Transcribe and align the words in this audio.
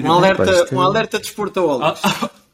Um 0.00 0.10
alerta, 0.10 0.74
um 0.74 0.80
alerta 0.80 1.18
de 1.20 1.26
esportaólicos. 1.26 2.00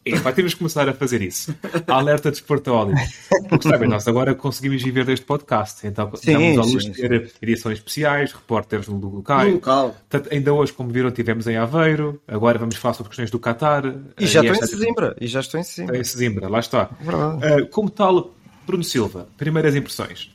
É, 0.05 0.19
pá, 0.19 0.33
temos 0.33 0.55
que 0.55 0.59
começar 0.59 0.89
a 0.89 0.93
fazer 0.93 1.23
isso. 1.23 1.55
Alerta 1.87 2.31
de 2.33 2.39
esportaólicos. 2.39 3.01
Porque 3.49 3.69
sabem, 3.69 3.89
nós 3.89 4.09
agora 4.09 4.35
conseguimos 4.35 4.83
viver 4.83 5.05
deste 5.05 5.25
podcast. 5.25 5.87
Então 5.87 6.11
estamos 6.15 6.59
à 6.59 6.63
luz 6.63 6.85
de 6.85 6.91
ter 6.93 7.31
edições 7.41 7.79
especiais, 7.79 8.33
repórteres 8.33 8.89
no 8.89 8.99
local. 8.99 9.45
No 9.45 9.53
local. 9.55 9.91
Portanto, 10.09 10.33
ainda 10.33 10.53
hoje, 10.53 10.73
como 10.73 10.91
viram, 10.91 11.13
tivemos 11.13 11.47
em 11.47 11.57
Aveiro. 11.57 12.21
Agora 12.27 12.59
vamos 12.59 12.75
falar 12.75 12.95
sobre 12.95 13.11
questões 13.11 13.31
do 13.31 13.39
Qatar. 13.39 13.85
E 14.19 14.27
já 14.27 14.41
Eh, 14.43 14.47
estou 14.47 14.65
em 14.65 14.67
Sesimbra. 14.69 15.17
E 15.21 15.27
já 15.29 15.41
estou 15.41 15.61
em 15.61 15.63
Sesimbra. 15.63 15.97
Em 15.99 16.05
Sesimbra, 16.05 16.49
lá 16.49 16.59
está. 16.59 16.91
Verdade. 17.01 17.45
Eh, 17.47 17.63
como 17.67 17.89
tal, 17.89 18.35
Bruno 18.67 18.83
Silva, 18.83 19.29
primeiras 19.37 19.77
impressões. 19.77 20.35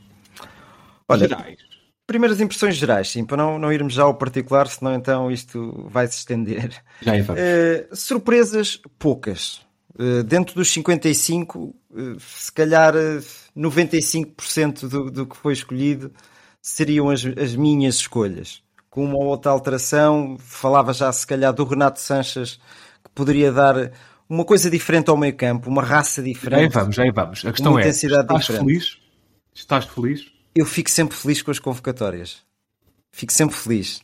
Olha, 1.09 1.27
Gerais. 1.27 1.57
Primeiras 2.05 2.39
impressões 2.39 2.75
gerais, 2.75 3.09
sim, 3.09 3.25
para 3.25 3.37
não, 3.37 3.57
não 3.57 3.71
irmos 3.71 3.93
já 3.93 4.03
ao 4.03 4.13
particular, 4.15 4.67
senão 4.67 4.93
então 4.93 5.31
isto 5.31 5.87
vai 5.89 6.07
se 6.07 6.17
estender. 6.17 6.73
Já. 7.01 7.13
Eh, 7.35 7.87
surpresas 7.93 8.79
poucas. 8.99 9.61
Eh, 9.97 10.23
dentro 10.23 10.55
dos 10.55 10.71
55, 10.71 11.75
eh, 11.95 12.15
se 12.19 12.51
calhar 12.51 12.95
eh, 12.95 13.19
95% 13.55 14.87
do, 14.87 15.11
do 15.11 15.25
que 15.25 15.37
foi 15.37 15.53
escolhido 15.53 16.11
seriam 16.61 17.09
as, 17.09 17.23
as 17.25 17.55
minhas 17.55 17.95
escolhas. 17.95 18.61
Com 18.89 19.05
uma 19.05 19.17
ou 19.17 19.25
outra 19.25 19.51
alteração, 19.51 20.37
falava 20.39 20.93
já 20.93 21.11
se 21.11 21.25
calhar 21.25 21.53
do 21.53 21.63
Renato 21.63 21.99
Sanches, 21.99 22.59
que 23.03 23.09
poderia 23.13 23.51
dar 23.51 23.91
uma 24.29 24.45
coisa 24.45 24.69
diferente 24.69 25.09
ao 25.09 25.17
meio 25.17 25.35
campo, 25.35 25.69
uma 25.69 25.81
raça 25.83 26.21
Já 26.21 26.27
aí 26.27 26.33
diferente. 26.33 26.73
vamos, 26.73 26.95
já 26.95 27.03
aí 27.03 27.11
vamos. 27.11 27.45
A 27.45 27.51
questão 27.51 27.77
é: 27.77 27.87
estás 27.87 28.01
diferente. 28.01 28.65
feliz? 28.65 28.97
Estás 29.53 29.85
feliz? 29.85 30.31
Eu 30.55 30.65
fico 30.65 30.89
sempre 30.89 31.15
feliz 31.17 31.41
com 31.41 31.51
as 31.51 31.59
convocatórias. 31.59 32.41
Fico 33.11 33.33
sempre 33.33 33.55
feliz. 33.55 34.01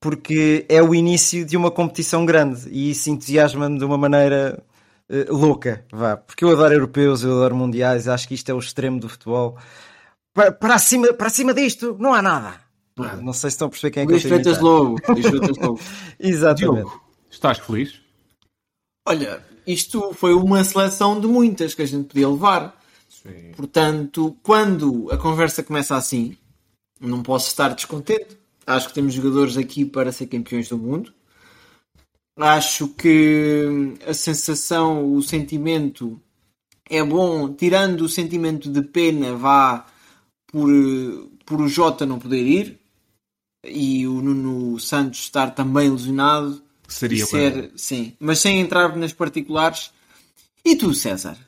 Porque 0.00 0.66
é 0.68 0.82
o 0.82 0.94
início 0.94 1.44
de 1.44 1.56
uma 1.56 1.70
competição 1.70 2.26
grande 2.26 2.68
e 2.70 2.90
isso 2.90 3.08
entusiasma-me 3.08 3.78
de 3.78 3.84
uma 3.84 3.96
maneira 3.96 4.62
eh, 5.08 5.26
louca. 5.28 5.84
Vá. 5.92 6.16
Porque 6.16 6.44
eu 6.44 6.50
adoro 6.50 6.74
europeus, 6.74 7.22
eu 7.22 7.32
adoro 7.32 7.54
mundiais, 7.54 8.08
acho 8.08 8.26
que 8.26 8.34
isto 8.34 8.48
é 8.50 8.54
o 8.54 8.58
extremo 8.58 8.98
do 8.98 9.08
futebol. 9.08 9.56
Para, 10.34 10.50
para, 10.50 10.78
cima, 10.78 11.12
para 11.12 11.30
cima 11.30 11.54
disto, 11.54 11.96
não 12.00 12.14
há 12.14 12.22
nada. 12.22 12.54
Não 12.96 13.32
sei 13.32 13.50
se 13.50 13.54
estão 13.54 13.68
a 13.68 13.70
perceber 13.70 13.90
quem 13.90 14.02
é 14.02 14.06
que 14.06 14.12
eu 14.12 14.20
Freitas 14.20 14.58
imitar. 14.58 14.62
Lobo. 14.62 15.00
Luís 15.08 15.26
Freitas 15.26 15.56
Lobo. 15.58 15.80
Exatamente. 16.18 16.74
Diogo, 16.74 17.04
estás 17.30 17.58
feliz? 17.58 18.00
Olha, 19.06 19.42
isto 19.66 20.12
foi 20.14 20.34
uma 20.34 20.62
seleção 20.64 21.20
de 21.20 21.26
muitas 21.26 21.74
que 21.74 21.82
a 21.82 21.86
gente 21.86 22.08
podia 22.08 22.28
levar. 22.28 22.81
Sim. 23.22 23.52
Portanto, 23.56 24.36
quando 24.42 25.08
a 25.10 25.16
conversa 25.16 25.62
começa 25.62 25.96
assim, 25.96 26.36
não 27.00 27.22
posso 27.22 27.48
estar 27.48 27.74
descontente. 27.74 28.38
Acho 28.66 28.88
que 28.88 28.94
temos 28.94 29.14
jogadores 29.14 29.56
aqui 29.56 29.84
para 29.84 30.12
ser 30.12 30.26
campeões 30.26 30.68
do 30.68 30.78
mundo. 30.78 31.12
Acho 32.36 32.88
que 32.88 33.94
a 34.06 34.14
sensação, 34.14 35.12
o 35.14 35.22
sentimento 35.22 36.20
é 36.88 37.02
bom, 37.02 37.52
tirando 37.52 38.02
o 38.02 38.08
sentimento 38.08 38.70
de 38.70 38.82
pena, 38.82 39.34
vá 39.34 39.86
por, 40.46 40.68
por 41.44 41.60
o 41.60 41.68
Jota 41.68 42.06
não 42.06 42.18
poder 42.18 42.42
ir 42.42 42.80
e 43.64 44.06
o 44.06 44.20
Nuno 44.20 44.78
Santos 44.80 45.20
estar 45.20 45.54
também 45.54 45.90
lesionado. 45.90 46.62
Seria 46.88 47.24
ser, 47.24 47.72
sim, 47.76 48.14
mas 48.20 48.38
sem 48.38 48.60
entrar 48.60 48.96
nas 48.96 49.12
particulares. 49.12 49.90
E 50.64 50.76
tu, 50.76 50.94
César? 50.94 51.38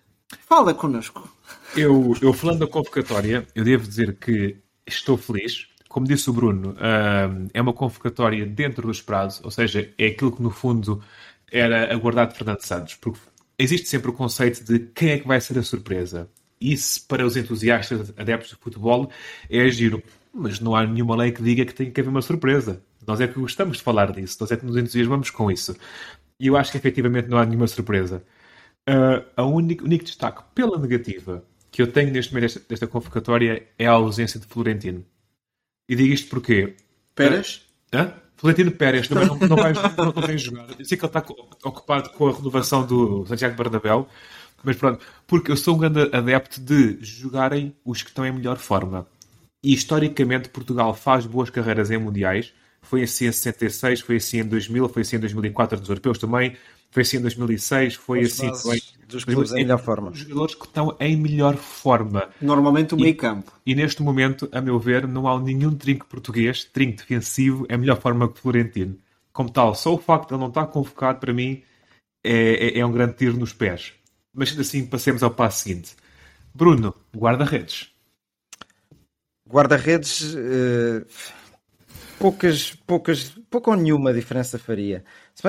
Fala 0.46 0.74
connosco. 0.74 1.28
Eu, 1.76 2.14
eu 2.22 2.32
falando 2.32 2.60
da 2.60 2.66
convocatória, 2.68 3.46
eu 3.52 3.64
devo 3.64 3.86
dizer 3.86 4.16
que 4.16 4.56
estou 4.86 5.16
feliz. 5.16 5.66
Como 5.88 6.06
disse 6.06 6.30
o 6.30 6.32
Bruno, 6.32 6.76
é 7.52 7.60
uma 7.60 7.72
convocatória 7.72 8.46
dentro 8.46 8.86
dos 8.86 9.02
prazos, 9.02 9.44
ou 9.44 9.50
seja, 9.50 9.92
é 9.98 10.06
aquilo 10.06 10.30
que 10.30 10.42
no 10.42 10.50
fundo 10.50 11.02
era 11.50 11.92
aguardado 11.92 12.32
de 12.32 12.38
Fernando 12.38 12.60
Santos. 12.60 12.94
Porque 12.94 13.18
existe 13.58 13.88
sempre 13.88 14.10
o 14.10 14.12
conceito 14.12 14.64
de 14.64 14.78
quem 14.94 15.10
é 15.10 15.18
que 15.18 15.26
vai 15.26 15.40
ser 15.40 15.58
a 15.58 15.62
surpresa. 15.64 16.30
Isso, 16.60 17.04
para 17.08 17.26
os 17.26 17.36
entusiastas 17.36 18.12
adeptos 18.16 18.50
de 18.50 18.56
futebol, 18.56 19.10
é 19.50 19.68
giro. 19.68 20.00
Mas 20.32 20.60
não 20.60 20.76
há 20.76 20.86
nenhuma 20.86 21.16
lei 21.16 21.32
que 21.32 21.42
diga 21.42 21.64
que 21.64 21.74
tem 21.74 21.90
que 21.90 22.00
haver 22.00 22.10
uma 22.10 22.22
surpresa. 22.22 22.82
Nós 23.04 23.20
é 23.20 23.26
que 23.26 23.38
gostamos 23.38 23.78
de 23.78 23.82
falar 23.82 24.12
disso, 24.12 24.36
nós 24.40 24.50
é 24.52 24.56
que 24.56 24.64
nos 24.64 24.76
entusiasmamos 24.76 25.30
com 25.30 25.50
isso. 25.50 25.76
E 26.38 26.46
eu 26.46 26.56
acho 26.56 26.70
que 26.70 26.78
efetivamente 26.78 27.28
não 27.28 27.38
há 27.38 27.44
nenhuma 27.44 27.66
surpresa. 27.66 28.24
Uh, 28.88 29.24
a 29.36 29.44
único 29.44 29.88
destaque 29.88 30.42
pela 30.54 30.78
negativa 30.78 31.44
que 31.74 31.82
eu 31.82 31.90
tenho 31.90 32.12
neste 32.12 32.32
momento 32.32 32.52
desta, 32.52 32.68
desta 32.68 32.86
convocatória 32.86 33.66
é 33.76 33.84
a 33.84 33.90
ausência 33.90 34.38
de 34.38 34.46
Florentino. 34.46 35.04
E 35.88 35.96
digo 35.96 36.14
isto 36.14 36.28
porque. 36.28 36.76
Peras? 37.16 37.62
Hã? 37.92 38.14
Florentino 38.36 38.70
Pérez 38.70 39.08
também 39.08 39.26
não, 39.26 39.36
não, 39.36 39.56
vai, 39.56 39.72
não, 39.98 40.04
não 40.04 40.22
tem 40.22 40.38
jogado. 40.38 40.76
Eu 40.78 40.84
sei 40.84 40.96
que 40.96 41.04
ele 41.04 41.10
está 41.18 41.24
ocupado 41.64 42.10
com 42.10 42.28
a 42.28 42.32
renovação 42.32 42.86
do 42.86 43.26
Santiago 43.26 43.56
Bernabéu, 43.56 44.06
mas 44.62 44.76
pronto, 44.76 45.04
porque 45.26 45.50
eu 45.50 45.56
sou 45.56 45.74
um 45.74 45.78
grande 45.78 46.14
adepto 46.14 46.60
de 46.60 46.96
jogarem 47.04 47.74
os 47.84 48.04
que 48.04 48.10
estão 48.10 48.24
em 48.24 48.30
melhor 48.30 48.56
forma. 48.56 49.04
E 49.60 49.74
historicamente 49.74 50.50
Portugal 50.50 50.94
faz 50.94 51.26
boas 51.26 51.50
carreiras 51.50 51.90
em 51.90 51.98
mundiais. 51.98 52.54
Foi 52.82 53.02
assim 53.02 53.26
em 53.26 53.32
66, 53.32 54.00
foi 54.00 54.16
assim 54.16 54.40
em 54.40 54.44
2000, 54.44 54.88
foi 54.90 55.02
assim 55.02 55.16
em 55.16 55.20
2004 55.20 55.80
nos 55.80 55.88
europeus 55.88 56.18
também, 56.18 56.56
foi 56.94 57.02
assim 57.02 57.16
em 57.16 57.22
2006, 57.22 57.94
foi 57.96 58.20
As 58.20 58.40
assim 58.40 58.52
também. 58.52 58.80
dos 59.08 59.24
clubes 59.24 59.50
em 59.50 59.56
melhor 59.64 59.78
forma. 59.80 60.10
Os 60.10 60.18
jogadores 60.18 60.54
que 60.54 60.64
estão 60.64 60.96
em 61.00 61.16
melhor 61.16 61.56
forma. 61.56 62.28
Normalmente 62.40 62.94
o 62.94 62.96
meio 62.96 63.16
campo. 63.16 63.50
E 63.66 63.74
neste 63.74 64.00
momento, 64.00 64.48
a 64.52 64.60
meu 64.60 64.78
ver, 64.78 65.08
não 65.08 65.26
há 65.26 65.40
nenhum 65.40 65.74
trinco 65.74 66.06
português, 66.06 66.62
trinco 66.62 66.98
defensivo, 66.98 67.66
é 67.68 67.76
melhor 67.76 68.00
forma 68.00 68.28
que 68.32 68.38
Florentino. 68.40 68.96
Como 69.32 69.50
tal, 69.50 69.74
só 69.74 69.92
o 69.92 69.98
facto 69.98 70.28
de 70.28 70.34
ele 70.34 70.40
não 70.42 70.48
estar 70.50 70.68
convocado, 70.68 71.18
para 71.18 71.32
mim, 71.32 71.64
é, 72.22 72.76
é- 72.76 72.78
é 72.78 72.86
um 72.86 72.92
grande 72.92 73.14
tiro 73.14 73.36
nos 73.36 73.52
pés. 73.52 73.92
Mas 74.32 74.50
ainda 74.50 74.62
assim, 74.62 74.86
passemos 74.86 75.24
ao 75.24 75.32
passo 75.32 75.64
seguinte. 75.64 75.96
Bruno, 76.54 76.94
guarda-redes. 77.16 77.90
Guarda-redes, 79.48 80.34
eh, 80.36 81.04
poucas, 82.20 82.72
poucas, 82.86 83.34
pouca 83.50 83.70
ou 83.72 83.76
nenhuma 83.76 84.12
diferença 84.14 84.58
faria. 84.58 85.04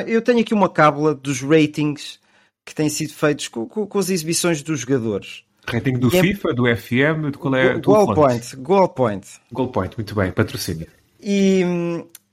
Eu 0.08 0.22
tenho 0.22 0.40
aqui 0.40 0.54
uma 0.54 0.70
cábula 0.70 1.14
dos 1.14 1.42
ratings 1.42 2.20
que 2.66 2.74
têm 2.74 2.90
sido 2.90 3.14
feitos 3.14 3.48
com, 3.48 3.68
com- 3.68 3.86
com 3.86 4.00
as 4.00 4.10
exibições 4.10 4.62
dos 4.62 4.82
jogadores. 4.82 5.44
Rating 5.68 5.94
do 6.00 6.14
E 6.14 6.18
é- 6.18 6.22
FIFA, 6.22 6.54
do 6.54 6.64
FM, 6.76 7.32
de 7.32 7.38
qual 7.38 7.56
é 7.56 7.74
Go- 7.76 7.82
goal 7.82 8.06
fonte? 8.08 8.16
point, 8.16 8.56
goal 8.58 8.90
point. 8.90 9.28
Goal 9.52 9.70
point, 9.72 9.96
muito 9.98 10.16
bem, 10.16 10.32
patrocínio. 10.32 10.88
E, 11.22 11.64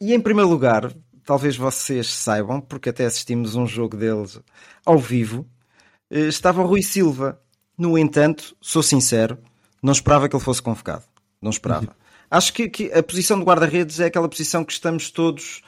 e 0.01 0.13
em 0.15 0.21
primeiro 0.21 0.49
lugar, 0.51 0.93
talvez 1.25 1.57
vocês 1.57 2.07
saibam, 2.09 2.61
porque 2.61 2.89
até 2.91 3.05
assistimos 3.05 3.55
um 3.55 3.67
jogo 3.67 3.97
deles 3.97 4.39
ao 4.85 4.99
vivo, 4.99 5.47
eh, 6.11 6.21
estava 6.29 6.63
o 6.63 6.67
Rui 6.67 6.83
Silva. 6.83 7.39
No 7.79 7.97
entanto, 7.97 8.55
sou 8.61 8.83
sincero, 8.83 9.39
não 9.83 9.93
esperava 9.93 10.29
que 10.29 10.37
ele 10.37 10.43
fosse 10.45 10.61
convocado. 10.63 11.05
Não 11.41 11.51
esperava. 11.51 11.95
Acho 12.31 12.53
que, 12.53 12.69
que 12.69 12.93
a 12.93 13.03
posição 13.03 13.39
de 13.39 13.45
guarda-redes 13.45 13.99
é 14.01 14.07
aquela 14.07 14.29
posição 14.29 14.63
que 14.65 14.73
estamos 14.73 15.11
todos 15.11 15.63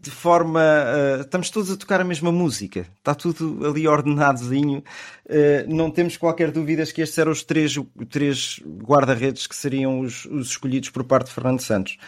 de 0.00 0.10
forma. 0.10 0.60
eh, 0.62 1.20
estamos 1.20 1.50
todos 1.50 1.70
a 1.70 1.76
tocar 1.76 2.00
a 2.00 2.04
mesma 2.04 2.32
música. 2.32 2.86
Está 2.96 3.14
tudo 3.14 3.66
ali 3.66 3.86
ordenadozinho. 3.86 4.82
Eh, 5.28 5.64
não 5.68 5.90
temos 5.90 6.16
qualquer 6.16 6.50
dúvida 6.50 6.84
que 6.86 7.02
estes 7.02 7.18
eram 7.18 7.32
os 7.32 7.42
três, 7.42 7.74
três 8.08 8.60
guarda-redes 8.64 9.46
que 9.46 9.56
seriam 9.56 10.00
os, 10.00 10.24
os 10.26 10.50
escolhidos 10.50 10.90
por 10.90 11.04
parte 11.04 11.26
de 11.26 11.34
Fernando 11.34 11.60
Santos. 11.60 11.98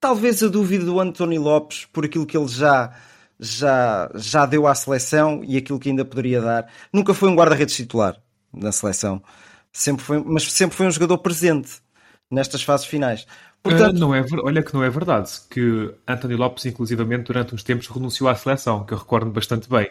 Talvez 0.00 0.42
a 0.42 0.48
dúvida 0.48 0.84
do 0.84 1.00
António 1.00 1.40
Lopes, 1.40 1.84
por 1.86 2.04
aquilo 2.04 2.26
que 2.26 2.36
ele 2.36 2.48
já, 2.48 2.92
já, 3.38 4.10
já 4.14 4.46
deu 4.46 4.66
à 4.66 4.74
seleção 4.74 5.42
e 5.44 5.56
aquilo 5.56 5.78
que 5.78 5.90
ainda 5.90 6.04
poderia 6.04 6.40
dar. 6.40 6.68
Nunca 6.92 7.14
foi 7.14 7.28
um 7.28 7.36
guarda-redes 7.36 7.76
titular 7.76 8.16
na 8.52 8.72
seleção, 8.72 9.22
sempre 9.72 10.04
foi, 10.04 10.22
mas 10.24 10.50
sempre 10.52 10.76
foi 10.76 10.86
um 10.86 10.90
jogador 10.90 11.18
presente 11.18 11.80
nestas 12.30 12.62
fases 12.62 12.86
finais. 12.86 13.26
Portanto, 13.62 13.96
Ah, 13.96 13.98
não 13.98 14.14
é, 14.14 14.24
olha 14.42 14.62
que 14.62 14.74
não 14.74 14.82
é 14.82 14.90
verdade, 14.90 15.30
que 15.48 15.94
António 16.08 16.36
Lopes, 16.36 16.64
inclusivamente, 16.66 17.24
durante 17.24 17.54
uns 17.54 17.62
tempos 17.62 17.86
renunciou 17.86 18.28
à 18.28 18.34
seleção, 18.34 18.84
que 18.84 18.92
eu 18.92 18.98
recordo 18.98 19.30
bastante 19.30 19.68
bem. 19.70 19.88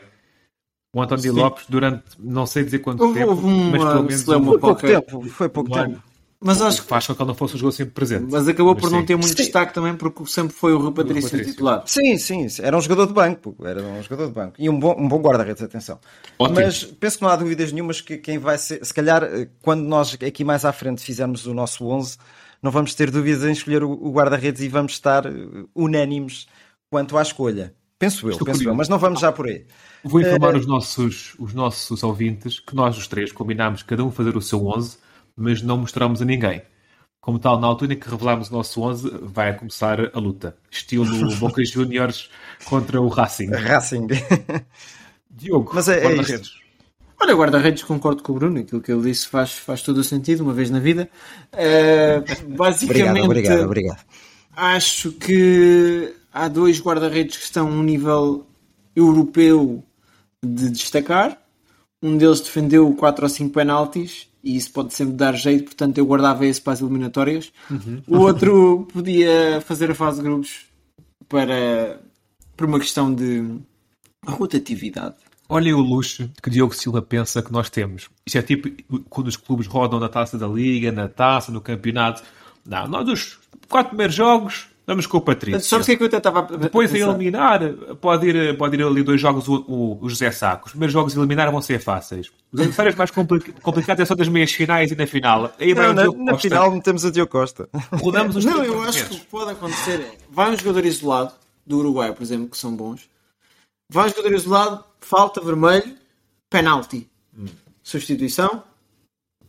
O 0.94 1.02
António 1.02 1.24
Sim. 1.24 1.40
Lopes, 1.40 1.66
durante 1.70 2.04
não 2.20 2.46
sei 2.46 2.66
dizer 2.66 2.80
quanto 2.80 3.02
Houve- 3.02 3.20
tempo, 3.20 3.30
houve 3.32 3.46
uma 3.46 3.72
mas 3.72 3.84
pelo 3.84 4.04
menos 4.04 4.22
um- 4.22 4.26
foi 4.26 4.42
pouco 4.42 4.60
qualquer. 4.60 5.02
tempo, 5.02 5.30
foi 5.30 5.50
pouco 5.50 5.72
um 5.72 5.76
ano. 5.76 5.90
tempo. 5.94 6.04
Mas 6.44 6.60
o 6.60 6.66
acho 6.66 6.82
que 6.82 6.88
faz 6.88 7.06
com 7.06 7.14
que 7.16 7.22
ele 7.22 7.28
não 7.28 7.36
fosse 7.36 7.54
um 7.56 7.58
jogador 7.60 7.76
sempre 7.78 7.94
presente. 7.94 8.26
Mas 8.30 8.48
acabou 8.48 8.74
Mas 8.74 8.82
por 8.82 8.92
não 8.92 9.00
sim. 9.02 9.06
ter 9.06 9.16
muito 9.16 9.28
Sim. 9.30 9.36
destaque 9.36 9.74
também 9.76 9.96
porque 9.96 10.26
sempre 10.26 10.54
foi 10.54 10.74
o 10.74 10.80
Rui 10.80 10.92
Patrício, 10.92 11.30
Patrício. 11.30 11.52
titular. 11.54 11.84
Sim, 11.86 12.18
sim, 12.18 12.48
era 12.62 12.76
um 12.76 12.82
jogador 12.82 13.06
de 13.06 13.14
banco, 13.14 13.56
era 13.64 13.82
um 13.82 14.02
jogador 14.02 14.26
de 14.28 14.34
banco. 14.34 14.54
E 14.58 14.68
um 14.68 14.78
bom, 14.78 14.96
um 14.98 15.08
bom 15.08 15.22
guarda-redes, 15.22 15.62
atenção. 15.62 16.00
Ótimo. 16.40 16.60
Mas 16.60 16.84
penso 16.84 17.18
que 17.20 17.24
não 17.24 17.30
há 17.30 17.36
dúvidas 17.36 17.72
nenhumas 17.72 18.02
que 18.02 18.18
quem 18.18 18.40
vai 18.40 18.58
ser, 18.58 18.84
se 18.84 18.92
calhar, 18.94 19.24
eh, 19.24 19.48
quando 19.62 19.84
nós 19.84 20.18
aqui 20.20 20.44
mais 20.44 20.66
à 20.66 20.74
frente 20.74 21.02
fizermos 21.04 21.46
o 21.46 21.54
nosso 21.54 21.86
11, 21.88 22.18
não 22.62 22.72
vamos 22.72 22.94
ter 22.96 23.10
dúvidas 23.12 23.44
em 23.44 23.52
escolher 23.52 23.84
o, 23.84 24.12
guarda-redes 24.12 24.62
e 24.62 24.68
vamos 24.68 24.94
estar 24.94 25.26
eh, 25.26 25.32
unânimes 25.76 26.48
quanto 26.90 27.18
à 27.18 27.22
escolha. 27.22 27.74
Penso 28.00 28.28
eu, 28.28 28.32
Estou 28.32 28.46
penso 28.46 28.60
curioso. 28.60 28.70
eu, 28.70 28.76
mas 28.76 28.90
não 28.90 28.98
vamos 29.00 29.20
já 29.20 29.32
por 29.32 29.48
aí. 29.48 29.66
Vou 30.04 30.20
informar 30.22 30.56
Eh, 30.56 30.58
os, 30.58 30.66
nossos, 30.66 31.36
os 31.40 31.54
nossos 31.54 32.02
ouvintes 32.04 32.60
que 32.60 32.76
nós 32.76 32.98
os 32.98 33.08
três 33.08 33.32
combinámos 33.32 33.84
cada 33.84 34.04
um 34.04 34.12
fazer 34.12 34.36
o 34.36 34.42
seu 34.42 34.66
11, 34.68 34.98
mas 35.36 35.62
não 35.62 35.78
mostramos 35.78 36.22
a 36.22 36.26
ninguém. 36.26 36.62
Como 37.22 37.38
tal, 37.38 37.60
na 37.60 37.68
altura 37.68 37.94
em 37.94 38.00
que 38.00 38.10
revelámos 38.10 38.50
o 38.50 38.54
nosso 38.54 38.82
11, 38.82 39.10
vai 39.22 39.56
começar 39.56 40.00
a 40.16 40.20
luta. 40.20 40.58
Estilo 40.72 41.06
Boca 41.38 41.64
Juniors 41.64 42.30
contra 42.66 43.00
o 43.00 43.08
Racing. 43.08 43.52
Racing. 43.52 44.08
Diogo, 45.30 45.72
Mas 45.74 45.88
é- 45.88 46.00
é 46.00 46.04
guarda-redes. 46.04 46.61
Olha, 47.22 47.36
guarda-redes, 47.36 47.84
concordo 47.84 48.24
com 48.24 48.32
o 48.32 48.36
Bruno, 48.36 48.60
aquilo 48.60 48.82
que 48.82 48.92
ele 48.92 49.04
disse 49.04 49.28
faz, 49.28 49.54
faz 49.54 49.84
todo 49.84 50.00
o 50.00 50.04
sentido, 50.04 50.42
uma 50.42 50.54
vez 50.54 50.72
na 50.72 50.80
vida. 50.80 51.08
Eh, 51.54 52.24
basicamente, 52.58 53.22
obrigado, 53.22 53.26
obrigado, 53.26 53.66
obrigado. 53.66 54.00
acho 54.56 55.12
que 55.12 56.16
há 56.34 56.48
dois 56.48 56.82
guarda-redes 56.82 57.38
que 57.38 57.44
estão 57.44 57.68
a 57.68 57.70
um 57.72 57.84
nível 57.84 58.48
europeu 58.96 59.84
de 60.44 60.72
destacar. 60.72 61.38
Um 62.02 62.18
deles 62.18 62.42
defendeu 62.42 62.92
4 62.96 63.24
ou 63.24 63.30
5 63.30 63.54
penaltis 63.54 64.28
e 64.44 64.58
isso 64.58 64.72
pode 64.72 64.92
sempre 64.96 65.14
dar 65.14 65.36
jeito, 65.36 65.66
portanto 65.66 66.00
eu 66.00 66.06
guardava 66.08 66.44
esse 66.48 66.60
para 66.60 66.74
as 66.74 66.82
eliminatórias. 66.82 67.54
O 68.08 68.18
outro 68.18 68.88
podia 68.92 69.62
fazer 69.62 69.92
a 69.92 69.96
fase 69.96 70.18
de 70.18 70.24
grupos 70.24 70.66
para, 71.30 72.02
por 72.58 72.66
uma 72.66 72.80
questão 72.80 73.14
de 73.14 73.60
rotatividade. 74.26 75.18
Olhem 75.54 75.74
o 75.74 75.82
luxo 75.82 76.30
que 76.42 76.50
Diogo 76.50 76.74
Silva 76.74 77.02
pensa 77.02 77.42
que 77.42 77.52
nós 77.52 77.70
temos. 77.70 78.10
Isto 78.26 78.38
é 78.38 78.42
tipo 78.42 78.70
quando 79.10 79.28
os 79.28 79.36
clubes 79.36 79.68
rodam 79.68 80.00
na 80.00 80.08
taça 80.08 80.38
da 80.38 80.48
Liga, 80.48 80.92
na 80.92 81.08
taça, 81.08 81.52
no 81.52 81.60
campeonato. 81.60 82.24
Não, 82.66 82.88
nós 82.88 83.08
os 83.10 83.40
quatro 83.68 83.90
primeiros 83.90 84.16
jogos 84.16 84.68
vamos 84.88 85.06
com 85.06 85.18
o 85.18 85.22
Patrício. 85.22 85.62
Sabes 85.62 85.86
o 85.86 85.88
que 85.88 85.92
é 85.94 85.96
que 85.98 86.04
eu 86.04 86.08
até 86.08 86.18
estava 86.18 86.40
a 86.40 86.58
Depois 86.58 86.94
a 86.94 86.98
eliminar, 86.98 87.62
pode 88.02 88.28
ir, 88.30 88.58
pode 88.58 88.76
ir 88.78 88.84
ali 88.84 89.04
dois 89.04 89.20
jogos 89.20 89.48
o, 89.48 89.56
o, 89.68 89.98
o 90.02 90.10
José 90.10 90.32
Saco. 90.32 90.66
Os 90.68 90.72
primeiros 90.72 90.94
jogos 90.94 91.16
a 91.16 91.20
eliminar 91.20 91.52
vão 91.52 91.62
ser 91.62 91.80
fáceis. 91.80 92.32
Os 92.52 92.60
adversários 92.60 92.96
mais 92.96 93.12
compli- 93.12 93.54
complicados 93.62 94.02
é 94.02 94.06
só 94.06 94.16
das 94.16 94.28
meias 94.28 94.52
finais 94.52 94.92
e 94.92 94.96
na 94.96 95.06
final. 95.08 95.54
Aí 95.60 95.74
Não, 95.74 95.94
na, 95.94 96.06
na 96.32 96.38
final 96.38 96.72
metemos 96.72 97.06
a 97.06 97.12
Diogo 97.12 97.32
Costa. 97.32 97.70
Rodamos 97.94 98.36
os 98.38 98.46
Não, 98.46 98.64
eu 98.64 98.82
acho 98.84 99.06
que 99.06 99.14
o 99.14 99.16
guarda-redes. 99.16 99.20
que 99.20 99.26
pode 99.28 99.52
acontecer 99.52 100.00
é. 100.02 100.18
Vai 100.30 100.52
um 100.52 100.58
jogador 100.58 100.86
isolado, 100.86 101.32
do 101.66 101.78
Uruguai, 101.80 102.14
por 102.14 102.24
exemplo, 102.24 102.48
que 102.50 102.58
são 102.58 102.76
bons. 102.76 103.10
Vai 103.94 104.08
jogador 104.08 104.34
isolado, 104.34 104.84
falta 105.02 105.42
vermelho, 105.42 105.98
penalti. 106.50 107.10
Substituição. 107.84 108.64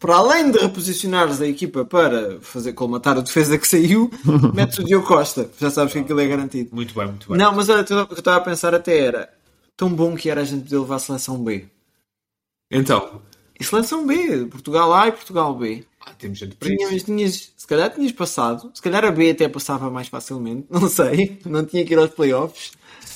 Para 0.01 0.17
além 0.17 0.51
de 0.51 0.59
reposicionares 0.59 1.41
a 1.41 1.47
equipa 1.47 1.85
para 1.85 2.41
fazer 2.41 2.73
colmatar 2.73 3.17
a 3.17 3.21
defesa 3.21 3.57
que 3.57 3.69
saiu, 3.69 4.11
metes 4.53 4.77
o 4.79 4.85
Diogo 4.85 5.07
Costa. 5.07 5.49
Já 5.61 5.71
sabes 5.71 5.93
que 5.93 6.01
aquilo 6.01 6.19
é 6.21 6.27
garantido. 6.27 6.75
Muito 6.75 6.93
bem, 6.93 7.07
muito 7.07 7.29
bem. 7.29 7.39
Não, 7.39 7.55
mas 7.55 7.69
olha, 7.69 7.83
o 7.83 7.85
que 7.85 7.93
eu 7.93 8.19
estava 8.19 8.39
a 8.39 8.41
pensar 8.41 8.75
até 8.75 8.99
era 8.99 9.33
tão 9.77 9.89
bom 9.89 10.17
que 10.17 10.29
era 10.29 10.41
a 10.41 10.45
gente 10.45 10.65
poder 10.65 10.79
levar 10.81 10.97
a 10.97 10.99
seleção 10.99 11.39
B. 11.39 11.69
Então, 12.69 13.23
E 13.61 13.63
seleção 13.63 14.05
B, 14.05 14.47
Portugal 14.47 14.93
A 14.93 15.07
e 15.07 15.13
Portugal 15.13 15.55
B. 15.55 15.85
ah, 16.01 16.15
temos 16.19 16.39
gente 16.39 16.57
para 16.57 16.69
isso. 16.69 16.89
Tinhas, 16.89 17.03
tinhas, 17.05 17.53
se 17.57 17.67
calhar 17.69 17.95
tinhas 17.95 18.11
passado, 18.11 18.73
se 18.75 18.83
calhar 18.83 19.05
a 19.05 19.13
B 19.13 19.31
até 19.31 19.49
passava 19.49 19.89
mais 19.89 20.09
facilmente, 20.09 20.67
não 20.69 20.89
sei, 20.89 21.41
não 21.47 21.65
tinha 21.65 21.85
que 21.87 21.93
ir 21.93 21.99
aos 21.99 22.11
playoffs. 22.11 22.73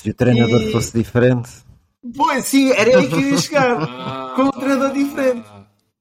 Se 0.07 0.11
o 0.11 0.13
treinador 0.13 0.61
E- 0.61 0.71
fosse 0.71 0.97
diferente. 0.97 1.49
Pois 2.15 2.45
sim, 2.45 2.71
era 2.71 2.97
aí 2.99 3.07
que 3.07 3.15
eu 3.15 3.19
ia 3.21 3.37
chegar, 3.37 4.33
com 4.35 4.43
um 4.43 4.51
treinador 4.51 4.93
diferente. 4.93 5.45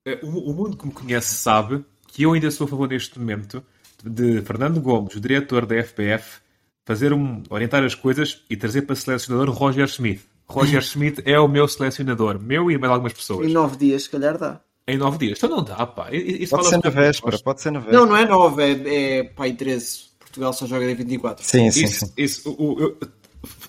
Eh, 0.06 0.20
O, 0.22 0.50
o 0.50 0.54
mundo 0.54 0.76
que 0.76 0.86
me 0.86 0.92
conhece 0.92 1.34
sabe 1.34 1.84
que 2.08 2.22
eu 2.22 2.32
ainda 2.32 2.50
sou 2.50 2.66
a 2.66 2.68
favor 2.68 2.88
neste 2.88 3.18
momento 3.18 3.62
de 4.04 4.40
Fernando 4.42 4.80
Gomes, 4.80 5.14
o 5.16 5.20
diretor 5.20 5.66
da 5.66 5.74
FPF, 5.82 6.38
fazer 6.84 7.12
um, 7.12 7.42
orientar 7.50 7.82
as 7.82 7.94
coisas 7.94 8.42
e 8.48 8.56
trazer 8.56 8.82
para 8.82 8.94
selecionador 8.94 9.50
Roger 9.52 9.86
Smith. 9.86 10.20
Roger 10.46 10.80
Smith 10.82 11.20
é 11.24 11.40
o 11.40 11.48
meu 11.48 11.66
selecionador, 11.66 12.38
meu 12.38 12.70
e 12.70 12.78
mais 12.78 12.92
algumas 12.92 13.12
pessoas. 13.12 13.48
Em 13.48 13.52
nove 13.52 13.76
dias, 13.76 14.04
se 14.04 14.10
calhar 14.10 14.38
dá. 14.38 14.60
Em 14.86 14.96
nove 14.96 15.18
dias. 15.18 15.38
Então 15.42 15.50
não 15.56 15.64
dá, 15.64 15.84
pá. 15.84 16.12
Isso 16.12 16.54
Pode 16.54 16.68
ser 16.68 16.78
na 16.84 16.90
véspera, 16.90 17.38
pode 17.40 17.60
ser 17.60 17.72
na 17.72 17.80
véspera. 17.80 17.98
Não, 17.98 18.06
não 18.06 18.16
é 18.16 18.24
nove, 18.24 18.62
é, 18.62 19.18
é 19.18 19.24
pai 19.24 19.52
13. 19.54 20.06
Portugal 20.20 20.52
só 20.52 20.66
joga 20.66 20.86
dia 20.86 20.94
24. 20.94 21.44
Sim, 21.44 21.70
sim, 21.72 21.84
Isso, 21.84 22.06
sim. 22.06 22.12
isso, 22.16 22.50
o, 22.50 22.74
o- 22.74 22.80
eu- 22.80 22.98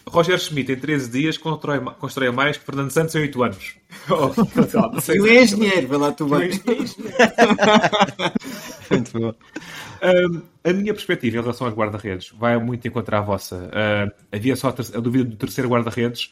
Roger 0.09 0.39
Schmidt 0.39 0.71
em 0.71 0.75
13 0.75 1.09
dias 1.09 1.37
constrói, 1.37 1.79
constrói 1.99 2.31
mais 2.31 2.57
que 2.57 2.65
Fernando 2.65 2.91
Santos 2.91 3.15
em 3.15 3.21
8 3.21 3.43
anos. 3.43 3.75
Oh, 4.09 4.31
não 4.93 5.01
sei. 5.01 5.17
E 5.17 5.19
o 5.19 5.27
engenheiro, 5.27 5.87
vai 5.87 5.97
lá 5.97 6.11
tu 6.13 6.27
bem. 6.27 6.49
Muito 8.89 9.19
bom. 9.19 9.33
Um, 10.01 10.41
a 10.63 10.73
minha 10.73 10.93
perspectiva 10.93 11.37
em 11.37 11.41
relação 11.41 11.67
aos 11.67 11.75
guarda-redes 11.75 12.31
vai 12.37 12.57
muito 12.57 12.87
encontrar 12.87 13.19
a 13.19 13.21
vossa. 13.21 13.55
Uh, 13.67 14.11
havia 14.31 14.55
só 14.55 14.69
a, 14.69 14.99
dúvida 14.99 15.25
do 15.25 15.35
terceiro 15.35 15.69
guarda-redes. 15.69 16.31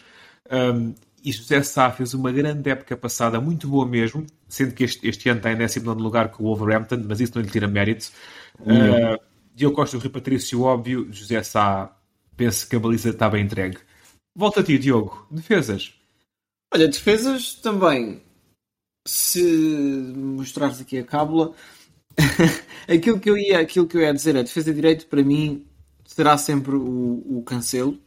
Um, 0.50 0.94
e 1.24 1.32
José 1.32 1.64
Sá 1.64 1.92
fez 1.92 2.14
uma 2.14 2.32
grande 2.32 2.70
época 2.70 2.96
passada, 2.96 3.42
muito 3.42 3.68
boa 3.68 3.86
mesmo, 3.86 4.26
sendo 4.48 4.74
que 4.74 4.84
este, 4.84 5.08
este 5.08 5.28
ano 5.28 5.40
está 5.40 5.52
em 5.52 5.58
19 5.58 6.02
lugar 6.02 6.30
com 6.30 6.44
o 6.44 6.48
Wolverhampton, 6.48 7.04
mas 7.08 7.20
isso 7.20 7.34
não 7.36 7.42
lhe 7.42 7.50
tira 7.50 7.68
mérito. 7.68 8.12
Uh, 8.60 9.20
Diogo 9.56 9.76
Costa 9.76 9.98
o 9.98 10.00
Rui 10.00 10.10
Patrício, 10.10 10.62
óbvio. 10.62 11.08
José 11.12 11.42
Sá, 11.42 11.95
penso 12.36 12.68
que 12.68 12.76
a 12.76 12.80
baliza 12.80 13.10
está 13.10 13.30
bem 13.30 13.46
entregue. 13.46 13.78
Volta 14.36 14.60
a 14.60 14.64
ti, 14.64 14.78
Diogo. 14.78 15.28
Defesas. 15.32 15.94
Olha, 16.74 16.88
defesas 16.88 17.56
também. 17.56 18.22
Se 19.08 19.42
mostrares 20.16 20.82
aqui 20.82 20.98
a 20.98 21.04
cábula, 21.04 21.54
aquilo 22.88 23.20
que 23.20 23.30
eu 23.30 23.38
ia, 23.38 23.60
aquilo 23.60 23.88
que 23.88 23.98
eu 23.98 24.02
ia 24.02 24.14
dizer 24.14 24.36
é 24.36 24.44
defesa 24.44 24.72
de 24.72 24.76
direito 24.76 25.08
para 25.08 25.24
mim 25.24 25.66
será 26.06 26.38
sempre 26.38 26.76
o, 26.76 27.24
o 27.28 27.44
Cancelo 27.44 28.00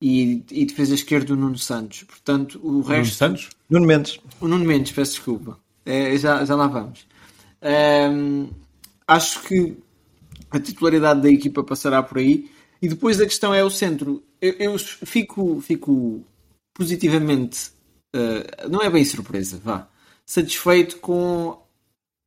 e, 0.00 0.44
e 0.50 0.64
defesa 0.64 0.94
esquerda 0.94 1.32
o 1.32 1.36
Nuno 1.36 1.58
Santos. 1.58 2.02
Portanto, 2.04 2.60
o 2.62 2.72
Nuno 2.72 2.84
resto. 2.84 3.14
Santos? 3.14 3.50
Nuno 3.68 3.86
Mendes. 3.86 4.20
O 4.40 4.48
Nuno 4.48 4.64
Mendes, 4.64 4.92
peço 4.92 5.12
desculpa. 5.12 5.58
É, 5.84 6.16
já, 6.16 6.44
já 6.44 6.54
lá 6.54 6.66
vamos. 6.66 7.06
Ahm, 7.62 8.48
acho 9.06 9.42
que 9.42 9.76
a 10.50 10.58
titularidade 10.58 11.22
da 11.22 11.30
equipa 11.30 11.62
passará 11.62 12.02
por 12.02 12.18
aí. 12.18 12.50
E 12.82 12.88
depois 12.88 13.20
a 13.20 13.24
questão 13.24 13.54
é 13.54 13.64
o 13.64 13.70
centro. 13.70 14.22
Eu, 14.40 14.54
eu 14.58 14.78
fico, 14.78 15.60
fico 15.60 16.24
positivamente, 16.74 17.70
ah, 18.14 18.68
não 18.68 18.82
é 18.82 18.90
bem 18.90 19.04
surpresa, 19.04 19.60
vá, 19.62 19.88
satisfeito 20.26 20.98
com 20.98 21.58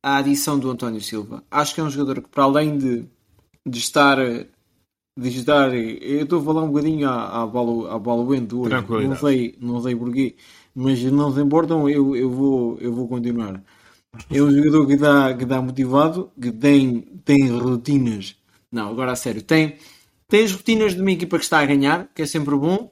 a 0.02 0.16
adição 0.16 0.58
do 0.58 0.70
António 0.70 1.00
Silva. 1.00 1.44
Acho 1.50 1.74
que 1.74 1.80
é 1.80 1.84
um 1.84 1.90
jogador 1.90 2.22
que, 2.22 2.28
para 2.28 2.44
além 2.44 2.78
de, 2.78 3.04
de 3.66 3.78
estar. 3.78 4.16
De 5.18 5.28
estar 5.28 5.74
eu 5.74 6.24
estou 6.24 6.40
a 6.40 6.44
falar 6.44 6.62
um 6.62 6.68
bocadinho 6.68 7.08
à, 7.08 7.42
à 7.42 7.46
bola, 7.46 7.94
à 7.94 7.98
bola 7.98 8.22
Wendo 8.22 8.60
hoje. 8.60 8.74
Não 9.08 9.16
sei, 9.16 9.56
não 9.58 9.82
sei 9.82 9.96
porquê, 9.96 10.36
mas 10.74 11.02
não 11.04 11.32
se 11.34 11.40
importam, 11.40 11.88
eu, 11.88 12.14
eu, 12.14 12.30
vou, 12.30 12.76
eu 12.80 12.92
vou 12.92 13.08
continuar. 13.08 13.62
É 14.30 14.42
um 14.42 14.50
jogador 14.50 14.86
que 14.86 14.96
dá, 14.96 15.34
que 15.34 15.46
dá 15.46 15.60
motivado, 15.60 16.30
que 16.40 16.52
tem, 16.52 17.00
tem 17.24 17.48
rotinas. 17.48 18.36
Não, 18.70 18.90
agora 18.90 19.12
a 19.12 19.16
sério, 19.16 19.40
tem, 19.42 19.76
tem 20.28 20.44
as 20.44 20.52
rotinas 20.52 20.94
de 20.94 21.00
uma 21.00 21.12
equipa 21.12 21.38
que 21.38 21.44
está 21.44 21.60
a 21.60 21.66
ganhar, 21.66 22.08
que 22.14 22.22
é 22.22 22.26
sempre 22.26 22.54
bom. 22.56 22.90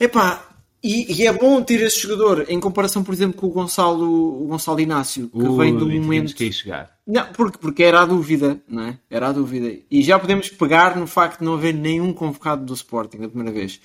Epá, 0.00 0.48
e, 0.82 1.12
e 1.22 1.26
é 1.26 1.32
bom 1.32 1.62
ter 1.62 1.80
esse 1.80 2.00
jogador 2.00 2.46
em 2.48 2.58
comparação, 2.58 3.04
por 3.04 3.14
exemplo, 3.14 3.40
com 3.40 3.46
o 3.46 3.50
Gonçalo, 3.50 4.42
o 4.42 4.46
Gonçalo 4.48 4.80
Inácio, 4.80 5.28
que 5.28 5.38
vem 5.38 5.48
um 5.48 5.54
Ui, 5.54 5.58
tínhamos 5.78 5.94
momento. 6.04 6.34
que 6.34 6.50
chegar. 6.52 6.98
Não, 7.06 7.32
porque, 7.32 7.58
porque 7.58 7.82
era 7.84 8.02
a 8.02 8.06
dúvida, 8.06 8.60
não 8.68 8.82
é? 8.84 8.98
Era 9.08 9.28
a 9.28 9.32
dúvida. 9.32 9.72
E 9.90 10.02
já 10.02 10.18
podemos 10.18 10.48
pegar 10.48 10.96
no 10.96 11.06
facto 11.06 11.38
de 11.40 11.44
não 11.44 11.54
haver 11.54 11.74
nenhum 11.74 12.12
convocado 12.12 12.64
do 12.64 12.74
Sporting 12.74 13.18
da 13.18 13.28
primeira 13.28 13.52
vez. 13.52 13.80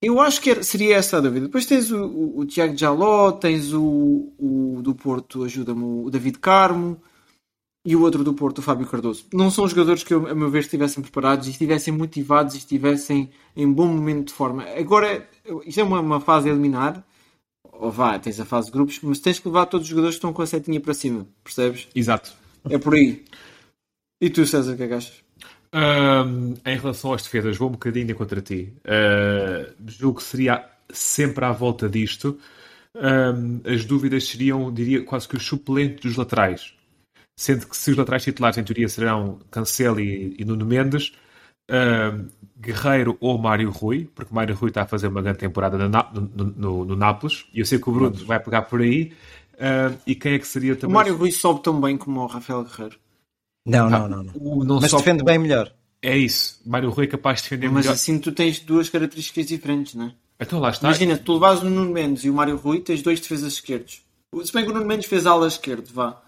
Eu 0.00 0.20
acho 0.20 0.40
que 0.40 0.50
era- 0.50 0.62
seria 0.62 0.96
essa 0.96 1.18
a 1.18 1.20
dúvida. 1.20 1.46
Depois 1.46 1.66
tens 1.66 1.90
o, 1.90 2.04
o, 2.06 2.38
o 2.40 2.46
Tiago 2.46 2.76
Jaló, 2.76 3.32
tens 3.32 3.72
o, 3.72 4.32
o 4.38 4.80
do 4.82 4.94
Porto, 4.94 5.42
ajuda-me, 5.44 5.82
o 5.82 6.10
David 6.10 6.38
Carmo 6.38 7.00
e 7.84 7.96
o 7.96 8.02
outro 8.02 8.24
do 8.24 8.34
Porto, 8.34 8.58
o 8.58 8.62
Fábio 8.62 8.86
Cardoso. 8.86 9.26
Não 9.32 9.50
são 9.50 9.66
jogadores 9.68 10.02
que, 10.02 10.12
a 10.12 10.34
meu 10.34 10.50
ver, 10.50 10.60
estivessem 10.60 11.02
preparados 11.02 11.46
e 11.46 11.50
estivessem 11.50 11.94
motivados 11.94 12.54
e 12.54 12.58
estivessem 12.58 13.30
em 13.56 13.70
bom 13.70 13.86
momento 13.86 14.28
de 14.28 14.34
forma. 14.34 14.64
Agora, 14.76 15.28
isto 15.64 15.80
é 15.80 15.84
uma, 15.84 16.00
uma 16.00 16.20
fase 16.20 16.48
a 16.48 16.52
eliminar. 16.52 17.04
Ou 17.80 17.92
vá, 17.92 18.18
tens 18.18 18.40
a 18.40 18.44
fase 18.44 18.66
de 18.66 18.72
grupos, 18.72 18.98
mas 19.02 19.20
tens 19.20 19.38
que 19.38 19.46
levar 19.46 19.66
todos 19.66 19.84
os 19.84 19.88
jogadores 19.88 20.16
que 20.16 20.18
estão 20.18 20.32
com 20.32 20.42
a 20.42 20.46
setinha 20.46 20.80
para 20.80 20.92
cima, 20.92 21.26
percebes? 21.44 21.86
Exato. 21.94 22.32
É 22.68 22.76
por 22.76 22.94
aí. 22.94 23.24
E 24.20 24.28
tu, 24.28 24.44
César, 24.44 24.72
o 24.72 24.76
que 24.76 24.82
é 24.82 24.88
que 24.88 24.94
achas? 24.94 25.22
Ahm, 25.72 26.54
em 26.66 26.76
relação 26.76 27.12
às 27.12 27.22
defesas, 27.22 27.56
vou 27.56 27.68
um 27.68 27.72
bocadinho 27.72 28.14
contra 28.16 28.40
ti. 28.40 28.72
Ah, 28.84 29.70
julgo 29.86 30.18
que 30.18 30.24
seria 30.24 30.68
sempre 30.92 31.44
à 31.44 31.52
volta 31.52 31.88
disto. 31.88 32.38
Ahm, 32.96 33.60
as 33.64 33.84
dúvidas 33.84 34.26
seriam, 34.26 34.72
diria, 34.72 35.04
quase 35.04 35.28
que 35.28 35.36
os 35.36 35.46
suplentes 35.46 36.00
dos 36.00 36.16
laterais. 36.16 36.74
Sendo 37.38 37.68
que 37.68 37.76
se 37.76 37.92
os 37.92 37.96
laterais 37.96 38.24
titulares 38.24 38.58
em 38.58 38.64
teoria 38.64 38.88
serão 38.88 39.38
Cancelo 39.48 40.00
e, 40.00 40.34
e 40.36 40.44
Nuno 40.44 40.66
Mendes, 40.66 41.12
uh, 41.70 42.26
Guerreiro 42.60 43.16
ou 43.20 43.38
Mário 43.38 43.70
Rui, 43.70 44.10
porque 44.12 44.34
Mário 44.34 44.56
Rui 44.56 44.70
está 44.70 44.82
a 44.82 44.86
fazer 44.86 45.06
uma 45.06 45.22
grande 45.22 45.38
temporada 45.38 45.78
no, 45.78 45.88
no, 45.88 46.44
no, 46.44 46.84
no 46.84 46.96
Nápoles, 46.96 47.46
e 47.54 47.60
eu 47.60 47.64
sei 47.64 47.78
que 47.78 47.88
o 47.88 47.92
Bruno 47.92 48.10
vai 48.26 48.40
pegar 48.40 48.62
por 48.62 48.80
aí. 48.80 49.12
Uh, 49.54 49.96
e 50.04 50.16
quem 50.16 50.32
é 50.32 50.38
que 50.40 50.48
seria 50.48 50.74
também? 50.74 50.90
O 50.92 50.98
Mário 50.98 51.16
Rui 51.16 51.30
sobe 51.30 51.62
tão 51.62 51.80
bem 51.80 51.96
como 51.96 52.20
o 52.20 52.26
Rafael 52.26 52.64
Guerreiro. 52.64 52.96
Não, 53.64 53.88
não, 53.88 54.08
não. 54.08 54.22
não. 54.24 54.32
O, 54.34 54.64
não 54.64 54.80
Mas 54.80 54.90
sobe- 54.90 55.04
defende 55.04 55.22
bem 55.22 55.38
melhor. 55.38 55.72
É 56.02 56.16
isso. 56.18 56.60
Mário 56.66 56.90
Rui 56.90 57.04
é 57.04 57.08
capaz 57.08 57.38
de 57.38 57.44
defender 57.44 57.68
Mas 57.70 57.84
melhor. 57.84 57.94
assim 57.94 58.18
tu 58.18 58.32
tens 58.32 58.58
duas 58.58 58.88
características 58.88 59.46
diferentes, 59.46 59.94
não 59.94 60.06
é? 60.06 60.12
Então 60.40 60.58
lá 60.58 60.70
está. 60.70 60.88
Imagina, 60.88 61.16
tu 61.16 61.34
levas 61.34 61.62
o 61.62 61.70
Nuno 61.70 61.92
Mendes 61.92 62.24
e 62.24 62.30
o 62.30 62.34
Mário 62.34 62.56
Rui, 62.56 62.80
tens 62.80 63.00
dois 63.00 63.20
defesas 63.20 63.52
esquerdos. 63.54 64.02
Se 64.44 64.52
bem 64.52 64.64
que 64.64 64.70
o 64.70 64.74
Nuno 64.74 64.86
Mendes 64.86 65.06
fez 65.06 65.24
ala 65.24 65.46
esquerdo, 65.46 65.88
vá. 65.92 66.20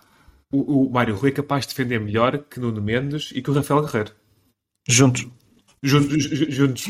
O, 0.52 0.87
o 0.87 0.90
Mário 0.90 1.14
Rui 1.14 1.30
é 1.30 1.33
capaz 1.33 1.64
de 1.64 1.71
defender 1.71 2.00
melhor 2.00 2.38
que 2.38 2.59
Nuno 2.59 2.80
Mendes 2.83 3.30
e 3.35 3.40
que 3.42 3.50
o 3.50 3.54
Rafael 3.54 3.83
Guerreiro. 3.83 4.12
Juntos. 4.88 5.26
Juntos. 5.83 6.23
ju- 6.25 6.50
juntos. 6.50 6.85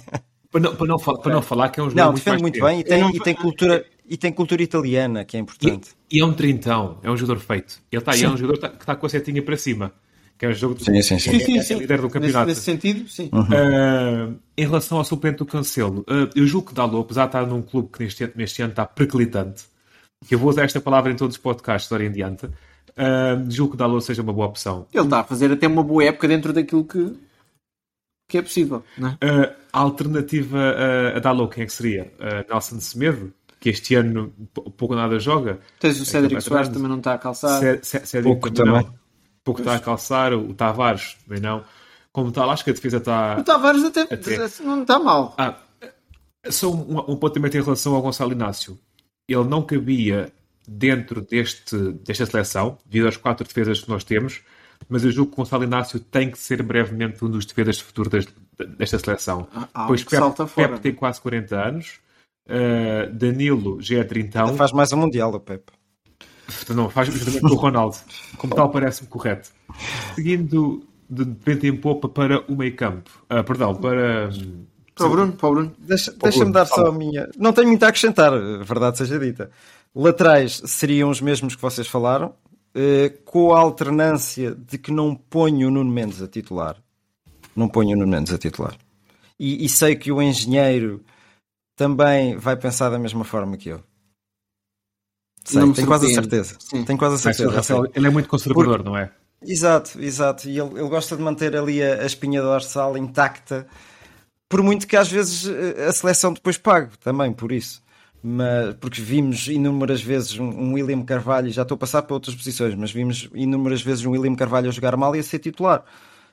para, 0.52 0.60
não, 0.60 0.76
para, 0.76 0.86
não, 0.86 0.96
para 0.98 1.32
não 1.32 1.42
falar 1.42 1.70
que 1.70 1.80
é 1.80 1.82
um 1.82 1.90
jogador 1.90 2.04
Não, 2.06 2.12
muito 2.12 2.24
defende 2.24 2.42
mais 2.42 2.54
muito 2.54 2.64
bem 2.64 2.80
e 2.80 2.84
tem, 2.84 3.00
não- 3.00 3.10
e 3.10 3.20
tem 3.20 3.34
cultura, 3.34 3.86
e 4.08 4.16
tem 4.16 4.32
cultura 4.32 4.62
italiana, 4.62 5.24
que 5.24 5.36
é 5.36 5.40
importante. 5.40 5.90
E, 6.10 6.18
e 6.18 6.20
é 6.20 6.24
um 6.24 6.32
trintão, 6.32 6.98
é 7.02 7.10
um 7.10 7.16
jogador 7.16 7.40
feito. 7.40 7.80
Ele 7.90 8.00
está 8.02 8.12
aí, 8.12 8.22
é 8.22 8.28
um 8.28 8.36
jogador 8.36 8.58
que 8.60 8.66
está- 8.66 8.78
está 8.78 8.96
com 8.96 9.06
a 9.06 9.08
setinha 9.08 9.42
para 9.42 9.56
cima. 9.56 9.92
Que 10.38 10.44
é 10.44 10.50
um 10.50 10.52
jogo 10.52 10.74
de, 10.74 10.84
Sim, 10.84 11.00
sim, 11.00 11.18
sim. 11.18 11.30
Sim, 11.30 11.40
sim, 11.40 11.58
é 11.58 11.62
sim. 11.62 11.74
líder 11.78 11.96
do 11.96 12.02
Nesse, 12.02 12.12
campeonato. 12.12 12.46
nesse 12.48 12.60
sentido, 12.60 13.08
sim. 13.08 13.30
Ah, 13.32 14.34
em 14.54 14.62
relação 14.66 14.98
ao 14.98 15.04
suplente 15.04 15.38
do 15.38 15.46
Cancelo, 15.46 16.04
ah, 16.06 16.28
eu 16.36 16.46
julgo 16.46 16.68
que 16.68 16.74
Dalot, 16.74 17.00
apesar 17.06 17.22
de 17.22 17.28
estar 17.28 17.46
num 17.46 17.62
clube 17.62 17.88
que 17.90 18.04
neste, 18.04 18.30
neste 18.36 18.60
ano 18.60 18.72
está 18.72 18.84
periclitante, 18.84 19.64
que 20.28 20.34
eu 20.34 20.38
vou 20.38 20.50
usar 20.50 20.64
esta 20.64 20.78
palavra 20.78 21.10
em 21.10 21.16
todos 21.16 21.36
os 21.36 21.42
podcasts 21.42 21.88
de 21.88 21.94
agora 21.94 22.06
em 22.06 22.12
diante, 22.12 22.50
ah, 22.96 23.36
julgo 23.48 23.72
que 23.72 23.78
Dalot 23.78 24.04
seja 24.04 24.22
uma 24.22 24.32
boa 24.32 24.46
opção. 24.46 24.86
Ele 24.92 25.04
está 25.04 25.20
a 25.20 25.24
fazer 25.24 25.50
até 25.52 25.66
uma 25.66 25.82
boa 25.82 26.04
época 26.04 26.26
dentro 26.28 26.52
daquilo 26.52 26.84
que, 26.84 27.14
que 28.28 28.38
é 28.38 28.42
possível, 28.42 28.82
não 28.98 29.08
é? 29.10 29.18
Ah, 29.22 29.54
a 29.72 29.80
alternativa 29.80 30.58
ah, 30.58 31.16
a 31.16 31.20
Dalot, 31.20 31.54
quem 31.54 31.62
é 31.64 31.66
que 31.66 31.72
seria? 31.72 32.12
Ah, 32.20 32.44
Nelson 32.48 32.80
Semedo, 32.80 33.32
que 33.60 33.68
este 33.70 33.94
ano 33.94 34.32
pou- 34.52 34.70
pouco 34.70 34.94
ou 34.94 35.00
nada 35.00 35.18
joga. 35.18 35.58
Tens 35.80 36.00
o 36.00 36.04
Cédric 36.04 36.36
Aquele 36.36 36.48
Soares 36.48 36.68
também 36.68 36.88
não 36.88 36.98
está 36.98 37.14
a 37.14 37.18
calçar. 37.18 37.58
Cé- 37.60 37.80
Cé- 37.82 38.04
Cédric 38.06 38.32
Pouco 38.40 38.50
também. 38.50 38.72
também. 38.74 38.86
não. 38.90 39.06
Pouco 39.44 39.60
está 39.60 39.76
a 39.76 39.78
calçar, 39.80 40.32
o 40.34 40.52
Tavares 40.54 41.16
também 41.26 41.40
não. 41.40 41.62
Como 42.12 42.32
tal, 42.32 42.50
acho 42.50 42.64
que 42.64 42.70
a 42.70 42.72
defesa 42.72 42.96
está. 42.96 43.36
O 43.38 43.44
Tavares 43.44 43.84
até, 43.84 44.00
Até. 44.02 44.38
não 44.64 44.82
está 44.82 44.98
mal. 44.98 45.34
Ah, 45.38 45.54
só 46.48 46.70
um, 46.72 46.94
um 46.94 47.12
apontamento 47.14 47.56
em 47.56 47.62
relação 47.62 47.94
ao 47.94 48.02
Gonçalo 48.02 48.32
Inácio. 48.32 48.78
Ele 49.28 49.44
não 49.44 49.62
cabia 49.62 50.32
dentro 50.68 51.20
deste, 51.20 51.76
desta 52.04 52.26
seleção, 52.26 52.78
devido 52.86 53.08
às 53.08 53.16
quatro 53.16 53.46
defesas 53.46 53.80
que 53.80 53.88
nós 53.88 54.04
temos, 54.04 54.42
mas 54.88 55.04
eu 55.04 55.10
julgo 55.10 55.30
que 55.32 55.34
o 55.34 55.42
Gonçalo 55.44 55.64
Inácio 55.64 55.98
tem 56.00 56.30
que 56.30 56.38
ser 56.38 56.62
brevemente 56.62 57.24
um 57.24 57.30
dos 57.30 57.46
defesas 57.46 57.76
de 57.76 57.84
futuro 57.84 58.10
das- 58.10 58.26
desta 58.76 58.98
seleção. 58.98 59.48
Ah, 59.54 59.68
ah, 59.74 59.86
pois 59.86 60.02
que 60.04 60.10
Pepe, 60.10 60.20
salta 60.22 60.46
fora. 60.46 60.68
Pepe 60.70 60.80
tem 60.80 60.94
quase 60.94 61.20
40 61.20 61.56
anos, 61.68 62.00
ah, 62.48 63.08
Danilo 63.12 63.80
já 63.80 63.98
é 63.98 64.04
30 64.04 64.40
Ele 64.42 64.56
faz 64.56 64.72
mais 64.72 64.92
um 64.92 64.98
Mundial, 64.98 65.32
o 65.34 65.40
Pepe. 65.40 65.72
não, 66.74 66.88
faz 66.90 67.08
justamente 67.08 67.40
com 67.40 67.48
o 67.54 67.54
Ronaldo. 67.56 67.96
Como 68.38 68.54
tal, 68.54 68.70
parece-me 68.70 69.08
correto. 69.08 69.50
Seguindo 70.14 70.86
de 71.08 71.24
vento 71.44 71.66
em 71.66 71.76
popa 71.76 72.08
para 72.08 72.40
o 72.50 72.56
meio 72.56 72.74
campo. 72.74 73.10
Ah, 73.28 73.42
perdão, 73.42 73.74
para. 73.74 74.28
hum, 74.32 74.64
Para 74.96 75.06
o 75.06 75.10
Bruno, 75.10 75.32
para 75.34 75.48
o 75.48 75.52
Bruno. 75.52 75.74
Deixa- 75.78 76.12
Deixa-me 76.12 76.50
dar 76.52 76.66
só 76.66 76.86
a 76.86 76.92
minha. 76.92 77.28
Não 77.36 77.52
tenho 77.52 77.68
muito 77.68 77.84
a 77.84 77.88
acrescentar, 77.88 78.32
a 78.32 78.62
verdade 78.64 78.98
seja 78.98 79.18
dita. 79.18 79.50
Laterais 79.94 80.60
seriam 80.64 81.10
os 81.10 81.20
mesmos 81.20 81.54
que 81.54 81.62
vocês 81.62 81.86
falaram, 81.86 82.34
eh, 82.74 83.10
com 83.24 83.54
a 83.54 83.58
alternância 83.60 84.54
de 84.54 84.78
que 84.78 84.90
não 84.90 85.14
ponho 85.14 85.68
o 85.68 85.70
Nuno 85.70 85.90
Mendes 85.90 86.20
a 86.22 86.26
titular. 86.28 86.76
Não 87.54 87.68
ponho 87.68 87.94
o 87.94 87.98
Nuno 87.98 88.10
Mendes 88.10 88.32
a 88.32 88.38
titular. 88.38 88.74
E, 89.38 89.64
e 89.64 89.68
sei 89.68 89.96
que 89.96 90.10
o 90.10 90.20
engenheiro 90.22 91.04
também 91.76 92.36
vai 92.38 92.56
pensar 92.56 92.88
da 92.88 92.98
mesma 92.98 93.22
forma 93.24 93.56
que 93.58 93.68
eu. 93.68 93.82
Sei, 95.44 95.60
tenho 95.72 95.86
quase 95.86 96.06
a 96.06 96.08
surpreende. 96.14 96.14
certeza. 96.14 96.56
Sim. 96.58 96.84
Tenho 96.84 96.98
quase 96.98 97.14
a 97.16 97.18
certeza. 97.18 97.50
Rafael, 97.50 97.84
ele 97.94 98.06
é 98.06 98.10
muito 98.10 98.28
conservador, 98.28 98.82
não 98.82 98.96
é? 98.96 99.10
Exato, 99.42 100.00
exato. 100.00 100.48
E 100.48 100.58
ele, 100.58 100.70
ele 100.80 100.88
gosta 100.88 101.16
de 101.16 101.22
manter 101.22 101.54
ali 101.54 101.82
a, 101.82 102.02
a 102.02 102.06
espinha 102.06 102.42
dorsal 102.42 102.96
intacta, 102.98 103.66
por 104.48 104.62
muito 104.62 104.86
que 104.86 104.96
às 104.96 105.10
vezes 105.10 105.48
eh, 105.48 105.86
a 105.88 105.92
seleção 105.92 106.32
depois 106.32 106.56
pague 106.58 106.96
também 106.98 107.32
por 107.32 107.52
isso. 107.52 107.82
Mas, 108.22 108.74
porque 108.80 109.00
vimos 109.00 109.46
inúmeras 109.46 110.02
vezes 110.02 110.36
um, 110.38 110.48
um 110.48 110.72
William 110.74 111.02
Carvalho, 111.04 111.50
já 111.50 111.62
estou 111.62 111.76
a 111.76 111.78
passar 111.78 112.02
para 112.02 112.14
outras 112.14 112.34
posições, 112.34 112.74
mas 112.74 112.90
vimos 112.90 113.28
inúmeras 113.34 113.82
vezes 113.82 114.04
um 114.04 114.10
William 114.10 114.34
Carvalho 114.34 114.68
a 114.68 114.72
jogar 114.72 114.96
mal 114.96 115.14
e 115.14 115.20
a 115.20 115.22
ser 115.22 115.38
titular. 115.38 115.84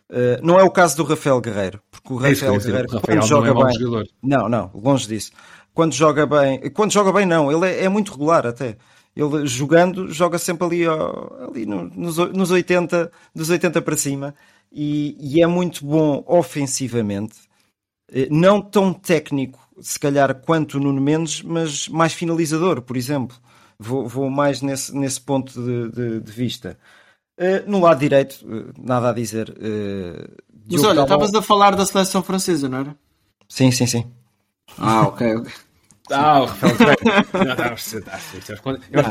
Eh, 0.10 0.40
não 0.44 0.60
é 0.60 0.64
o 0.64 0.72
caso 0.72 0.98
do 0.98 1.04
Rafael 1.04 1.40
Guerreiro, 1.42 1.80
porque 1.92 2.14
o 2.14 2.26
É 2.26 2.30
Rafael 2.30 2.58
dizer, 2.58 2.72
Guerreiro, 2.72 2.90
o 2.92 2.96
Rafael 2.96 3.18
quando 3.20 3.20
não 3.20 3.28
joga 3.28 3.50
é 3.50 3.54
bem, 3.54 3.80
jogador. 3.80 4.08
não, 4.24 4.50
não, 4.50 4.72
longe 4.74 5.08
disso. 5.08 5.32
Quando 5.74 5.94
joga 5.94 6.26
bem, 6.26 6.70
quando 6.72 6.92
joga 6.92 7.12
bem, 7.12 7.26
não, 7.26 7.52
ele 7.52 7.66
é, 7.72 7.86
é 7.86 7.90
muito 7.90 8.12
regular 8.12 8.46
até. 8.48 8.78
Ele 9.16 9.46
jogando, 9.46 10.12
joga 10.12 10.40
sempre 10.40 10.66
ali, 10.66 10.88
ó, 10.88 11.48
ali 11.48 11.66
no- 11.68 11.84
nos, 11.90 12.18
nos 12.18 12.50
80, 12.52 13.12
dos 13.36 13.50
80 13.50 13.82
para 13.82 13.96
cima 13.96 14.34
e, 14.72 15.16
e 15.20 15.42
é 15.44 15.48
muito 15.48 15.86
bom 15.86 16.24
ofensivamente. 16.28 17.36
Eh, 18.12 18.28
Não 18.30 18.62
tão 18.62 18.94
técnico, 18.94 19.60
se 19.82 20.00
calhar, 20.00 20.34
quanto 20.42 20.78
o 20.78 20.80
Nuno 20.80 21.02
Mendes, 21.02 21.42
mas 21.42 21.88
mais 21.88 22.14
finalizador, 22.14 22.82
por 22.82 22.98
exemplo. 22.98 23.36
Vou, 23.80 24.08
vou 24.08 24.30
mais 24.30 24.62
nesse, 24.62 24.96
nesse 24.96 25.20
ponto 25.20 25.52
de, 25.62 25.90
de- 25.92 26.20
de 26.22 26.32
vista. 26.32 26.78
Eh, 27.38 27.64
no 27.68 27.80
lado 27.80 28.00
direito, 28.00 28.36
eh, 28.50 28.74
nada 28.80 29.10
a 29.10 29.14
dizer. 29.14 29.54
eh, 29.60 30.28
Mas 30.72 30.84
olha, 30.84 31.02
estavas 31.02 31.34
a 31.34 31.42
falar 31.42 31.76
da 31.76 31.86
seleção 31.86 32.22
francesa, 32.24 32.70
não 32.70 32.78
era? 32.80 32.96
Sim, 33.50 33.72
sim, 33.72 33.88
sim. 33.88 34.12
Ah, 34.78 35.08
ok, 35.08 35.36
ok. 35.36 35.52
Ah, 36.12 36.42
o 36.42 36.46
Rafael 36.46 36.98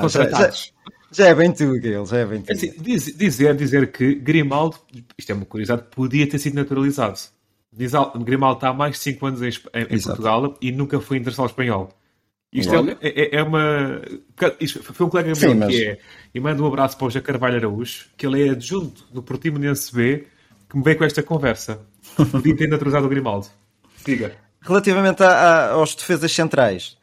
contratados. 0.01 0.73
Já 1.11 1.27
é 1.29 1.35
bem 1.35 1.53
tu, 1.53 1.79
Gael, 1.81 2.07
já 2.07 2.19
é 2.19 2.25
bem 2.27 2.41
tu. 2.43 2.51
É 2.51 2.55
assim, 2.55 2.73
diz- 2.79 3.17
dizer, 3.17 3.55
dizer 3.57 3.93
que 3.93 4.15
Grimaldo, 4.15 4.79
isto 5.19 5.31
é 5.31 5.35
uma 5.35 5.45
curiosidade, 5.45 5.89
podia 5.91 6.29
ter 6.29 6.39
sido 6.39 6.55
naturalizado. 6.55 7.19
Grimaldo 8.25 8.57
está 8.59 8.69
há 8.69 8.73
mais 8.75 8.93
de 8.93 8.99
5 8.99 9.27
anos 9.27 9.43
em, 9.43 9.49
em-. 9.75 10.03
Portugal 10.03 10.57
e 10.61 10.71
nunca 10.73 11.01
foi 11.01 11.17
internacional 11.17 11.49
espanhol. 11.49 11.89
Isto 12.53 12.75
é, 12.75 13.09
é- 13.09 13.37
é 13.37 13.43
uma. 13.43 14.03
Foi 14.93 15.07
um 15.07 15.09
colega 15.09 15.27
meu 15.29 15.35
Sim, 15.37 15.55
mas- 15.55 15.69
que 15.75 15.85
é. 15.87 15.99
E 16.35 16.39
mando 16.41 16.63
um 16.63 16.67
abraço 16.67 16.99
para 16.99 17.07
o 17.07 17.11
José 17.11 17.21
Carvalho 17.23 17.57
Araújo, 17.57 18.07
que 18.17 18.27
ele 18.27 18.47
é 18.47 18.51
adjunto 18.51 19.05
do 19.11 19.23
Portimonense 19.23 19.95
B, 19.95 20.27
que 20.69 20.77
me 20.77 20.83
veio 20.85 20.99
com 20.99 21.05
esta 21.05 21.23
conversa. 21.23 21.81
Podia 22.31 22.55
ter 22.55 22.69
naturalizado 22.69 23.07
o 23.07 23.09
Grimaldo. 23.09 23.47
Diga. 24.05 24.37
Relativamente 24.61 25.23
a- 25.23 25.29
a- 25.31 25.71
aos 25.73 25.95
defesas 25.95 26.31
centrais, 26.31 26.99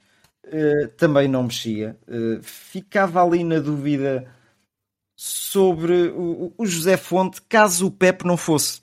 eh, 0.46 0.88
também 0.96 1.28
não 1.28 1.42
mexia. 1.44 1.98
Eh, 2.08 2.40
ficava 2.44 3.24
ali 3.24 3.44
na 3.44 3.58
dúvida 3.58 4.28
sobre 5.16 6.10
o, 6.16 6.54
o 6.58 6.66
José 6.66 6.96
Fonte, 6.96 7.42
caso 7.50 7.88
o 7.88 7.92
Pepe 7.92 8.26
não 8.26 8.38
fosse. 8.38 8.82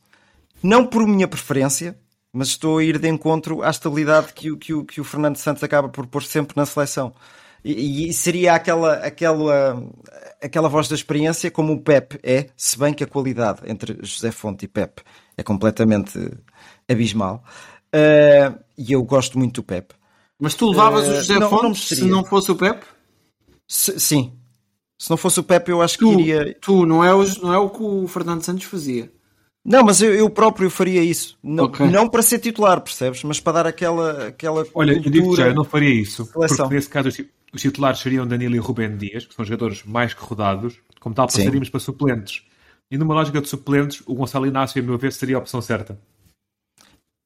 Não 0.62 0.86
por 0.86 1.06
minha 1.06 1.28
preferência, 1.28 1.98
mas 2.32 2.48
estou 2.48 2.78
a 2.78 2.84
ir 2.84 2.98
de 2.98 3.08
encontro 3.08 3.62
à 3.62 3.70
estabilidade 3.70 4.32
que, 4.32 4.50
o- 4.50 4.56
que, 4.56 4.74
o, 4.74 4.84
que 4.84 5.00
o 5.00 5.04
Fernando 5.04 5.36
Santos 5.36 5.62
acaba 5.62 5.88
por 5.88 6.06
pôr 6.06 6.22
sempre 6.22 6.56
na 6.56 6.66
seleção. 6.66 7.14
E, 7.64 8.08
e 8.08 8.12
seria 8.12 8.54
aquela, 8.54 8.94
aquela, 8.94 9.82
aquela 10.42 10.68
voz 10.68 10.88
da 10.88 10.94
experiência, 10.94 11.50
como 11.50 11.72
o 11.72 11.80
Pepe 11.80 12.18
é, 12.22 12.48
se 12.56 12.78
bem 12.78 12.94
que 12.94 13.02
a 13.02 13.06
qualidade 13.06 13.60
entre 13.66 13.98
José 14.02 14.30
Fonte 14.30 14.64
e 14.64 14.68
Pepe 14.68 15.02
é 15.36 15.42
completamente 15.42 16.18
abismal. 16.88 17.42
Eh, 17.92 18.52
e 18.78 18.92
eu 18.92 19.02
gosto 19.02 19.38
muito 19.38 19.56
do 19.60 19.64
Pepe. 19.64 19.94
Mas 20.38 20.54
tu 20.54 20.68
levavas 20.70 21.06
Eh, 21.06 21.10
o 21.10 21.14
José 21.16 21.34
não- 21.34 21.40
não 21.40 21.50
Fontes 21.50 21.80
mexeria. 21.90 22.04
se 22.04 22.10
não 22.10 22.24
fosse 22.24 22.52
o 22.52 22.56
Pepe? 22.56 22.84
Se- 23.66 23.98
sim. 23.98 24.32
Se 24.98 25.10
não 25.10 25.16
fosse 25.16 25.40
o 25.40 25.42
Pepe, 25.44 25.70
eu 25.70 25.82
acho 25.82 25.98
que 25.98 26.04
Tu, 26.04 26.12
iria. 26.20 26.56
tu 26.60 26.86
não, 26.86 27.02
é 27.02 27.12
o, 27.14 27.24
não 27.42 27.52
é 27.52 27.58
o 27.58 27.68
que 27.70 27.82
o 27.82 28.06
Fernando 28.06 28.42
Santos 28.42 28.64
fazia. 28.64 29.10
Não, 29.68 29.82
mas 29.82 30.00
eu, 30.00 30.14
eu 30.14 30.30
próprio 30.30 30.70
faria 30.70 31.02
isso. 31.02 31.36
Não, 31.42 31.64
Ok. 31.64 31.84
não 31.90 32.08
para 32.08 32.22
ser 32.22 32.38
titular, 32.38 32.80
percebes? 32.80 33.24
Mas 33.24 33.40
para 33.40 33.52
dar 33.54 33.66
aquela, 33.66 34.28
aquela 34.28 34.64
Olha, 34.72 34.92
eu 34.92 35.00
digo 35.00 35.34
já, 35.34 35.48
eu 35.48 35.54
não 35.54 35.64
faria 35.64 35.92
isso. 35.92 36.24
Seleção. 36.26 36.56
Porque 36.66 36.74
nesse 36.76 36.88
caso 36.88 37.08
os 37.08 37.14
ti- 37.16 37.28
os 37.52 37.60
titulares 37.60 37.98
seriam 37.98 38.26
Danilo 38.28 38.54
e 38.54 38.58
Rubén 38.58 38.96
Dias, 38.96 39.26
que 39.26 39.34
são 39.34 39.44
jogadores 39.44 39.82
mais 39.84 40.14
que 40.14 40.22
rodados. 40.22 40.78
Como 41.00 41.14
tal, 41.14 41.28
Sim. 41.28 41.38
passaríamos 41.38 41.68
para 41.68 41.80
suplentes. 41.80 42.44
E 42.90 42.96
numa 42.96 43.12
lógica 43.14 43.40
de 43.40 43.48
suplentes, 43.48 44.02
o 44.06 44.14
Gonçalo 44.14 44.46
Inácio, 44.46 44.80
a 44.80 44.86
meu 44.86 44.96
ver, 44.96 45.12
seria 45.12 45.34
a 45.36 45.38
opção 45.40 45.60
certa. 45.60 45.98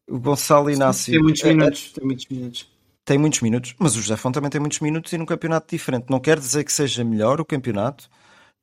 O 0.09 0.19
Gonçalo 0.19 0.71
Inácio 0.71 1.13
Tem 1.13 1.23
muitos 1.23 1.45
eh, 1.45 1.49
eh, 1.51 1.55
minutos. 1.55 1.93
Tem 1.93 2.05
muitos 2.07 2.27
minutos. 2.29 2.69
tem 3.05 3.19
muitos 3.19 3.41
minutos, 3.43 3.75
mas 3.79 3.97
o 3.97 4.01
José 4.01 4.17
Fonte 4.17 4.35
também 4.35 4.51
tem 4.51 4.61
muitos 4.61 4.81
minutos 4.81 5.13
e 5.13 5.19
num 5.19 5.27
campeonato 5.27 5.67
diferente. 5.71 6.07
Não 6.09 6.19
quer 6.21 6.39
dizer 6.39 6.65
que 6.65 6.73
seja 6.73 7.05
melhor 7.05 7.41
o 7.41 7.45
campeonato, 7.45 8.09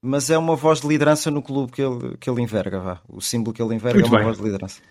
mas 0.01 0.29
é 0.29 0.37
uma 0.37 0.55
voz 0.55 0.81
de 0.81 0.87
liderança 0.87 1.29
no 1.31 1.41
clube 1.41 1.71
que 1.71 1.81
ele, 1.81 2.17
que 2.17 2.29
ele 2.29 2.41
enverga. 2.41 2.79
Vá. 2.79 3.01
O 3.07 3.21
símbolo 3.21 3.53
que 3.53 3.61
ele 3.61 3.75
enverga 3.75 3.99
Muito 3.99 4.07
é 4.07 4.11
uma 4.11 4.17
bem. 4.19 4.25
voz 4.25 4.37
de 4.37 4.43
liderança. 4.43 4.81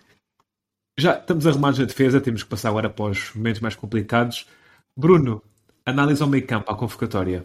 Já 0.98 1.18
estamos 1.18 1.46
arrumados 1.46 1.78
na 1.78 1.84
defesa, 1.84 2.20
temos 2.20 2.42
que 2.42 2.48
passar 2.48 2.70
agora 2.70 2.88
para 2.88 3.04
os 3.10 3.34
momentos 3.34 3.60
mais 3.60 3.74
complicados. 3.76 4.46
Bruno, 4.96 5.42
análise 5.84 6.22
ao 6.22 6.28
meio 6.28 6.46
campo, 6.46 6.70
à 6.72 6.74
convocatória. 6.74 7.44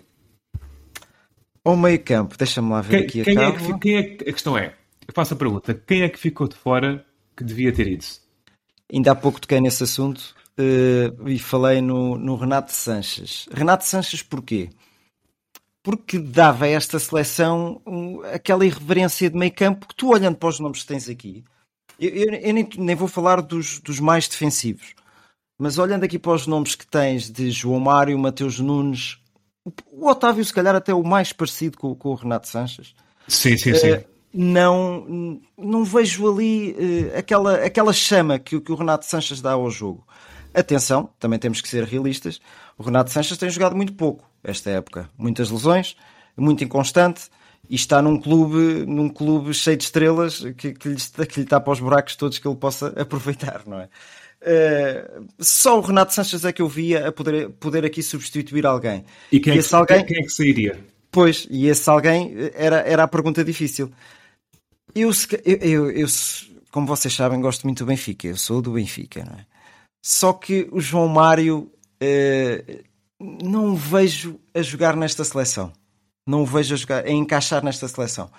Ao 1.64 1.78
meio 1.78 2.02
campo, 2.04 2.38
deixa-me 2.38 2.70
lá 2.72 2.82
ver 2.82 2.90
Quem, 2.98 3.08
aqui 3.08 3.22
a 3.22 3.24
quem 3.26 3.38
é 3.38 3.52
cabo. 3.52 3.58
que, 3.74 3.80
quem 3.80 3.96
é 3.98 4.04
que- 4.04 4.30
a 4.30 4.34
questão 4.34 4.58
é, 4.58 4.74
eu 5.08 5.14
faço 5.14 5.34
a 5.34 5.38
pergunta, 5.38 5.74
quem 5.74 6.02
é 6.02 6.10
que 6.10 6.18
ficou 6.18 6.48
de 6.48 6.56
fora 6.56 7.06
que 7.36 7.44
devia 7.44 7.72
ter 7.72 7.88
ido? 7.88 8.06
Ainda 8.92 9.12
há 9.12 9.16
pouco 9.16 9.40
toquei 9.40 9.60
nesse 9.62 9.84
assunto 9.84 10.34
eh, 10.58 11.12
e 11.28 11.38
falei 11.38 11.82
no, 11.82 12.18
no 12.18 12.36
Renato 12.36 12.72
Sanches. 12.74 13.48
Renato 13.52 13.86
Sanches 13.86 14.24
porquê? 14.24 14.70
Porque 15.84 16.20
dava 16.20 16.66
a 16.66 16.70
esta 16.70 17.00
seleção 17.00 17.82
um, 17.88 18.22
aquela 18.34 18.66
irreverência 18.66 19.30
de 19.30 19.38
meio 19.38 19.52
campo 19.54 19.88
que 19.88 19.96
tu 19.96 20.10
olhando 20.10 20.38
para 20.38 20.50
os 20.50 20.60
nomes 20.60 20.82
que 20.82 20.88
tens 20.88 21.10
aqui, 21.10 21.44
eu, 22.00 22.10
eu- 22.10 22.34
eu 22.36 22.54
nem, 22.54 22.70
nem 22.78 22.96
vou 22.96 23.08
falar 23.08 23.42
dos, 23.42 23.80
dos 23.80 24.00
mais 24.00 24.28
defensivos, 24.28 24.94
mas 25.60 25.80
olhando 25.80 26.04
aqui 26.04 26.20
para 26.20 26.34
os 26.34 26.46
nomes 26.46 26.76
que 26.76 26.86
tens 26.86 27.32
de 27.32 27.50
João 27.50 27.80
Mário, 27.80 28.18
Mateus 28.20 28.60
Nunes, 28.60 29.18
o, 29.66 29.72
o 29.92 30.08
Otávio 30.08 30.46
se 30.46 30.54
calhar 30.54 30.76
até 30.76 30.94
o 30.94 31.04
mais 31.04 31.34
parecido 31.34 31.78
com, 31.80 31.96
com 31.96 32.10
o 32.10 32.16
Renato 32.16 32.48
Sanches, 32.48 32.94
Sim, 33.28 33.58
sim, 33.58 33.74
sim. 33.74 33.88
eh, 33.90 34.06
não, 34.32 35.40
não 35.58 35.84
vejo 35.84 36.32
ali 36.32 36.76
eh, 37.12 37.18
aquela, 37.18 37.56
aquela 37.56 37.92
chama 37.94 38.38
que, 38.38 38.56
o- 38.56 38.62
que 38.62 38.72
o 38.72 38.76
Renato 38.76 39.06
Sanches 39.08 39.42
dá 39.42 39.54
ao 39.54 39.70
jogo. 39.72 40.06
Atenção, 40.54 41.10
também 41.20 41.40
temos 41.40 41.60
que 41.62 41.68
ser 41.70 41.86
realistas. 41.86 42.40
O 42.78 42.84
Renato 42.84 43.10
Sanches 43.10 43.38
tem 43.38 43.50
jogado 43.50 43.76
muito 43.76 43.94
pouco 43.94 44.30
esta 44.44 44.70
época. 44.70 45.10
Muitas 45.18 45.50
lesões, 45.50 45.96
muito 46.38 46.64
inconstante 46.64 47.30
e 47.70 47.76
está 47.76 48.02
num 48.02 48.20
clube, 48.20 48.86
num 48.86 49.10
clube 49.10 49.54
cheio 49.54 49.78
de 49.78 49.84
estrelas 49.84 50.40
que, 50.58 50.74
que, 50.74 50.90
lhe, 50.90 51.26
que 51.28 51.40
lhe 51.40 51.46
tapa 51.46 51.72
os 51.72 51.80
buracos 51.80 52.16
todos 52.16 52.40
que 52.40 52.48
ele 52.48 52.58
possa 52.58 52.88
aproveitar, 53.00 53.64
não 53.66 53.80
é? 53.80 53.90
Eh, 54.44 55.22
só 55.40 55.78
o 55.78 55.82
Renato 55.82 56.14
Sanches 56.14 56.44
é 56.44 56.52
que 56.52 56.62
eu 56.62 56.68
via 56.68 57.08
a 57.08 57.12
poder, 57.12 57.50
poder 57.52 57.86
aqui 57.86 58.02
substituir 58.02 58.66
alguém. 58.66 59.06
E 59.32 59.40
quem 59.40 59.52
é, 59.52 59.54
que, 59.54 59.60
esse 59.60 59.76
alguém, 59.76 60.04
quem 60.04 60.18
é 60.18 60.22
que 60.22 60.30
sairia? 60.30 60.80
Pois, 61.12 61.48
e 61.50 61.68
esse 61.68 61.90
alguém 61.90 62.34
era, 62.56 62.78
era 62.80 63.04
a 63.04 63.08
pergunta 63.08 63.44
difícil. 63.44 63.92
Eu, 64.96 65.12
eu, 65.46 65.58
eu, 65.58 65.92
eu 65.92 66.08
como 66.72 66.88
vocês 66.88 67.14
sabem, 67.14 67.40
gosto 67.40 67.64
muito 67.64 67.84
do 67.84 67.88
Benfica. 67.88 68.28
Eu 68.28 68.38
sou 68.38 68.62
do 68.62 68.72
Benfica, 68.72 69.24
não 69.24 69.34
é? 69.34 69.46
Só 70.04 70.34
que 70.34 70.68
o 70.72 70.80
João 70.80 71.08
Mário 71.08 71.72
eh, 72.00 72.84
não 73.22 73.74
o 73.74 73.76
vejo 73.76 74.40
a 74.54 74.62
jogar 74.62 74.96
nesta 74.96 75.24
seleção. 75.24 75.72
Não 76.26 76.42
o 76.42 76.46
vejo 76.46 76.74
a, 76.74 76.78
jogar, 76.78 77.06
a 77.06 77.12
encaixar 77.12 77.64
nesta 77.64 77.88
seleção. 77.88 78.32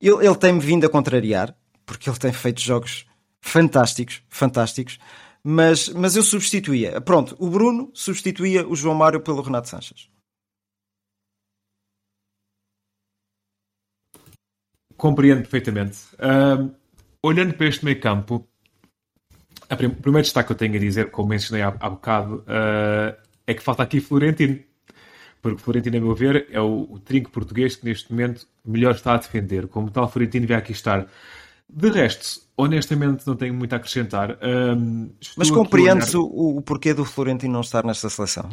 Ele, 0.00 0.26
ele 0.26 0.36
tem-me 0.36 0.60
vindo 0.60 0.86
a 0.86 0.88
contrariar, 0.88 1.54
porque 1.84 2.08
ele 2.08 2.18
tem 2.18 2.32
feito 2.32 2.60
jogos 2.60 3.06
fantásticos, 3.40 4.22
fantásticos, 4.28 4.98
mas, 5.42 5.88
mas 5.88 6.16
eu 6.16 6.22
substituía. 6.22 7.00
Pronto, 7.00 7.36
o 7.38 7.48
Bruno 7.48 7.90
substituía 7.94 8.66
o 8.66 8.76
João 8.76 8.94
Mário 8.94 9.20
pelo 9.20 9.42
Renato 9.42 9.68
Sanches. 9.68 10.08
Compreendo 14.96 15.40
perfeitamente. 15.42 15.98
Ahm, 16.18 16.74
olhando 17.22 17.54
para 17.54 17.66
este 17.66 17.84
meio 17.84 18.00
campo, 18.00 18.46
o 19.70 19.76
primeiro 19.76 20.22
destaque 20.22 20.48
que 20.48 20.52
eu 20.52 20.56
tenho 20.56 20.76
a 20.76 20.78
dizer, 20.78 21.10
como 21.10 21.30
mencionei 21.30 21.62
há, 21.62 21.68
há 21.68 21.90
bocado, 21.90 22.44
ah, 22.46 23.16
é 23.50 23.54
que 23.54 23.62
falta 23.62 23.82
aqui 23.82 24.00
Florentino. 24.00 24.58
Porque 25.42 25.62
Florentino, 25.62 25.96
a 25.96 26.00
meu 26.00 26.14
ver, 26.14 26.46
é 26.50 26.60
o, 26.60 26.86
o 26.90 26.98
trinco 26.98 27.30
português 27.30 27.76
que 27.76 27.84
neste 27.86 28.12
momento 28.12 28.46
melhor 28.64 28.94
está 28.94 29.14
a 29.14 29.16
defender. 29.16 29.66
Como 29.68 29.90
tal, 29.90 30.08
Florentino 30.08 30.46
vai 30.46 30.56
aqui 30.56 30.72
estar. 30.72 31.06
De 31.68 31.88
resto, 31.88 32.42
honestamente, 32.56 33.26
não 33.26 33.36
tenho 33.36 33.54
muito 33.54 33.72
a 33.72 33.76
acrescentar. 33.76 34.32
Estou 35.20 35.34
Mas 35.36 35.50
compreendes 35.50 36.14
olhar- 36.14 36.24
o, 36.24 36.58
o 36.58 36.62
porquê 36.62 36.92
do 36.92 37.04
Florentino 37.04 37.52
não 37.54 37.60
estar 37.60 37.84
nesta 37.84 38.10
seleção? 38.10 38.50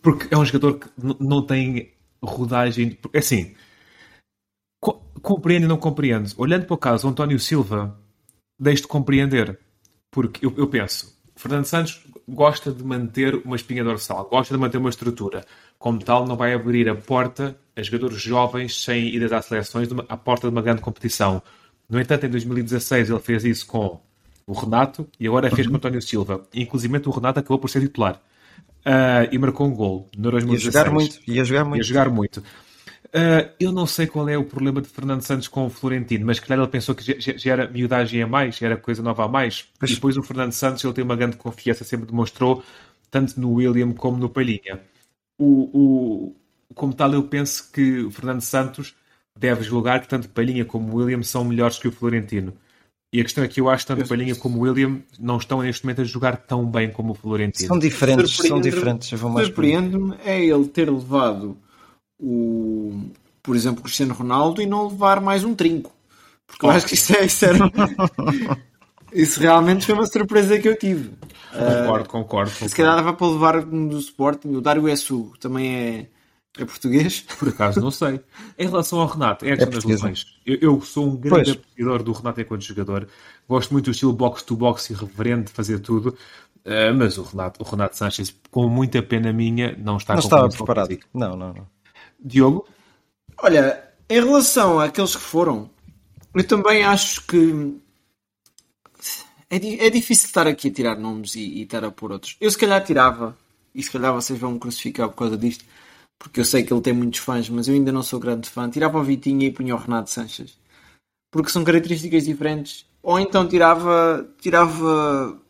Porque 0.00 0.32
é 0.32 0.38
um 0.38 0.44
jogador 0.44 0.78
que 0.78 0.88
não 1.18 1.44
tem 1.44 1.92
rodagem. 2.22 2.96
É 3.12 3.18
assim. 3.18 3.54
Co 4.80 5.02
compreendo 5.20 5.64
e 5.64 5.68
não 5.68 5.78
compreendo. 5.78 6.30
Olhando 6.36 6.64
para 6.66 6.74
o 6.74 6.78
caso 6.78 7.08
António 7.08 7.40
Silva, 7.40 7.98
deixo 8.58 8.82
de 8.82 8.88
compreender. 8.88 9.58
Porque 10.12 10.46
eu, 10.46 10.54
eu 10.56 10.68
penso, 10.68 11.18
Fernando 11.34 11.64
Santos 11.64 12.06
gosta 12.28 12.70
de 12.70 12.84
manter 12.84 13.34
uma 13.44 13.56
espinha 13.56 13.82
dorsal, 13.82 14.24
gosta 14.28 14.54
de 14.54 14.60
manter 14.60 14.78
uma 14.78 14.90
estrutura. 14.90 15.44
Como 15.78 15.98
tal, 15.98 16.26
não 16.26 16.36
vai 16.36 16.52
abrir 16.54 16.88
a 16.88 16.94
porta 16.94 17.56
a 17.74 17.82
jogadores 17.82 18.20
jovens 18.20 18.82
sem 18.82 19.08
idas 19.14 19.32
às 19.32 19.46
seleções, 19.46 19.90
uma- 19.90 20.04
à 20.08 20.16
porta 20.16 20.48
de 20.48 20.54
uma 20.54 20.62
grande 20.62 20.82
competição. 20.82 21.42
No 21.88 22.00
entanto, 22.00 22.26
em 22.26 22.28
2016 22.30 23.08
ele 23.10 23.20
fez 23.20 23.44
isso 23.44 23.66
com 23.66 23.98
o 24.46 24.52
Renato 24.52 25.06
e 25.18 25.26
agora 25.26 25.50
fez 25.50 25.66
com 25.66 25.74
o 25.74 25.76
António 25.76 26.02
Silva. 26.02 26.42
Inclusive 26.54 27.00
o 27.06 27.10
Renato 27.10 27.38
acabou 27.40 27.58
por 27.58 27.70
ser 27.70 27.80
titular. 27.80 28.20
Ah, 28.84 29.28
e 29.30 29.38
marcou 29.38 29.66
um 29.66 29.74
gol 29.74 30.08
no 30.16 30.26
Euro 30.28 30.38
Ia 30.38 30.42
2016. 30.46 30.74
jogar 30.74 30.90
muito, 30.90 31.18
ia 31.26 31.44
jogar 31.44 31.64
muito. 31.64 31.80
Ia 31.80 31.82
jogar 31.84 32.08
muito. 32.10 32.42
Ah, 33.12 33.50
eu 33.58 33.72
não 33.72 33.86
sei 33.86 34.06
qual 34.06 34.28
é 34.28 34.36
o 34.36 34.44
problema 34.44 34.82
de 34.82 34.88
Fernando 34.88 35.22
Santos 35.22 35.48
com 35.48 35.66
o 35.66 35.70
Florentino, 35.70 36.26
mas 36.26 36.38
calhar 36.40 36.58
ele 36.62 36.70
pensou 36.70 36.94
que 36.94 37.02
já, 37.02 37.14
já- 37.36 37.52
era 37.52 37.68
miudagem 37.70 38.22
a 38.22 38.26
mais, 38.26 38.56
já 38.58 38.66
era 38.66 38.76
coisa 38.76 39.02
nova 39.02 39.24
a 39.24 39.28
mais. 39.28 39.66
Pois. 39.78 39.90
E 39.90 39.94
depois 39.94 40.16
o 40.16 40.22
Fernando 40.22 40.52
Santos 40.52 40.84
ele 40.84 40.92
tem 40.92 41.04
uma 41.04 41.16
grande 41.16 41.36
confiança, 41.36 41.84
sempre 41.84 42.06
demonstrou, 42.06 42.62
tanto 43.10 43.40
no 43.40 43.52
William 43.54 43.92
como 43.92 44.18
no 44.18 44.28
Palhinha. 44.28 44.80
O, 45.38 46.28
o- 46.28 46.36
como 46.74 46.92
tal, 46.92 47.12
eu 47.14 47.22
penso 47.22 47.70
que 47.72 48.00
o 48.00 48.10
Fernando 48.10 48.42
Santos 48.42 48.94
deve 49.38 49.62
julgar 49.62 50.00
que 50.00 50.08
tanto 50.08 50.28
Palhinha 50.28 50.64
como 50.64 50.96
William 50.96 51.22
são 51.22 51.44
melhores 51.44 51.78
que 51.78 51.88
o 51.88 51.92
Florentino. 51.92 52.52
E 53.10 53.20
a 53.20 53.24
questão 53.24 53.42
é 53.42 53.48
que 53.48 53.58
eu 53.58 53.70
acho 53.70 53.86
que 53.86 53.94
tanto 53.94 54.06
Palhinha 54.06 54.34
como 54.36 54.60
William 54.60 55.00
não 55.18 55.38
estão 55.38 55.62
neste 55.62 55.82
momento 55.84 56.02
a 56.02 56.04
jogar 56.04 56.36
tão 56.36 56.66
bem 56.66 56.90
como 56.90 57.12
o 57.12 57.14
Florentino. 57.14 57.68
São 57.68 57.78
diferentes, 57.78 58.36
são 58.36 58.60
diferentes. 58.60 59.08
Surpreende-me 59.46 60.14
é 60.24 60.44
ele 60.44 60.68
ter 60.68 60.90
levado 60.90 61.56
o, 62.18 63.10
por 63.42 63.56
exemplo, 63.56 63.82
Cristiano 63.82 64.14
Ronaldo 64.14 64.60
e 64.60 64.66
não 64.66 64.88
levar 64.88 65.20
mais 65.20 65.44
um 65.44 65.54
trinco. 65.54 65.92
Porque 66.46 66.64
eu 66.64 66.70
acho 66.70 66.86
que 66.86 66.94
isso, 66.94 67.14
é, 67.14 67.24
isso 67.24 67.44
era. 67.44 67.58
isso 69.12 69.38
realmente 69.38 69.86
foi 69.86 69.94
uma 69.94 70.06
surpresa 70.06 70.58
que 70.58 70.68
eu 70.68 70.76
tive. 70.76 71.12
Concordo, 71.52 72.08
concordo. 72.08 72.50
Se 72.50 72.74
calhar 72.74 72.96
dava 72.96 73.12
para 73.12 73.26
levar 73.26 73.64
um 73.64 73.86
do 73.86 73.98
Sporting, 73.98 74.48
o 74.54 74.60
Dário 74.60 74.88
Essu 74.88 75.32
também 75.38 75.68
é, 75.68 76.08
é 76.58 76.64
português. 76.64 77.24
Por 77.38 77.48
acaso, 77.48 77.80
não 77.80 77.90
sei. 77.90 78.20
Em 78.58 78.66
relação 78.66 79.00
ao 79.00 79.06
Renato, 79.06 79.44
é 79.44 79.52
a 79.52 79.56
questão 79.56 79.66
das 79.66 79.84
português, 79.84 80.00
lesões. 80.00 80.26
Eu, 80.44 80.58
eu 80.60 80.80
sou 80.80 81.06
um 81.06 81.16
grande 81.16 81.52
apreciador 81.52 82.02
do 82.02 82.12
Renato 82.12 82.40
enquanto 82.40 82.62
jogador. 82.62 83.08
Gosto 83.48 83.72
muito 83.72 83.86
do 83.86 83.90
estilo 83.90 84.12
box-to-box 84.12 84.90
irreverente 84.90 85.46
de 85.46 85.52
fazer 85.52 85.80
tudo. 85.80 86.16
Uh, 86.64 86.92
mas 86.96 87.16
o 87.16 87.22
Renato, 87.22 87.62
o 87.62 87.66
Renato 87.66 87.96
Sanches, 87.96 88.34
com 88.50 88.68
muita 88.68 89.02
pena 89.02 89.32
minha, 89.32 89.76
não 89.78 89.96
está 89.96 90.14
Não 90.14 90.20
estava 90.20 90.48
preparado. 90.48 90.98
Não, 91.14 91.36
não, 91.36 91.54
não. 91.54 91.66
Diogo? 92.18 92.66
Olha, 93.38 93.84
em 94.08 94.20
relação 94.20 94.80
àqueles 94.80 95.14
que 95.14 95.22
foram, 95.22 95.70
eu 96.34 96.46
também 96.46 96.82
acho 96.82 97.26
que 97.26 97.78
é, 99.50 99.86
é 99.86 99.90
difícil 99.90 100.26
estar 100.26 100.46
aqui 100.46 100.68
a 100.68 100.72
tirar 100.72 100.98
nomes 100.98 101.34
e, 101.34 101.40
e 101.40 101.62
estar 101.62 101.84
a 101.84 101.90
pôr 101.90 102.12
outros. 102.12 102.36
Eu 102.40 102.50
se 102.50 102.58
calhar 102.58 102.84
tirava, 102.84 103.36
e 103.74 103.82
se 103.82 103.90
calhar 103.90 104.12
vocês 104.12 104.38
vão 104.38 104.52
me 104.52 104.58
crucificar 104.58 105.08
por 105.08 105.16
causa 105.16 105.36
disto, 105.36 105.64
porque 106.18 106.40
eu 106.40 106.44
sei 106.44 106.62
que 106.64 106.72
ele 106.72 106.82
tem 106.82 106.92
muitos 106.92 107.20
fãs, 107.20 107.48
mas 107.48 107.68
eu 107.68 107.74
ainda 107.74 107.92
não 107.92 108.02
sou 108.02 108.18
grande 108.18 108.48
fã. 108.48 108.68
Tirava 108.68 108.98
o 108.98 109.04
Vitinha 109.04 109.46
e 109.46 109.52
punha 109.52 109.74
o 109.74 109.78
Renato 109.78 110.10
Sanches, 110.10 110.58
porque 111.30 111.50
são 111.50 111.64
características 111.64 112.24
diferentes. 112.24 112.86
Ou 113.02 113.18
então 113.18 113.48
tirava. 113.48 114.28
tirava. 114.40 115.40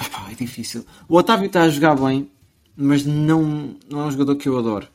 Epá, 0.00 0.30
é 0.30 0.34
difícil. 0.34 0.86
O 1.08 1.16
Otávio 1.16 1.46
está 1.46 1.62
a 1.62 1.68
jogar 1.68 1.94
bem, 1.96 2.30
mas 2.76 3.04
não, 3.04 3.76
não 3.90 4.00
é 4.00 4.04
um 4.06 4.10
jogador 4.10 4.36
que 4.36 4.48
eu 4.48 4.58
adoro. 4.58 4.88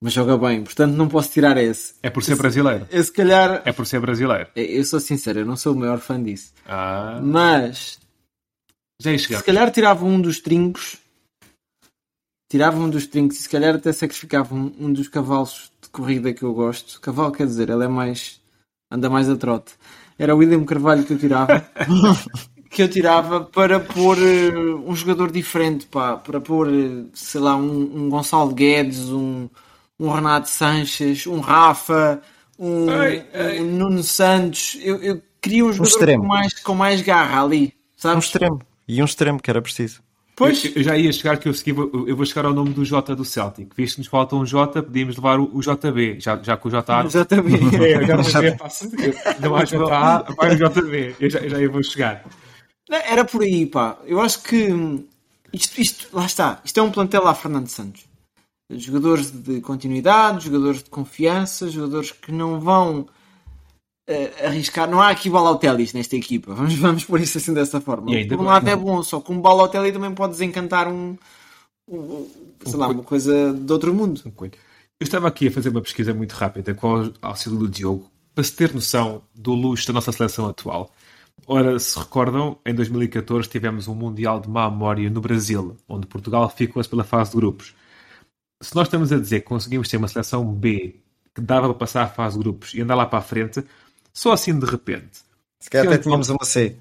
Mas 0.00 0.12
joga 0.12 0.36
bem, 0.36 0.62
portanto 0.62 0.92
não 0.94 1.08
posso 1.08 1.30
tirar 1.30 1.56
esse. 1.56 1.94
É 2.02 2.10
por 2.10 2.22
ser 2.22 2.36
brasileiro. 2.36 2.86
Eu 2.90 3.02
se 3.02 3.10
calhar. 3.10 3.62
É 3.64 3.72
por 3.72 3.86
ser 3.86 3.98
brasileiro. 3.98 4.48
Eu 4.54 4.84
sou 4.84 5.00
sincero, 5.00 5.40
eu 5.40 5.46
não 5.46 5.56
sou 5.56 5.72
o 5.72 5.76
maior 5.76 5.98
fã 5.98 6.22
disso. 6.22 6.52
Ah, 6.66 7.18
Mas 7.22 7.98
já 9.00 9.10
ia 9.12 9.18
se 9.18 9.24
chegar. 9.24 9.42
calhar 9.42 9.70
tirava 9.70 10.04
um 10.04 10.20
dos 10.20 10.40
trincos. 10.40 10.98
Tirava 12.50 12.78
um 12.78 12.88
dos 12.90 13.06
trincos 13.06 13.38
e 13.38 13.42
se 13.42 13.48
calhar 13.48 13.74
até 13.74 13.92
sacrificava 13.92 14.54
um, 14.54 14.72
um 14.78 14.92
dos 14.92 15.08
cavalos 15.08 15.72
de 15.82 15.88
corrida 15.88 16.32
que 16.32 16.42
eu 16.42 16.52
gosto. 16.54 17.00
Cavalo 17.00 17.32
quer 17.32 17.46
dizer, 17.46 17.70
ele 17.70 17.84
é 17.84 17.88
mais. 17.88 18.40
anda 18.90 19.08
mais 19.10 19.28
a 19.28 19.36
trote. 19.36 19.72
Era 20.18 20.34
o 20.34 20.38
William 20.38 20.64
Carvalho 20.64 21.04
que 21.04 21.14
eu 21.14 21.18
tirava. 21.18 21.68
que 22.76 22.82
eu 22.82 22.88
tirava 22.90 23.40
para 23.40 23.80
pôr 23.80 24.18
eh, 24.18 24.54
um 24.86 24.94
jogador 24.94 25.30
diferente, 25.32 25.86
pá, 25.86 26.16
para 26.16 26.38
pôr, 26.38 26.68
eh, 26.68 27.04
sei 27.14 27.40
lá, 27.40 27.56
um, 27.56 27.90
um 28.04 28.08
Gonçalo 28.10 28.52
Guedes, 28.52 29.08
um, 29.08 29.48
um 29.98 30.10
Renato 30.10 30.50
Sanches, 30.50 31.26
um 31.26 31.40
Rafa, 31.40 32.20
um, 32.58 32.90
Ei, 33.02 33.24
ei. 33.32 33.60
um 33.62 33.64
Nuno 33.78 34.02
Santos. 34.02 34.76
Eu, 34.82 34.96
eu 35.02 35.22
queria 35.40 35.64
um 35.64 35.72
jogador 35.72 35.88
extremo. 35.88 36.22
com 36.22 36.28
mais, 36.28 36.52
com 36.60 36.74
mais 36.74 37.00
garra 37.00 37.42
ali, 37.42 37.64
Um 37.66 37.70
sabes? 37.96 38.24
extremo. 38.26 38.60
E 38.86 39.00
um 39.00 39.06
extremo 39.06 39.40
que 39.40 39.48
era 39.48 39.62
preciso. 39.62 40.04
Pois, 40.36 40.62
Eu, 40.66 40.72
eu 40.76 40.82
já 40.82 40.98
ia 40.98 41.10
chegar 41.14 41.38
que 41.38 41.48
eu, 41.48 41.54
segui, 41.54 41.70
eu 41.70 42.14
vou 42.14 42.26
chegar 42.26 42.44
ao 42.44 42.52
nome 42.52 42.68
do 42.74 42.84
J 42.84 43.16
do 43.16 43.24
Celtic. 43.24 43.70
Visto 43.74 43.94
que 43.94 44.00
nos 44.02 44.08
falta 44.08 44.36
um 44.36 44.44
J, 44.44 44.82
podíamos 44.82 45.16
levar 45.16 45.40
o, 45.40 45.48
o 45.50 45.60
JB, 45.62 46.20
já, 46.20 46.38
já 46.42 46.58
que 46.58 46.68
o 46.68 46.70
JA 46.70 47.04
exatamente. 47.06 47.74
É, 47.82 47.96
eu 47.96 48.06
já 48.06 48.16
não 48.18 48.22
sei, 48.24 48.50
passo- 48.52 48.90
não 49.40 49.56
há 49.56 49.64
JA, 49.64 50.24
vai 50.36 50.54
o 50.54 50.56
JB. 50.68 51.16
Eu 51.18 51.30
já, 51.30 51.38
eu 51.38 51.48
já 51.48 51.68
vou 51.72 51.82
chegar. 51.82 52.22
Era 52.88 53.24
por 53.24 53.42
aí, 53.42 53.66
pá. 53.66 53.98
Eu 54.04 54.20
acho 54.20 54.42
que 54.42 54.72
hum, 54.72 55.04
isto, 55.52 55.80
isto, 55.80 56.08
lá 56.12 56.26
está. 56.26 56.60
Isto 56.64 56.80
é 56.80 56.82
um 56.82 56.90
plantel 56.90 57.22
lá 57.22 57.34
Fernando 57.34 57.68
Santos. 57.68 58.04
Jogadores 58.70 59.30
de 59.30 59.60
continuidade, 59.60 60.44
jogadores 60.44 60.82
de 60.82 60.90
confiança, 60.90 61.70
jogadores 61.70 62.10
que 62.10 62.32
não 62.32 62.60
vão 62.60 63.06
uh, 64.08 64.46
arriscar. 64.46 64.90
Não 64.90 65.00
há 65.00 65.10
aqui 65.10 65.30
Balotellis 65.30 65.92
nesta 65.92 66.16
equipa. 66.16 66.52
Vamos, 66.54 66.74
vamos 66.78 67.04
por 67.04 67.20
isso 67.20 67.38
assim 67.38 67.54
dessa 67.54 67.80
forma. 67.80 68.10
Por 68.28 68.40
um 68.40 68.44
lado 68.44 68.68
é 68.68 68.76
bom, 68.76 69.02
só 69.02 69.20
que 69.20 69.32
um 69.32 69.40
Balotelli 69.40 69.92
também 69.92 70.14
pode 70.14 70.32
desencantar 70.32 70.88
um, 70.88 71.16
um 71.88 72.28
sei 72.64 72.74
um 72.74 72.78
lá, 72.78 72.88
uma 72.88 73.04
coisa 73.04 73.52
de 73.52 73.72
outro 73.72 73.94
mundo. 73.94 74.20
Eu 74.98 75.04
estava 75.04 75.28
aqui 75.28 75.48
a 75.48 75.52
fazer 75.52 75.68
uma 75.68 75.82
pesquisa 75.82 76.14
muito 76.14 76.32
rápida 76.32 76.74
com 76.74 77.02
o 77.02 77.14
auxílio 77.22 77.58
do 77.58 77.68
Diogo 77.68 78.10
para 78.34 78.44
se 78.44 78.52
ter 78.52 78.74
noção 78.74 79.22
do 79.34 79.54
luxo 79.54 79.86
da 79.86 79.92
nossa 79.92 80.10
seleção 80.12 80.46
atual. 80.48 80.90
Ora, 81.46 81.78
se 81.78 81.96
recordam, 81.98 82.58
em 82.66 82.74
2014 82.74 83.48
tivemos 83.48 83.86
um 83.86 83.94
Mundial 83.94 84.40
de 84.40 84.48
má 84.48 84.68
memória 84.68 85.08
no 85.08 85.20
Brasil, 85.20 85.76
onde 85.88 86.06
Portugal 86.06 86.48
ficou-se 86.50 86.88
pela 86.88 87.04
fase 87.04 87.30
de 87.30 87.36
grupos. 87.36 87.74
Se 88.60 88.74
nós 88.74 88.88
estamos 88.88 89.12
a 89.12 89.18
dizer 89.18 89.40
que 89.40 89.46
conseguimos 89.46 89.88
ter 89.88 89.96
uma 89.96 90.08
seleção 90.08 90.44
B 90.44 90.96
que 91.32 91.40
dava 91.40 91.68
para 91.68 91.74
passar 91.74 92.02
a 92.02 92.08
fase 92.08 92.36
de 92.36 92.42
grupos 92.42 92.74
e 92.74 92.80
andar 92.80 92.96
lá 92.96 93.06
para 93.06 93.20
a 93.20 93.22
frente, 93.22 93.62
só 94.12 94.32
assim 94.32 94.58
de 94.58 94.66
repente. 94.66 95.20
Se 95.60 95.70
calhar 95.70 95.86
até 95.86 95.98
tínhamos 95.98 96.28
uma 96.30 96.44
C. 96.44 96.76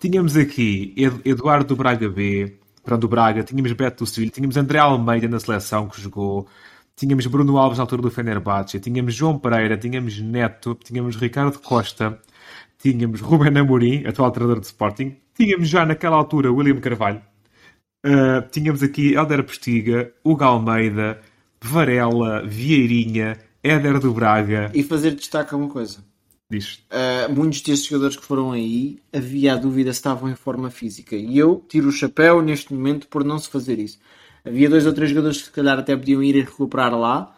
Tínhamos 0.00 0.36
aqui 0.36 0.94
Eduardo 1.24 1.66
do 1.66 1.76
Braga 1.76 2.08
B, 2.08 2.56
pronto, 2.82 3.02
do 3.02 3.08
Braga, 3.08 3.42
tínhamos 3.42 3.72
Beto 3.72 4.04
do 4.04 4.06
Sevilha, 4.06 4.30
tínhamos 4.30 4.56
André 4.56 4.78
Almeida 4.78 5.28
na 5.28 5.38
seleção 5.38 5.86
que 5.88 6.00
jogou, 6.00 6.46
tínhamos 6.94 7.26
Bruno 7.26 7.58
Alves 7.58 7.76
na 7.76 7.84
altura 7.84 8.00
do 8.00 8.10
Fenerbahçe, 8.10 8.80
tínhamos 8.80 9.14
João 9.14 9.38
Pereira, 9.38 9.76
tínhamos 9.76 10.18
Neto, 10.18 10.74
tínhamos 10.82 11.16
Ricardo 11.16 11.58
Costa, 11.58 12.18
tínhamos 12.78 13.20
Ruben 13.20 13.56
Amorim, 13.58 14.06
atual 14.06 14.30
treinador 14.30 14.60
de 14.60 14.66
Sporting, 14.66 15.16
tínhamos 15.34 15.68
já 15.68 15.84
naquela 15.84 16.16
altura 16.16 16.52
William 16.52 16.80
Carvalho, 16.80 17.22
uh, 18.04 18.48
tínhamos 18.50 18.82
aqui 18.82 19.14
Helder 19.14 19.44
Postiga, 19.44 20.12
Hugo 20.24 20.44
Almeida, 20.44 21.20
Varela, 21.62 22.42
Vieirinha, 22.46 23.38
Éder 23.62 23.98
do 23.98 24.12
Braga. 24.12 24.70
E 24.74 24.82
fazer 24.82 25.12
destaque 25.14 25.54
a 25.54 25.56
uma 25.56 25.68
coisa. 25.68 25.98
Diz. 26.48 26.84
Uh, 26.92 27.32
muitos 27.34 27.60
destes 27.60 27.88
jogadores 27.88 28.16
que 28.16 28.24
foram 28.24 28.52
aí 28.52 29.00
havia 29.12 29.54
a 29.54 29.56
dúvida 29.56 29.92
se 29.92 29.98
estavam 29.98 30.30
em 30.30 30.36
forma 30.36 30.70
física. 30.70 31.16
E 31.16 31.36
eu 31.36 31.64
tiro 31.68 31.88
o 31.88 31.92
chapéu 31.92 32.40
neste 32.40 32.72
momento 32.72 33.08
por 33.08 33.24
não 33.24 33.38
se 33.38 33.50
fazer 33.50 33.80
isso. 33.80 33.98
Havia 34.44 34.70
dois 34.70 34.86
ou 34.86 34.92
três 34.92 35.10
jogadores 35.10 35.38
que 35.38 35.46
se 35.46 35.50
calhar 35.50 35.76
até 35.76 35.96
podiam 35.96 36.22
ir 36.22 36.36
recuperar 36.44 36.96
lá, 36.96 37.35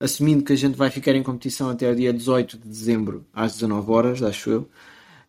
assumindo 0.00 0.44
que 0.44 0.52
a 0.52 0.56
gente 0.56 0.76
vai 0.76 0.90
ficar 0.90 1.14
em 1.14 1.22
competição 1.22 1.70
até 1.70 1.90
o 1.90 1.94
dia 1.96 2.12
18 2.12 2.58
de 2.58 2.68
dezembro, 2.68 3.26
às 3.32 3.54
19 3.54 3.90
horas, 3.90 4.22
acho 4.22 4.50
eu. 4.50 4.68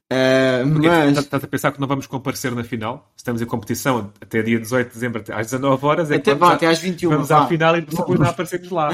Uh, 0.09 0.63
mas... 0.65 1.17
Estás 1.17 1.43
a 1.43 1.47
pensar 1.47 1.73
que 1.73 1.81
não 1.81 1.87
vamos 1.87 2.07
comparecer 2.07 2.55
na 2.55 2.63
final? 2.63 3.11
Estamos 3.15 3.41
em 3.41 3.45
competição 3.45 4.09
até 4.21 4.41
dia 4.41 4.57
18 4.57 4.87
de 4.87 4.93
dezembro, 4.93 5.23
às 5.33 5.47
19 5.47 5.85
horas. 5.85 6.11
É 6.11 6.15
até, 6.15 6.33
vá, 6.33 6.53
até 6.53 6.67
às 6.67 6.79
21 6.79 7.09
Vamos 7.09 7.27
vá. 7.27 7.43
à 7.43 7.47
final 7.47 7.77
e 7.77 7.81
depois 7.81 8.17
não 8.17 8.29
aparecemos 8.29 8.69
lá. 8.69 8.89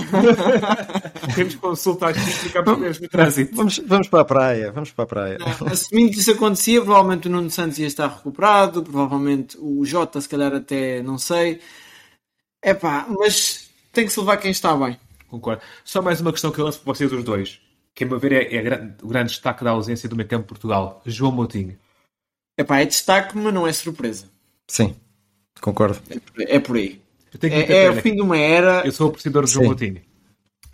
Temos 1.35 1.53
consulta 1.55 2.07
às 2.07 2.17
5 2.17 2.29
e 2.29 2.33
ficamos 2.33 2.99
no 2.99 3.09
trânsito. 3.09 3.55
Vamos, 3.55 3.77
vamos 3.85 4.07
para 4.07 4.21
a 4.21 4.25
praia, 4.25 4.71
vamos 4.71 4.91
para 4.91 5.03
a 5.03 5.07
praia. 5.07 5.37
Não, 5.37 5.67
assumindo 5.67 6.11
que 6.13 6.19
isso 6.19 6.31
acontecia, 6.31 6.81
provavelmente 6.81 7.27
o 7.27 7.31
Nuno 7.31 7.51
Santos 7.51 7.77
ia 7.77 7.85
estar 7.85 8.07
recuperado, 8.07 8.81
provavelmente 8.81 9.55
o 9.61 9.85
Jota, 9.85 10.19
se 10.19 10.27
calhar 10.27 10.51
até 10.51 11.03
não 11.03 11.19
sei. 11.19 11.59
É 12.59 12.73
pá, 12.73 13.05
mas 13.07 13.69
tem 13.91 14.07
que 14.07 14.11
se 14.11 14.19
levar 14.19 14.37
quem 14.37 14.49
está 14.49 14.75
bem. 14.75 14.97
Concordo. 15.33 15.63
Só 15.83 15.99
mais 15.99 16.21
uma 16.21 16.31
questão 16.31 16.51
que 16.51 16.59
eu 16.59 16.65
lanço 16.65 16.79
para 16.79 16.93
vocês 16.93 17.11
os 17.11 17.23
dois 17.23 17.59
que 17.95 18.03
a 18.03 18.07
meu 18.07 18.19
ver 18.19 18.33
é, 18.33 18.55
é, 18.55 18.95
o 19.01 19.07
grande 19.07 19.31
destaque 19.31 19.63
da 19.63 19.71
ausência 19.71 20.07
do 20.07 20.15
meio 20.15 20.29
campo 20.29 20.43
de 20.43 20.49
Portugal, 20.49 21.01
João 21.07 21.31
Moutinho. 21.31 21.75
Epá, 22.55 22.79
é 22.79 22.85
destaque, 22.85 23.35
mas 23.35 23.51
não 23.51 23.65
é 23.65 23.73
surpresa. 23.73 24.27
Sim, 24.67 24.95
concordo. 25.59 25.99
É 26.07 26.19
por, 26.19 26.41
é 26.41 26.59
por 26.59 26.77
aí. 26.77 27.01
É, 27.41 27.85
é 27.85 27.89
o 27.89 27.95
fim 27.95 28.15
de 28.15 28.21
uma 28.21 28.37
era. 28.37 28.85
Eu 28.85 28.91
sou 28.91 29.07
o 29.07 29.09
apreciador 29.09 29.45
de 29.45 29.51
João 29.51 29.65
Moutinho. 29.65 30.01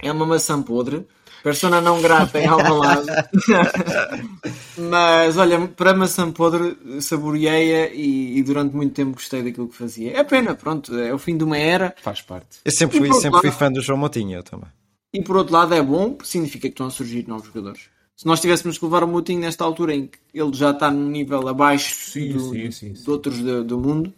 É 0.01 0.11
uma 0.11 0.25
maçã 0.25 0.61
podre. 0.61 1.05
Persona 1.43 1.79
não 1.79 2.01
grata 2.01 2.39
em 2.39 2.47
Alvalade. 2.47 3.07
mas 4.77 5.37
olha, 5.37 5.67
para 5.67 5.93
maçã 5.93 6.31
podre 6.31 6.77
saboreei-a 7.01 7.89
e, 7.93 8.37
e, 8.37 8.43
durante 8.43 8.75
muito 8.75 8.93
tempo 8.93 9.13
gostei 9.13 9.41
daquilo 9.41 9.69
que 9.69 9.75
fazia. 9.75 10.17
É 10.17 10.23
pena, 10.23 10.53
pronto, 10.55 10.93
é 10.97 11.13
o 11.13 11.17
fim 11.17 11.37
de 11.37 11.43
uma 11.43 11.57
era. 11.57 11.95
Faz 12.01 12.21
parte. 12.21 12.59
Eu 12.65 12.71
sempre 12.71 12.97
fui, 12.97 13.13
sempre 13.13 13.39
fui 13.39 13.51
fã 13.51 13.71
do 13.71 13.81
João 13.81 13.97
Moutinho, 13.97 14.37
eu 14.37 14.43
também. 14.43 14.69
E 15.13 15.21
por 15.21 15.37
outro 15.37 15.53
lado 15.53 15.73
é 15.73 15.81
bom, 15.81 16.17
significa 16.23 16.67
que 16.67 16.73
estão 16.73 16.87
a 16.87 16.91
surgir 16.91 17.27
novos 17.27 17.47
jogadores. 17.47 17.89
Se 18.15 18.25
nós 18.25 18.41
tivéssemos 18.41 18.77
que 18.77 18.83
levar 18.83 19.01
o 19.05 19.07
Moutinho 19.07 19.39
nesta 19.39 19.63
altura 19.63 19.95
em 19.95 20.07
que 20.07 20.19
ele 20.33 20.53
já 20.53 20.71
está 20.71 20.91
num 20.91 21.09
nível 21.09 21.47
abaixo 21.47 22.11
sim, 22.11 22.33
do, 22.33 22.51
sim, 22.51 22.69
sim, 22.69 22.91
de 22.91 23.09
outros 23.09 23.39
do, 23.39 23.63
do 23.63 23.79
mundo. 23.79 24.13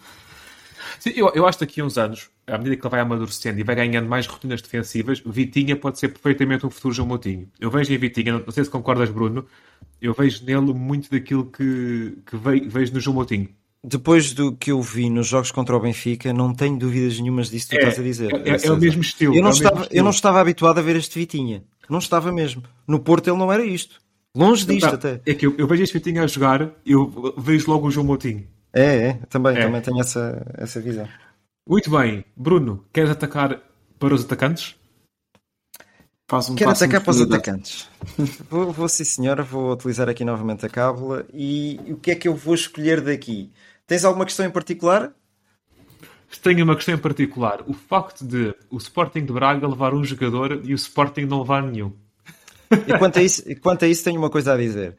Sim, 1.00 1.12
eu, 1.16 1.32
eu 1.36 1.46
acho 1.46 1.60
que 1.60 1.66
daqui 1.66 1.82
a 1.82 1.86
uns 1.86 2.00
anos, 2.00 2.31
à 2.48 2.58
medida 2.58 2.76
que 2.76 2.84
ele 2.84 2.92
vai 2.92 3.00
amadurecendo 3.00 3.60
e 3.60 3.64
vai 3.64 3.76
ganhando 3.76 4.08
mais 4.08 4.28
rotinas 4.28 4.62
defensivas, 4.62 5.22
Vitinha 5.26 5.76
pode 5.76 6.00
ser 6.00 6.10
perfeitamente 6.10 6.66
um 6.66 6.70
futuro 6.70 6.94
João 6.94 7.08
Moutinho. 7.08 7.50
Eu 7.60 7.70
vejo 7.70 7.94
em 7.94 7.98
Vitinha, 7.98 8.40
não 8.40 8.52
sei 8.52 8.64
se 8.64 8.70
concordas, 8.70 9.10
Bruno, 9.10 9.46
eu 10.02 10.14
vejo 10.14 10.44
nele 10.46 10.74
muito 10.74 11.10
daquilo 11.10 11.46
que, 11.46 12.18
que 12.26 12.38
vejo 12.68 12.94
no 12.94 13.00
João 13.00 13.16
Moutinho 13.16 13.50
depois 13.84 14.34
do 14.34 14.56
que 14.56 14.72
eu 14.72 14.82
vi 14.82 15.10
nos 15.10 15.28
jogos 15.28 15.52
contra 15.52 15.76
o 15.76 15.80
Benfica, 15.80 16.32
não 16.32 16.54
tenho 16.54 16.78
dúvidas 16.78 17.20
nenhumas 17.20 17.50
disso 17.50 17.70
que 17.70 17.76
tu 17.76 17.80
é, 17.80 17.90
estás 17.90 18.00
a 18.00 18.04
dizer. 18.04 18.34
É, 18.34 18.52
é, 18.52 18.68
é 18.68 18.72
o 18.72 18.78
mesmo 18.78 19.02
estilo. 19.02 19.36
Eu 19.36 19.42
não, 19.42 19.50
é 19.50 19.54
estava, 19.54 19.88
eu 19.90 20.04
não 20.04 20.12
estava 20.12 20.40
habituado 20.40 20.78
a 20.78 20.82
ver 20.82 20.96
este 20.96 21.18
Vitinha. 21.18 21.64
Não 21.90 22.00
estava 22.00 22.32
mesmo. 22.32 22.64
No 22.88 23.00
Porto 23.00 23.30
ele 23.30 23.38
não 23.38 23.52
era 23.52 23.66
isto. 23.66 24.00
Longe 24.36 24.66
disto 24.66 24.86
não, 24.86 24.94
até. 24.94 25.20
É 25.26 25.34
que 25.34 25.46
eu, 25.46 25.56
eu, 25.58 25.68
vejo 25.68 25.84
este 25.84 25.94
Vitinha 25.94 26.24
a 26.24 26.28
jogar, 26.28 26.70
eu 26.86 27.34
vejo 27.38 27.70
logo 27.70 27.88
o 27.88 27.92
João 27.92 28.06
Moutinho. 28.06 28.48
É, 28.72 28.84
é. 28.84 29.14
Também, 29.30 29.56
também 29.56 29.82
tenho 29.82 30.00
essa, 30.00 30.46
essa 30.58 30.80
visão. 30.80 31.08
Muito 31.68 31.90
bem. 31.92 32.26
Bruno, 32.36 32.86
queres 32.92 33.12
atacar 33.12 33.62
para 34.00 34.14
os 34.14 34.26
atacantes? 34.26 34.76
Um 36.50 36.56
Quero 36.56 36.72
atacar 36.72 37.02
para 37.02 37.12
os 37.12 37.22
atacantes. 37.22 37.90
vou, 38.50 38.72
vou, 38.72 38.88
sim 38.88 39.04
senhora, 39.04 39.44
vou 39.44 39.74
utilizar 39.74 40.08
aqui 40.08 40.24
novamente 40.24 40.66
a 40.66 40.70
cábula. 40.70 41.26
E 41.34 41.78
o 41.90 41.98
que 41.98 42.12
é 42.12 42.16
que 42.16 42.28
eu 42.28 42.34
vou 42.34 42.56
escolher 42.56 43.02
daqui? 43.02 43.52
Tens 43.86 44.06
alguma 44.06 44.26
questão 44.26 44.46
em 44.46 44.50
particular? 44.50 45.12
Tenho 46.42 46.64
uma 46.64 46.76
questão 46.76 46.96
em 46.96 46.98
particular. 46.98 47.62
O 47.68 47.74
facto 47.74 48.26
de 48.26 48.56
o 48.70 48.78
Sporting 48.78 49.26
de 49.26 49.34
Braga 49.34 49.68
levar 49.68 49.94
um 49.94 50.06
jogador 50.06 50.62
e 50.64 50.74
o 50.74 50.76
Sporting 50.76 51.26
não 51.26 51.42
levar 51.42 51.64
nenhum. 51.64 51.92
E 52.88 52.98
quanto 52.98 53.20
a 53.20 53.22
isso, 53.22 53.44
quanto 53.60 53.84
a 53.84 53.88
isso 53.90 54.04
tenho 54.06 54.18
uma 54.18 54.30
coisa 54.30 54.54
a 54.54 54.58
dizer. 54.58 54.96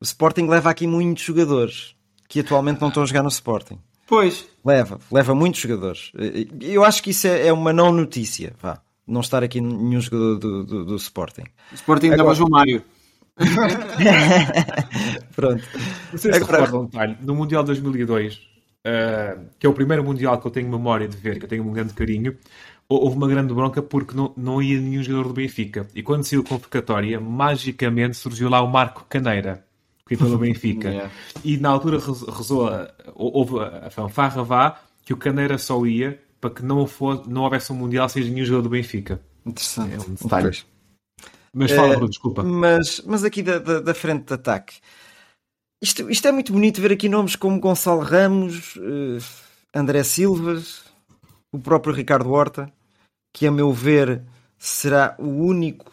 O 0.00 0.04
Sporting 0.04 0.46
leva 0.46 0.70
aqui 0.70 0.86
muitos 0.86 1.24
jogadores 1.24 1.96
que 2.28 2.38
atualmente 2.38 2.80
não 2.80 2.88
estão 2.88 3.02
a 3.02 3.06
jogar 3.06 3.24
no 3.24 3.28
Sporting. 3.28 3.80
Pois. 4.06 4.46
Leva, 4.64 4.98
leva 5.10 5.34
muitos 5.34 5.60
jogadores. 5.60 6.12
Eu 6.60 6.84
acho 6.84 7.02
que 7.02 7.10
isso 7.10 7.26
é, 7.26 7.48
é 7.48 7.52
uma 7.52 7.72
não 7.72 7.92
notícia, 7.92 8.54
vá. 8.60 8.80
Não 9.06 9.20
estar 9.20 9.42
aqui 9.42 9.60
nenhum 9.60 10.00
jogador 10.00 10.38
do, 10.38 10.64
do, 10.64 10.84
do 10.84 10.96
Sporting. 10.96 11.44
O 11.72 11.74
Sporting 11.74 12.06
Agora... 12.06 12.22
leva 12.22 12.34
João 12.34 12.50
Mário. 12.50 12.82
Pronto. 15.34 15.62
Se 16.16 16.28
Agora... 16.28 16.44
recordam 16.44 16.82
um 16.82 16.84
detalhe. 16.86 17.16
No 17.20 17.34
Mundial 17.34 17.62
2002, 17.62 18.34
uh, 18.34 18.40
que 19.58 19.66
é 19.66 19.68
o 19.68 19.72
primeiro 19.72 20.02
Mundial 20.02 20.40
que 20.40 20.46
eu 20.46 20.50
tenho 20.50 20.68
memória 20.68 21.06
de 21.06 21.16
ver, 21.16 21.38
que 21.38 21.44
eu 21.44 21.48
tenho 21.48 21.64
um 21.64 21.72
grande 21.72 21.92
carinho, 21.92 22.36
houve 22.88 23.16
uma 23.16 23.28
grande 23.28 23.52
bronca 23.52 23.82
porque 23.82 24.16
não, 24.16 24.32
não 24.36 24.62
ia 24.62 24.80
nenhum 24.80 25.02
jogador 25.02 25.28
do 25.28 25.34
Benfica. 25.34 25.86
E 25.94 26.02
quando 26.02 26.24
saiu 26.24 26.42
a 26.42 26.44
convocatória, 26.48 27.20
magicamente 27.20 28.16
surgiu 28.16 28.48
lá 28.48 28.60
o 28.60 28.68
Marco 28.68 29.04
Caneira, 29.08 29.64
que 30.06 30.16
pelo 30.16 30.38
Benfica. 30.38 30.88
yeah. 30.90 31.12
E 31.44 31.56
na 31.56 31.70
altura 31.70 31.98
rezou, 31.98 32.68
houve 33.14 33.58
a 33.60 33.90
fanfarra 33.90 34.42
vá, 34.42 34.80
que 35.04 35.12
o 35.12 35.16
Caneira 35.16 35.58
só 35.58 35.84
ia 35.84 36.20
para 36.40 36.50
que 36.50 36.62
não, 36.62 36.86
fosse, 36.86 37.28
não 37.28 37.42
houvesse 37.42 37.72
um 37.72 37.76
Mundial 37.76 38.08
sem 38.08 38.24
nenhum 38.24 38.44
jogador 38.44 38.62
do 38.62 38.70
Benfica. 38.70 39.20
Interessante. 39.44 39.94
É 39.94 39.98
um 39.98 40.14
detalhe. 40.14 40.58
Mas 41.52 41.72
fala, 41.72 41.94
Bruno, 41.94 42.08
desculpa. 42.10 42.42
Mas, 42.42 43.00
mas 43.06 43.24
aqui 43.24 43.42
da, 43.42 43.58
da, 43.58 43.80
da 43.80 43.94
frente 43.94 44.26
de 44.26 44.34
ataque. 44.34 44.74
Isto, 45.82 46.10
isto, 46.10 46.28
é 46.28 46.32
muito 46.32 46.52
bonito 46.52 46.80
ver 46.80 46.92
aqui 46.92 47.08
nomes 47.08 47.36
como 47.36 47.60
Gonçalo 47.60 48.00
Ramos, 48.00 48.76
uh, 48.76 49.18
André 49.74 50.02
Silvas, 50.04 50.84
o 51.52 51.58
próprio 51.58 51.94
Ricardo 51.94 52.30
Horta, 52.30 52.70
que 53.32 53.46
a 53.46 53.52
meu 53.52 53.72
ver 53.72 54.22
será 54.58 55.14
o 55.18 55.28
único 55.28 55.92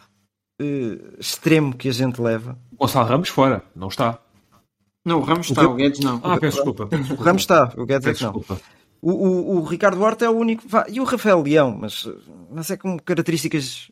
uh, 0.60 1.18
extremo 1.18 1.74
que 1.74 1.88
a 1.88 1.92
gente 1.92 2.20
leva. 2.20 2.58
Gonçalo 2.78 3.08
Ramos 3.08 3.28
fora, 3.28 3.62
não 3.74 3.88
está. 3.88 4.18
Não, 5.04 5.18
o 5.18 5.22
Ramos 5.22 5.50
está, 5.50 5.66
o, 5.66 5.72
o 5.72 5.74
Guedes 5.74 6.00
não. 6.00 6.20
Ah, 6.22 6.38
peço 6.38 6.56
desculpa. 6.56 6.88
O 7.18 7.22
Ramos 7.22 7.42
está, 7.42 7.72
o 7.76 7.84
Guedes 7.84 8.06
é 8.08 8.14
que 8.14 8.22
não. 8.22 8.42
O, 9.02 9.10
o, 9.10 9.56
o, 9.56 9.64
Ricardo 9.64 10.00
Horta 10.00 10.24
é 10.24 10.30
o 10.30 10.32
único. 10.32 10.64
E 10.88 10.98
o 10.98 11.04
Rafael 11.04 11.42
Leão, 11.42 11.76
mas, 11.78 12.08
mas 12.50 12.70
é 12.70 12.76
com 12.76 12.98
características 12.98 13.90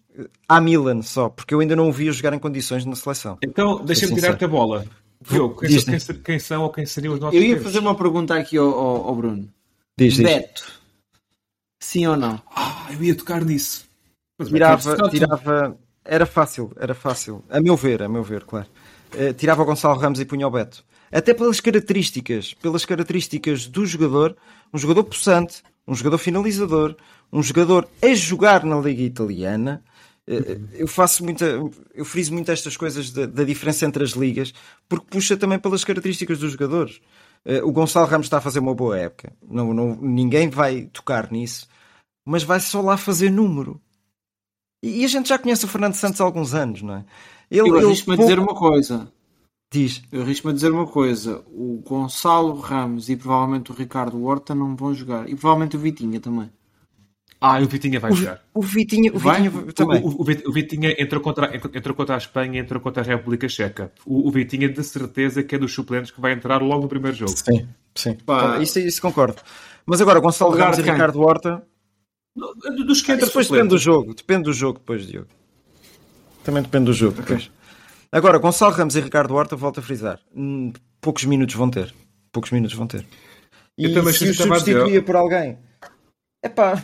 à 0.48 0.58
Milan 0.58 1.02
só, 1.02 1.28
porque 1.28 1.52
eu 1.52 1.60
ainda 1.60 1.76
não 1.76 1.90
o 1.90 1.92
vi 1.92 2.10
jogar 2.10 2.32
em 2.32 2.38
condições 2.38 2.86
na 2.86 2.96
seleção. 2.96 3.36
Então, 3.42 3.84
deixa-me 3.84 4.14
tirar-te 4.14 4.44
a 4.44 4.48
bola. 4.48 4.86
Diogo, 5.20 5.60
quem, 5.60 5.84
quem, 5.84 5.98
quem, 6.24 6.38
são 6.38 6.62
ou 6.62 6.70
quem 6.70 6.86
seriam 6.86 7.14
os 7.14 7.20
nossos 7.20 7.38
Eu 7.38 7.46
ia 7.46 7.60
fazer 7.60 7.78
uma 7.78 7.94
pergunta 7.94 8.34
aqui 8.34 8.56
ao, 8.56 8.68
ao, 8.68 9.08
ao 9.08 9.14
Bruno. 9.14 9.48
Diz, 9.98 10.16
Beto. 10.16 10.80
Sim 11.80 12.06
ou 12.06 12.16
não? 12.16 12.40
Ah, 12.54 12.88
eu 12.90 13.02
ia 13.04 13.14
tocar 13.14 13.44
nisso. 13.44 13.84
tirava, 14.46 15.10
tirava. 15.10 15.78
Era 16.04 16.26
fácil, 16.26 16.72
era 16.76 16.94
fácil. 16.94 17.44
A 17.48 17.60
meu 17.60 17.76
ver, 17.76 18.02
a 18.02 18.08
meu 18.08 18.22
ver, 18.22 18.44
claro. 18.44 18.66
Uh, 19.14 19.32
tirava 19.34 19.62
o 19.62 19.64
Gonçalo 19.64 19.98
Ramos 19.98 20.20
e 20.20 20.24
punha 20.24 20.46
o 20.48 20.50
Beto. 20.50 20.84
Até 21.12 21.34
pelas 21.34 21.60
características, 21.60 22.54
pelas 22.54 22.84
características 22.84 23.66
do 23.66 23.84
jogador, 23.86 24.36
um 24.72 24.78
jogador 24.78 25.04
possante, 25.04 25.62
um 25.86 25.94
jogador 25.94 26.18
finalizador, 26.18 26.96
um 27.32 27.42
jogador 27.42 27.86
a 28.02 28.14
jogar 28.14 28.64
na 28.64 28.80
Liga 28.80 29.02
Italiana. 29.02 29.82
Eh, 30.26 30.58
Eu 30.72 30.88
faço 30.88 31.22
muita, 31.22 31.44
eu 31.94 32.04
friso 32.04 32.32
muito 32.32 32.50
estas 32.50 32.76
coisas 32.76 33.10
da, 33.10 33.44
diferença 33.44 33.84
entre 33.84 34.02
as 34.02 34.10
ligas, 34.12 34.52
porque 34.88 35.06
puxa 35.10 35.36
também 35.36 35.58
pelas 35.58 35.84
características 35.84 36.38
dos 36.38 36.52
jogadores. 36.52 37.00
Eh, 37.44 37.62
O 37.62 37.70
Gonçalo 37.72 38.06
Ramos 38.06 38.26
está 38.26 38.38
a 38.38 38.40
fazer 38.40 38.60
uma 38.60 38.74
boa 38.74 38.98
época, 38.98 39.32
não, 39.46 39.74
não- 39.74 39.96
ninguém 40.00 40.48
vai 40.48 40.84
tocar 40.92 41.30
nisso, 41.30 41.68
mas 42.24 42.42
vai 42.42 42.60
só 42.60 42.80
lá 42.80 42.96
fazer 42.96 43.30
número. 43.30 43.80
E 44.82 45.04
a 45.04 45.08
gente 45.08 45.28
já 45.28 45.38
conhece 45.38 45.64
o 45.64 45.68
Fernando 45.68 45.94
Santos 45.94 46.20
há 46.20 46.24
alguns 46.24 46.54
anos, 46.54 46.82
não 46.82 46.96
é? 46.96 47.04
Ele, 47.50 47.68
Eu 47.68 47.78
arrisco-me 47.78 48.16
a 48.16 48.18
dizer 48.18 48.38
uma 48.38 48.54
coisa. 48.54 49.08
Diz. 49.72 50.02
Eu 50.10 50.22
arrisco-me 50.22 50.52
a 50.52 50.54
dizer 50.54 50.70
uma 50.72 50.86
coisa. 50.86 51.42
O 51.48 51.82
Gonçalo 51.86 52.54
Ramos 52.58 53.08
e 53.08 53.16
provavelmente 53.16 53.70
o 53.70 53.74
Ricardo 53.74 54.22
Horta 54.24 54.54
não 54.54 54.74
vão 54.74 54.92
jogar. 54.92 55.28
E 55.28 55.34
provavelmente 55.36 55.76
o 55.76 55.78
Vitinha 55.78 56.18
também. 56.20 56.50
Ah, 57.40 57.60
e 57.60 57.64
o 57.64 57.68
Vitinha 57.68 57.98
vai 57.98 58.12
O, 58.12 58.14
jogar. 58.14 58.40
o 58.54 58.62
Vitinha, 58.62 59.12
o 59.12 59.18
Vai? 59.18 59.42
Vitinha 59.48 59.72
também. 59.72 60.00
O, 60.02 60.08
o- 60.08 60.20
o 60.20 60.24
Vit- 60.24 60.46
o 60.46 60.52
Vitinha 60.52 60.94
entrou 60.98 61.20
contra, 61.20 61.56
entrou 61.56 61.94
contra 61.94 62.14
a 62.14 62.18
Espanha 62.18 62.60
entrou 62.60 62.80
contra 62.80 63.02
a 63.02 63.06
República 63.06 63.48
Checa. 63.48 63.92
O, 64.06 64.28
o 64.28 64.30
Vitinha, 64.30 64.68
de 64.68 64.82
certeza, 64.84 65.42
que 65.42 65.54
é 65.54 65.58
dos 65.58 65.72
suplentes 65.74 66.10
que 66.12 66.20
vai 66.20 66.32
entrar 66.32 66.62
logo 66.62 66.82
no 66.82 66.88
primeiro 66.88 67.16
jogo. 67.16 67.32
Sim, 67.36 67.66
sim. 67.96 68.14
Pá. 68.24 68.58
Isso, 68.60 68.78
isso 68.78 69.02
concordo. 69.02 69.42
Mas 69.84 70.00
agora, 70.00 70.20
Gonçalo 70.20 70.52
Lugar 70.52 70.70
Ramos 70.70 70.78
e? 70.86 70.90
Ricardo 70.90 71.20
Horta. 71.20 71.62
Dos 72.34 73.02
que 73.02 73.12
entram 73.12 73.26
depois 73.28 73.48
depende 73.48 73.68
do 73.68 73.78
jogo. 73.78 74.14
Depende 74.14 74.44
do 74.44 74.52
jogo 74.52 74.78
depois, 74.78 75.06
Diogo. 75.06 75.28
Também 76.44 76.62
depende 76.62 76.86
do 76.86 76.92
jogo. 76.92 77.20
depois. 77.20 77.50
Agora, 78.10 78.38
Gonçalo 78.38 78.74
Ramos 78.74 78.96
e 78.96 79.00
Ricardo 79.00 79.34
Horta, 79.34 79.56
volto 79.56 79.80
a 79.80 79.82
frisar. 79.82 80.20
hum, 80.34 80.72
Poucos 81.00 81.24
minutos 81.24 81.54
vão 81.54 81.70
ter. 81.70 81.94
Poucos 82.30 82.50
minutos 82.50 82.76
vão 82.76 82.86
ter. 82.86 83.06
E 83.76 83.84
Eu 83.84 83.94
também 83.94 84.12
se 84.12 84.32
substituía 84.34 85.02
por 85.02 85.16
alguém? 85.16 85.58
Epá, 86.44 86.82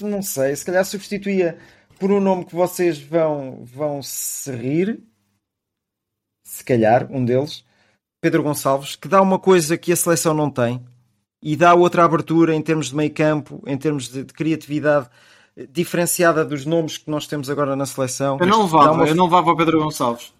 não 0.00 0.22
sei. 0.22 0.54
Se 0.56 0.64
calhar 0.64 0.84
substituía 0.84 1.58
por 1.98 2.10
um 2.10 2.20
nome 2.20 2.44
que 2.44 2.54
vocês 2.54 2.98
vão, 2.98 3.64
vão 3.64 4.02
se 4.02 4.50
rir. 4.50 5.02
Se 6.46 6.64
calhar, 6.64 7.10
um 7.10 7.24
deles. 7.24 7.64
Pedro 8.20 8.42
Gonçalves, 8.42 8.96
que 8.96 9.08
dá 9.08 9.20
uma 9.20 9.38
coisa 9.38 9.76
que 9.76 9.92
a 9.92 9.96
seleção 9.96 10.34
não 10.34 10.50
tem 10.50 10.84
e 11.44 11.54
dá 11.54 11.74
outra 11.74 12.02
abertura 12.04 12.54
em 12.54 12.62
termos 12.62 12.88
de 12.88 12.96
meio 12.96 13.12
campo, 13.12 13.62
em 13.66 13.76
termos 13.76 14.08
de, 14.08 14.24
de 14.24 14.32
criatividade 14.32 15.08
eh, 15.56 15.66
diferenciada 15.70 16.44
dos 16.44 16.64
nomes 16.64 16.96
que 16.98 17.10
nós 17.10 17.26
temos 17.26 17.50
agora 17.50 17.76
na 17.76 17.84
seleção. 17.86 18.38
Eu 18.40 18.46
não 18.46 18.62
levava, 18.62 18.92
uma- 18.92 19.06
eu 19.06 19.14
não 19.14 19.24
levava 19.26 19.50
o 19.50 19.56
Pedro 19.56 19.78
Gonçalves. 19.82 20.32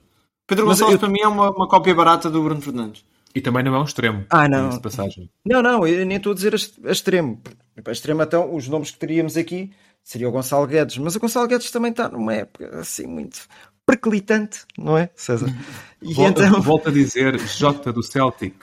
Pedro 0.47 0.67
Mas 0.67 0.79
Gonçalves 0.81 0.95
eu- 0.95 0.99
para 1.01 1.09
mim 1.11 1.21
é 1.21 1.29
uma, 1.29 1.51
uma 1.51 1.69
cópia 1.69 1.95
barata 1.95 2.31
do 2.31 2.43
Bruno 2.43 2.61
Fernandes. 2.62 3.05
E 3.35 3.40
também 3.40 3.62
não 3.64 3.75
é 3.75 3.79
um 3.81 3.85
extremo. 3.85 4.25
Ah, 4.31 4.49
não. 4.49 4.71
de 4.71 4.81
passagem. 4.81 5.29
Não, 5.45 5.61
não, 5.61 5.87
eu 5.87 6.07
nem 6.07 6.17
estou 6.17 6.33
a 6.33 6.35
dizer 6.37 6.55
a 6.87 6.90
extremo. 6.90 7.40
A 7.85 7.90
extremo, 7.90 8.23
então, 8.23 8.55
os 8.55 8.69
nomes 8.69 8.90
que 8.93 8.99
teríamos 8.99 9.37
aqui 9.37 9.73
seria 10.05 10.29
o 10.29 10.33
Gonçalo 10.33 10.67
Guedes, 10.67 10.97
mas 10.99 11.17
o 11.17 11.21
Gonçalo 11.21 11.49
Guedes 11.49 11.71
também 11.71 11.90
está 11.90 12.09
numa 12.09 12.33
época 12.33 12.79
assim 12.79 13.07
muito 13.07 13.40
perclitante, 13.85 14.61
não 14.79 14.97
é, 14.97 15.11
César? 15.14 15.53
E 16.01 16.14
Volto, 16.14 16.43
então. 16.43 16.62
volto 16.62 16.88
a 16.88 16.93
dizer, 16.93 17.38
Jota 17.40 17.93
do 17.93 18.03
Celtic. 18.03 18.55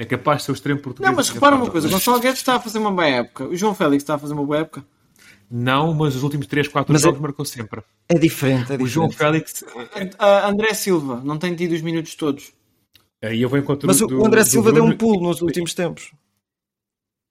É 0.00 0.04
capaz 0.06 0.38
de 0.38 0.44
ser 0.46 0.52
o 0.52 0.54
extremo 0.54 0.80
português. 0.80 1.10
Não, 1.10 1.14
mas 1.14 1.28
repara 1.28 1.54
uma 1.56 1.70
coisa, 1.70 1.86
o 1.86 1.90
Gonçalo 1.90 2.18
Guedes 2.20 2.38
está 2.40 2.54
a 2.56 2.60
fazer 2.60 2.78
uma 2.78 2.90
boa 2.90 3.06
época. 3.06 3.44
O 3.48 3.54
João 3.54 3.74
Félix 3.74 4.02
está 4.02 4.14
a 4.14 4.18
fazer 4.18 4.32
uma 4.32 4.42
boa 4.46 4.60
época. 4.60 4.82
Não, 5.50 5.92
mas 5.92 6.16
os 6.16 6.22
últimos 6.22 6.46
3, 6.46 6.68
4 6.68 6.90
Mas 6.90 7.02
jogos 7.02 7.18
é- 7.18 7.22
marcou 7.22 7.44
sempre. 7.44 7.82
É 8.08 8.14
diferente, 8.18 8.72
é 8.72 8.76
O 8.76 8.86
João 8.86 9.08
diferente. 9.08 9.62
Félix. 9.62 9.64
A- 10.18 10.48
André 10.48 10.72
Silva 10.72 11.20
não 11.22 11.36
tem 11.36 11.54
tido 11.54 11.72
os 11.72 11.82
minutos 11.82 12.14
todos. 12.14 12.50
Aí 13.22 13.42
eu 13.42 13.48
vou 13.50 13.58
encontrar 13.58 13.88
Mas 13.88 14.00
o 14.00 14.06
do- 14.06 14.22
o 14.22 14.26
André 14.26 14.40
do 14.42 14.48
Silva 14.48 14.72
deu 14.72 14.84
um 14.84 14.96
pulo 14.96 15.20
nos 15.28 15.42
últimos 15.42 15.74
tempos. 15.74 16.12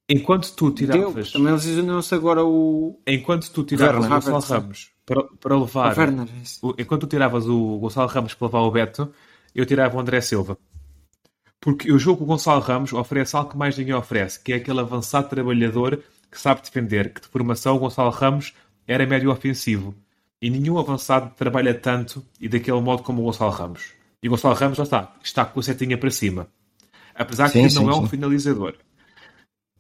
Enquanto 0.08 0.52
tu 0.56 0.70
Deu. 0.72 0.76
tiravas, 0.92 1.32
Também 1.32 1.54
lesionou-se 1.54 2.14
agora 2.16 2.44
o, 2.44 3.00
enquanto 3.08 3.50
tu 3.52 3.64
tiravas 3.64 4.02
Werner. 4.04 4.18
o 4.28 4.32
Gonçalo. 4.32 4.62
Ramos 4.62 4.92
para, 5.06 5.24
para 5.40 5.56
o 5.58 5.62
levar, 5.62 5.98
Werner. 5.98 6.28
isso. 6.44 6.60
o- 6.62 6.76
enquanto 6.78 7.02
tu 7.02 7.08
tiravas 7.08 7.48
o 7.48 7.78
Gonçalo 7.80 8.08
Ramos 8.10 8.34
para 8.34 8.48
levar 8.48 8.60
o 8.62 8.72
Beto, 8.72 9.12
eu 9.56 9.66
tirava 9.66 9.96
o 9.98 10.00
André 10.00 10.20
Silva. 10.22 10.58
Porque 11.62 11.92
eu 11.92 12.00
jogo 12.00 12.20
com 12.20 12.24
o 12.24 12.28
Gonçalo 12.28 12.62
Ramos 12.62 12.94
oferece 12.94 13.36
algo 13.36 13.52
que 13.52 13.58
mais 13.58 13.78
ninguém 13.78 13.94
oferece, 13.94 14.40
que 14.40 14.54
é 14.54 14.56
aquele 14.56 14.80
avançado 14.80 15.30
trabalhador 15.30 16.02
que 16.32 16.40
sabe 16.40 16.62
defender, 16.62 17.14
que 17.14 17.22
de 17.22 17.28
formação 17.28 17.76
o 17.76 17.80
Gonçalo 17.80 18.12
Ramos 18.12 18.54
era 18.88 19.06
médio 19.06 19.32
ofensivo. 19.32 19.94
E 20.42 20.50
nenhum 20.50 20.78
avançado 20.78 21.34
trabalha 21.36 21.74
tanto 21.74 22.26
e 22.40 22.48
daquele 22.48 22.80
modo 22.80 23.04
como 23.04 23.22
o 23.22 23.26
Gonçalo 23.26 23.52
Ramos. 23.52 23.92
E 24.24 24.28
o 24.28 24.32
Gonçalo 24.32 24.56
Ramos, 24.56 24.78
já 24.78 24.84
está, 24.84 25.16
está 25.22 25.46
com 25.46 25.60
a 25.60 25.64
setinha 25.64 25.98
para 25.98 26.12
cima. 26.12 26.48
Apesar 27.14 27.50
Sim, 27.50 27.64
que 27.64 27.70
sim, 27.72 27.84
não 27.84 27.90
é 27.90 27.96
um 27.96 28.04
sim. 28.04 28.10
finalizador. 28.10 28.76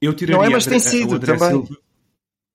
Eu 0.02 0.14
tiraria 0.14 0.38
Não 0.38 0.46
é, 0.46 0.50
mas 0.50 0.66
tem 0.66 0.80
sido 0.80 1.12
o 1.12 1.16
André 1.16 1.38
também. 1.38 1.50
Silva. 1.50 1.78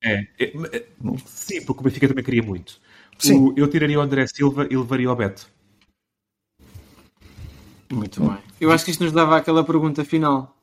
É, 0.02 0.14
é, 0.38 0.76
é, 0.76 0.86
sim, 1.26 1.64
porque 1.64 1.80
o 1.80 1.84
Benfica 1.84 2.08
também 2.08 2.24
queria 2.24 2.42
muito. 2.42 2.78
Sim. 3.18 3.38
O- 3.38 3.54
eu 3.56 3.68
tiraria 3.68 3.98
o 3.98 4.02
André 4.02 4.26
Silva 4.26 4.66
e 4.70 4.76
levaria 4.76 5.10
o 5.10 5.16
Beto. 5.16 5.48
Muito 7.94 8.20
bem. 8.20 8.38
Eu 8.60 8.72
acho 8.72 8.84
que 8.84 8.90
isto 8.90 9.04
nos 9.04 9.12
leva 9.12 9.36
àquela 9.36 9.62
pergunta 9.64 10.04
final. 10.04 10.56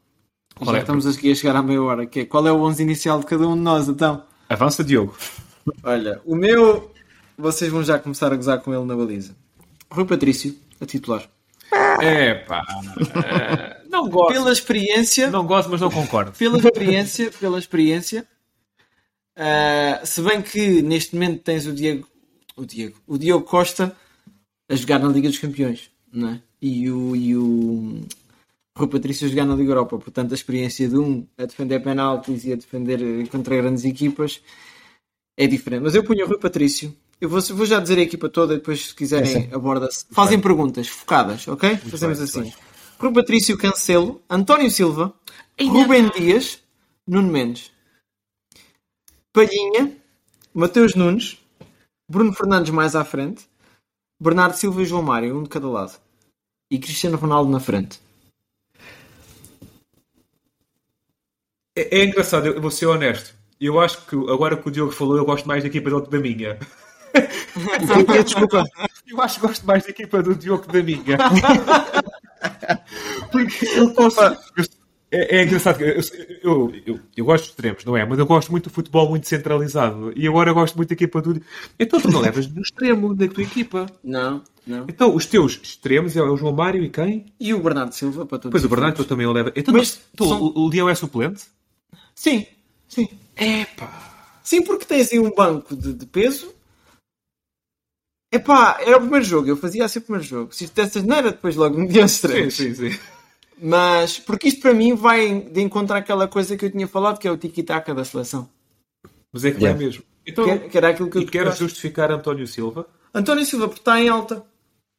Qual 0.55 0.71
Já 0.71 0.77
é? 0.77 0.81
estamos 0.81 1.05
aqui 1.07 1.31
a 1.31 1.35
chegar 1.35 1.55
à 1.55 1.61
meia 1.63 1.81
hora, 1.81 2.05
que 2.05 2.21
é 2.21 2.25
qual 2.25 2.45
é 2.47 2.51
o 2.51 2.61
11 2.61 2.83
inicial 2.83 3.19
de 3.19 3.25
cada 3.25 3.47
um 3.47 3.55
de 3.55 3.61
nós, 3.61 3.87
então? 3.87 4.23
Avança, 4.49 4.83
Diogo. 4.83 5.15
Olha, 5.83 6.21
o 6.25 6.35
meu, 6.35 6.91
vocês 7.37 7.71
vão 7.71 7.83
já 7.83 7.97
começar 7.97 8.31
a 8.33 8.35
gozar 8.35 8.59
com 8.59 8.73
ele 8.73 8.83
na 8.85 8.95
baliza. 8.95 9.35
Rui 9.89 10.05
Patrício, 10.05 10.55
a 10.79 10.85
titular. 10.85 11.27
É 12.01 12.33
pá. 12.33 12.63
não 13.89 14.09
gosto. 14.09 14.33
Pela 14.33 14.51
experiência, 14.51 15.29
Não 15.29 15.45
gosto, 15.45 15.69
mas 15.69 15.79
não 15.81 15.89
concordo. 15.89 16.31
pela 16.33 16.57
experiência, 16.57 17.31
pela 17.31 17.57
experiência, 17.59 18.27
ah, 19.35 20.01
se 20.03 20.21
bem 20.21 20.41
que 20.41 20.81
neste 20.81 21.15
momento 21.15 21.43
tens 21.43 21.65
o 21.65 21.73
Diego, 21.73 22.07
o 22.55 22.65
Diego, 22.65 22.97
o 23.07 23.17
Diogo 23.17 23.45
Costa 23.45 23.95
a 24.69 24.75
jogar 24.75 24.99
na 24.99 25.07
Liga 25.09 25.29
dos 25.29 25.37
Campeões, 25.39 25.89
não 26.11 26.29
é? 26.29 26.41
E 26.61 26.89
o, 26.91 27.15
e 27.15 27.35
o 27.35 28.01
Rui 28.77 28.87
Patrício 28.87 29.27
jogar 29.27 29.45
na 29.45 29.55
Liga 29.55 29.71
Europa, 29.71 29.97
portanto 29.97 30.31
a 30.31 30.35
experiência 30.35 30.87
de 30.87 30.97
um 30.97 31.25
a 31.37 31.45
defender 31.45 31.79
penaltis 31.79 32.45
e 32.45 32.53
a 32.53 32.55
defender 32.55 33.01
eh, 33.01 33.27
contra 33.27 33.57
grandes 33.57 33.83
equipas 33.83 34.41
é 35.37 35.47
diferente. 35.47 35.81
Mas 35.83 35.95
eu 35.95 36.03
punho 36.03 36.25
o 36.25 36.27
Rui 36.27 36.39
Patrício. 36.39 36.95
Eu 37.19 37.29
vou, 37.29 37.41
vou 37.41 37.65
já 37.65 37.79
dizer 37.79 37.97
a 37.99 38.01
equipa 38.01 38.29
toda, 38.29 38.55
depois 38.55 38.87
se 38.87 38.95
quiserem 38.95 39.49
aborda-se. 39.51 40.05
Fazem 40.11 40.39
perguntas 40.39 40.87
focadas, 40.87 41.47
ok? 41.47 41.77
Fazemos 41.77 42.17
bem, 42.17 42.25
assim. 42.25 42.39
muito 42.41 42.57
Rui 42.99 43.13
Patrício 43.13 43.57
Cancelo, 43.57 44.21
António 44.29 44.69
Silva, 44.69 45.13
Rubem 45.59 46.09
Dias, 46.11 46.61
Nuno 47.07 47.31
Mendes, 47.31 47.71
Palhinha, 49.33 49.97
Mateus 50.53 50.93
Nunes, 50.93 51.39
Bruno 52.07 52.31
Fernandes 52.33 52.71
mais 52.71 52.95
à 52.95 53.03
frente, 53.03 53.47
Bernardo 54.21 54.55
Silva 54.55 54.83
e 54.83 54.85
João 54.85 55.01
Mário, 55.01 55.35
um 55.35 55.43
de 55.43 55.49
cada 55.49 55.67
lado. 55.67 55.99
E 56.71 56.79
Cristiano 56.79 57.17
Ronaldo 57.17 57.51
na 57.51 57.59
frente. 57.59 57.99
É, 61.75 61.99
é 61.99 62.05
engraçado, 62.05 62.47
eu 62.47 62.61
vou 62.61 62.71
ser 62.71 62.85
honesto. 62.85 63.35
Eu 63.59 63.77
acho 63.79 64.05
que 64.05 64.15
agora 64.15 64.55
que 64.55 64.69
o 64.69 64.71
Diogo 64.71 64.93
falou, 64.93 65.17
eu 65.17 65.25
gosto 65.25 65.45
mais 65.45 65.61
da 65.61 65.67
equipa 65.67 65.89
dele 65.89 66.01
que 66.01 66.09
da 66.09 66.19
minha. 66.19 66.57
Desculpa. 68.23 68.63
Eu 69.05 69.21
acho 69.21 69.35
que 69.35 69.47
gosto 69.47 69.67
mais 69.67 69.83
da 69.83 69.89
equipa 69.89 70.23
do 70.23 70.33
Diogo 70.33 70.63
que 70.63 70.71
da 70.71 70.81
minha. 70.81 71.17
Porque 73.31 73.65
ele 73.65 73.93
consegue. 73.93 74.37
É, 75.11 75.39
é 75.39 75.43
engraçado. 75.43 75.81
Eu, 75.81 76.01
eu, 76.41 76.73
eu, 76.85 76.99
eu 77.17 77.25
gosto 77.25 77.43
de 77.43 77.49
extremos, 77.49 77.83
não 77.83 77.97
é? 77.97 78.05
Mas 78.05 78.17
eu 78.17 78.25
gosto 78.25 78.49
muito 78.49 78.69
do 78.69 78.73
futebol 78.73 79.09
muito 79.09 79.27
centralizado. 79.27 80.13
E 80.15 80.25
agora 80.25 80.49
eu 80.51 80.53
gosto 80.53 80.75
muito 80.77 80.87
da 80.87 80.93
equipa 80.93 81.21
do. 81.21 81.41
Então 81.77 81.99
tu 81.99 82.09
não 82.09 82.21
levas 82.21 82.47
no 82.47 82.61
extremo 82.61 83.13
da 83.13 83.27
tua 83.27 83.43
equipa. 83.43 83.87
Não, 84.01 84.41
não. 84.65 84.85
Então 84.87 85.13
os 85.13 85.25
teus 85.25 85.59
extremos 85.61 86.15
é 86.15 86.21
o 86.21 86.37
João 86.37 86.53
Mário 86.53 86.81
e 86.81 86.89
quem? 86.89 87.25
E 87.37 87.53
o 87.53 87.59
Bernardo 87.61 87.93
Silva 87.93 88.25
para 88.25 88.39
todos. 88.39 88.51
Pois 88.51 88.63
o 88.63 88.69
Bernardo 88.69 88.95
tu 88.95 89.03
também 89.05 89.25
o 89.27 89.33
leva. 89.33 89.51
Então, 89.53 89.73
Mas 89.73 89.99
tu, 90.15 90.25
são- 90.25 90.41
o, 90.41 90.69
Leão 90.69 90.87
é 90.87 90.95
suplente? 90.95 91.43
Sim, 92.15 92.45
sim. 92.87 93.09
Epá. 93.35 94.39
Sim, 94.41 94.61
porque 94.63 94.85
tens 94.85 95.11
aí 95.11 95.19
um 95.19 95.33
banco 95.35 95.75
de, 95.75 95.93
de 95.93 96.05
peso. 96.05 96.53
Epá, 98.33 98.77
era 98.79 98.95
o 98.95 99.01
primeiro 99.01 99.25
jogo, 99.25 99.49
eu 99.49 99.57
fazia 99.57 99.83
assim 99.83 99.99
o 99.99 100.03
primeiro 100.03 100.25
jogo. 100.25 100.55
Se 100.55 100.65
dessas 100.73 101.03
não 101.03 101.17
era 101.17 101.31
depois 101.31 101.57
logo 101.57 101.77
me 101.77 101.87
diam 101.89 102.07
Sim, 102.07 102.21
três. 102.27 102.53
sim, 102.53 102.73
sim. 102.73 102.97
Mas, 103.63 104.17
porque 104.17 104.47
isto 104.47 104.59
para 104.61 104.73
mim 104.73 104.95
vai 104.95 105.39
de 105.41 105.61
encontrar 105.61 105.97
aquela 105.97 106.27
coisa 106.27 106.57
que 106.57 106.65
eu 106.65 106.71
tinha 106.71 106.87
falado, 106.87 107.19
que 107.19 107.27
é 107.27 107.31
o 107.31 107.37
tiki-taka 107.37 107.93
da 107.93 108.03
seleção. 108.03 108.49
Mas 109.31 109.45
é 109.45 109.51
que 109.51 109.57
Yeah. 109.57 109.79
é 109.79 109.85
mesmo. 109.85 110.03
Então, 110.25 110.45
Que, 110.45 110.69
que 110.69 110.77
era 110.77 110.89
aquilo 110.89 111.09
que 111.09 111.17
eu 111.19 111.21
e 111.21 111.25
queres 111.25 111.49
gosto. 111.49 111.59
justificar 111.61 112.11
António 112.11 112.47
Silva? 112.47 112.87
António 113.13 113.45
Silva, 113.45 113.67
porque 113.67 113.81
está 113.81 114.01
em 114.01 114.09
alta. 114.09 114.43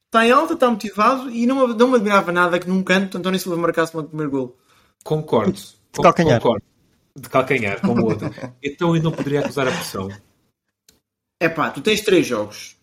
Está 0.06 0.26
em 0.26 0.30
alta, 0.30 0.54
está 0.54 0.70
motivado 0.70 1.30
e 1.30 1.46
não, 1.46 1.66
não 1.68 1.88
me 1.88 1.96
admirava 1.96 2.30
nada 2.30 2.58
que 2.60 2.68
num 2.68 2.82
canto 2.84 3.18
António 3.18 3.40
Silva 3.40 3.56
marcasse 3.58 3.96
o 3.96 4.04
primeiro 4.04 4.30
gol. 4.30 4.58
Concordo. 5.02 5.52
De 5.52 6.00
calcanhar. 6.00 6.40
Concordo. 6.40 6.64
De 7.16 7.28
calcanhar, 7.28 7.80
como 7.80 8.02
o 8.02 8.04
outro. 8.06 8.30
então 8.62 8.94
eu 8.96 9.02
não 9.02 9.10
poderia 9.12 9.40
acusar 9.40 9.66
a 9.66 9.72
pressão. 9.72 10.08
É 11.40 11.48
pá, 11.48 11.70
tu 11.70 11.80
tens 11.82 12.00
três 12.02 12.26
jogos. 12.26 12.76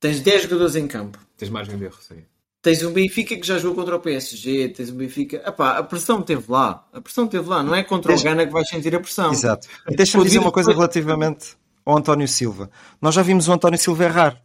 Tens 0.00 0.20
10 0.20 0.42
jogadores 0.42 0.74
em 0.76 0.86
campo. 0.88 1.18
Tens 1.36 1.48
margem 1.50 1.78
de 1.78 1.84
erro, 1.84 1.96
sim. 2.00 2.24
Tens 2.66 2.82
um 2.82 2.92
Benfica 2.92 3.36
que 3.36 3.46
já 3.46 3.58
jogou 3.58 3.76
contra 3.76 3.94
o 3.94 4.00
PSG, 4.00 4.70
tens 4.70 4.90
um 4.90 4.96
Benfica. 4.96 5.36
Epá, 5.46 5.78
a 5.78 5.84
pressão 5.84 6.20
teve 6.20 6.50
lá. 6.50 6.84
A 6.92 7.00
pressão 7.00 7.28
teve 7.28 7.48
lá. 7.48 7.62
Não 7.62 7.72
é 7.72 7.84
contra 7.84 8.12
o 8.12 8.20
Gana 8.20 8.44
que 8.44 8.52
vais 8.52 8.68
sentir 8.68 8.92
a 8.92 8.98
pressão. 8.98 9.30
Exato. 9.30 9.68
E 9.88 9.94
deixa-me 9.94 10.24
dizer 10.24 10.40
uma 10.40 10.50
coisa 10.50 10.72
relativamente 10.72 11.56
ao 11.84 11.96
António 11.96 12.26
Silva. 12.26 12.68
Nós 13.00 13.14
já 13.14 13.22
vimos 13.22 13.46
o 13.46 13.52
António 13.52 13.78
Silva 13.78 14.02
errar. 14.02 14.42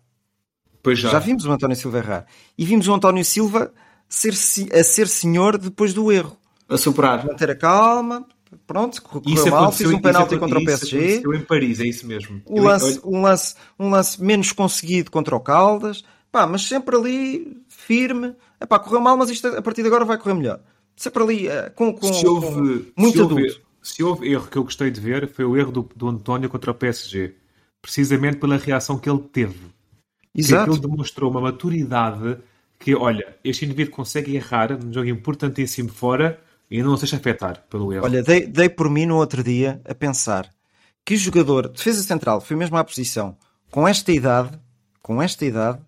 Pois 0.83 0.99
já. 0.99 1.09
Já 1.09 1.17
vimos 1.17 1.45
o 1.45 1.51
António 1.51 1.75
Silva 1.75 1.97
errar. 1.97 2.27
E 2.55 2.63
vimos 2.63 2.87
o 2.87 2.93
António 2.93 3.25
Silva 3.25 3.73
ser, 4.07 4.33
a 4.71 4.83
ser 4.83 5.07
senhor 5.07 5.57
depois 5.57 5.91
do 5.91 6.11
erro. 6.11 6.37
A 6.69 6.77
superar. 6.77 7.25
Manter 7.25 7.49
a 7.49 7.55
calma. 7.55 8.27
Pronto, 8.67 9.01
correu 9.01 9.33
Isso 9.33 9.49
mal, 9.49 9.71
fez 9.71 9.89
um 9.89 9.99
penalti 9.99 10.37
contra 10.37 10.59
o 10.59 10.63
PSG. 10.63 11.23
em 11.25 11.41
Paris, 11.41 11.79
é 11.79 11.85
isso 11.85 12.05
mesmo. 12.05 12.39
Um 12.47 12.61
lance, 12.61 13.01
um, 13.03 13.21
lance, 13.21 13.55
um 13.79 13.89
lance 13.89 14.21
menos 14.21 14.51
conseguido 14.51 15.09
contra 15.09 15.35
o 15.35 15.39
Caldas. 15.39 16.03
Pá, 16.31 16.47
mas 16.47 16.63
sempre 16.63 16.95
ali, 16.95 17.61
firme. 17.91 18.35
Epá, 18.59 18.79
correu 18.79 19.01
mal, 19.01 19.17
mas 19.17 19.29
isto 19.29 19.47
a 19.47 19.61
partir 19.61 19.81
de 19.81 19.87
agora 19.87 20.05
vai 20.05 20.17
correr 20.17 20.35
melhor. 20.35 20.61
Sempre 20.95 21.23
ali, 21.23 21.47
eh, 21.47 21.69
com, 21.71 21.93
com, 21.93 22.13
se 22.13 22.25
houve, 22.25 22.47
com 22.47 23.01
muito 23.01 23.15
se 23.17 23.21
houve- 23.21 23.35
adulto. 23.41 23.61
se 23.81 24.03
houve 24.03 24.31
erro 24.31 24.47
que 24.47 24.57
eu 24.57 24.63
gostei 24.63 24.89
de 24.91 25.01
ver, 25.01 25.27
foi 25.27 25.43
o 25.45 25.57
erro 25.57 25.71
do, 25.71 25.89
do 25.95 26.07
António 26.07 26.49
contra 26.49 26.71
o 26.71 26.73
PSG. 26.75 27.35
Precisamente 27.81 28.37
pela 28.37 28.55
reação 28.57 28.97
que 28.97 29.09
ele 29.09 29.19
teve. 29.19 29.59
Que 30.33 30.39
Exato. 30.41 30.71
ele 30.71 30.79
demonstrou 30.79 31.29
uma 31.29 31.41
maturidade 31.41 32.37
que, 32.79 32.95
olha, 32.95 33.35
este 33.43 33.65
indivíduo 33.65 33.93
consegue 33.93 34.35
errar 34.35 34.71
num 34.81 34.93
jogo 34.93 35.07
importantíssimo 35.09 35.89
fora 35.89 36.39
e 36.69 36.81
não 36.81 36.95
se 36.95 37.01
deixa 37.03 37.17
afetar 37.17 37.65
pelo 37.69 37.91
erro. 37.91 38.05
Olha, 38.05 38.23
dei, 38.23 38.47
dei 38.47 38.69
por 38.69 38.89
mim 38.89 39.05
no 39.05 39.17
outro 39.17 39.43
dia 39.43 39.81
a 39.83 39.93
pensar 39.93 40.49
que 41.05 41.17
jogador, 41.17 41.67
defesa 41.67 42.01
central, 42.01 42.39
foi 42.39 42.55
mesmo 42.55 42.77
à 42.77 42.83
posição, 42.83 43.35
com 43.69 43.87
esta 43.87 44.11
idade, 44.11 44.57
com 45.01 45.21
esta 45.21 45.43
idade, 45.45 45.79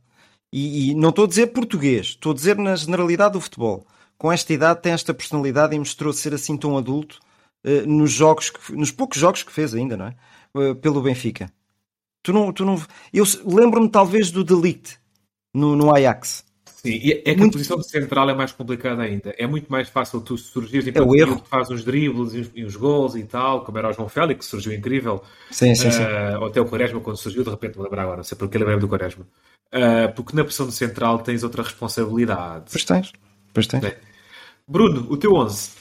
e, 0.53 0.91
e 0.91 0.95
não 0.95 1.09
estou 1.09 1.25
a 1.25 1.27
dizer 1.27 1.47
português, 1.47 2.07
estou 2.07 2.31
a 2.31 2.35
dizer 2.35 2.57
na 2.57 2.75
generalidade 2.75 3.33
do 3.33 3.41
futebol, 3.41 3.85
com 4.17 4.31
esta 4.31 4.53
idade 4.53 4.81
tem 4.81 4.93
esta 4.93 5.13
personalidade 5.13 5.75
e 5.75 5.79
mostrou 5.79 6.13
ser 6.13 6.33
assim 6.33 6.55
tão 6.55 6.77
adulto 6.77 7.19
eh, 7.65 7.81
nos 7.85 8.11
jogos, 8.11 8.49
que- 8.51 8.73
nos 8.73 8.91
poucos 8.91 9.17
jogos 9.19 9.41
que 9.43 9.51
fez 9.51 9.73
ainda, 9.73 9.97
não 9.97 10.07
é? 10.07 10.15
Eh, 10.57 10.73
pelo 10.75 11.01
Benfica. 11.01 11.51
Tu 12.23 12.31
não, 12.31 12.53
tu 12.53 12.63
não, 12.63 12.81
eu 13.13 13.25
lembro-me 13.45 13.89
talvez 13.89 14.31
do 14.31 14.43
Delict 14.43 14.97
no, 15.53 15.75
no 15.75 15.93
Ajax. 15.93 16.45
Sim, 16.65 16.91
e 17.01 17.11
é 17.13 17.15
que 17.21 17.35
Muito- 17.35 17.51
a 17.51 17.51
posição 17.53 17.77
de 17.77 17.89
central 17.89 18.29
é 18.29 18.33
mais 18.33 18.51
complicada 18.51 19.01
ainda. 19.03 19.33
É 19.37 19.47
muito 19.47 19.71
mais 19.71 19.87
fácil 19.89 20.19
tu 20.21 20.37
surgires 20.37 20.85
e 20.85 20.91
É 20.97 21.01
o 21.01 21.15
erro. 21.15 21.39
tu 21.39 21.45
faz 21.47 21.69
uns 21.69 21.83
dribles 21.83 22.33
e 22.33 22.39
uns, 22.41 22.51
e 22.55 22.65
uns 22.65 22.75
gols 22.75 23.15
e 23.15 23.23
tal, 23.23 23.63
como 23.63 23.77
era 23.77 23.89
o 23.89 23.93
João 23.93 24.09
Félix, 24.09 24.45
que 24.45 24.51
surgiu 24.51 24.73
incrível. 24.73 25.23
Sim, 25.49 25.73
sim, 25.75 25.89
sim. 25.91 26.01
Ah, 26.03 26.37
ou 26.41 26.47
até 26.47 26.59
o 26.59 26.65
Quaresma, 26.65 26.99
quando 26.99 27.15
surgiu, 27.17 27.43
de 27.43 27.49
repente 27.49 27.75
vou 27.75 27.83
lembrar 27.85 28.03
agora, 28.03 28.17
não 28.17 28.23
sei 28.25 28.37
porque 28.37 28.57
ele 28.57 28.65
lembra 28.65 28.81
do 28.81 28.87
Quaresma. 28.89 29.25
Ah, 29.73 30.07
porque 30.15 30.35
na 30.35 30.43
posição 30.43 30.67
de 30.67 30.73
central 30.73 31.19
tens 31.19 31.43
outra 31.43 31.63
responsabilidade. 31.63 32.65
Pois 32.71 32.85
tens, 32.85 33.11
pois 33.53 33.67
tens. 33.67 33.83
É. 33.83 33.97
Bruno, 34.67 35.07
o 35.11 35.17
teu 35.17 35.33
11. 35.33 35.71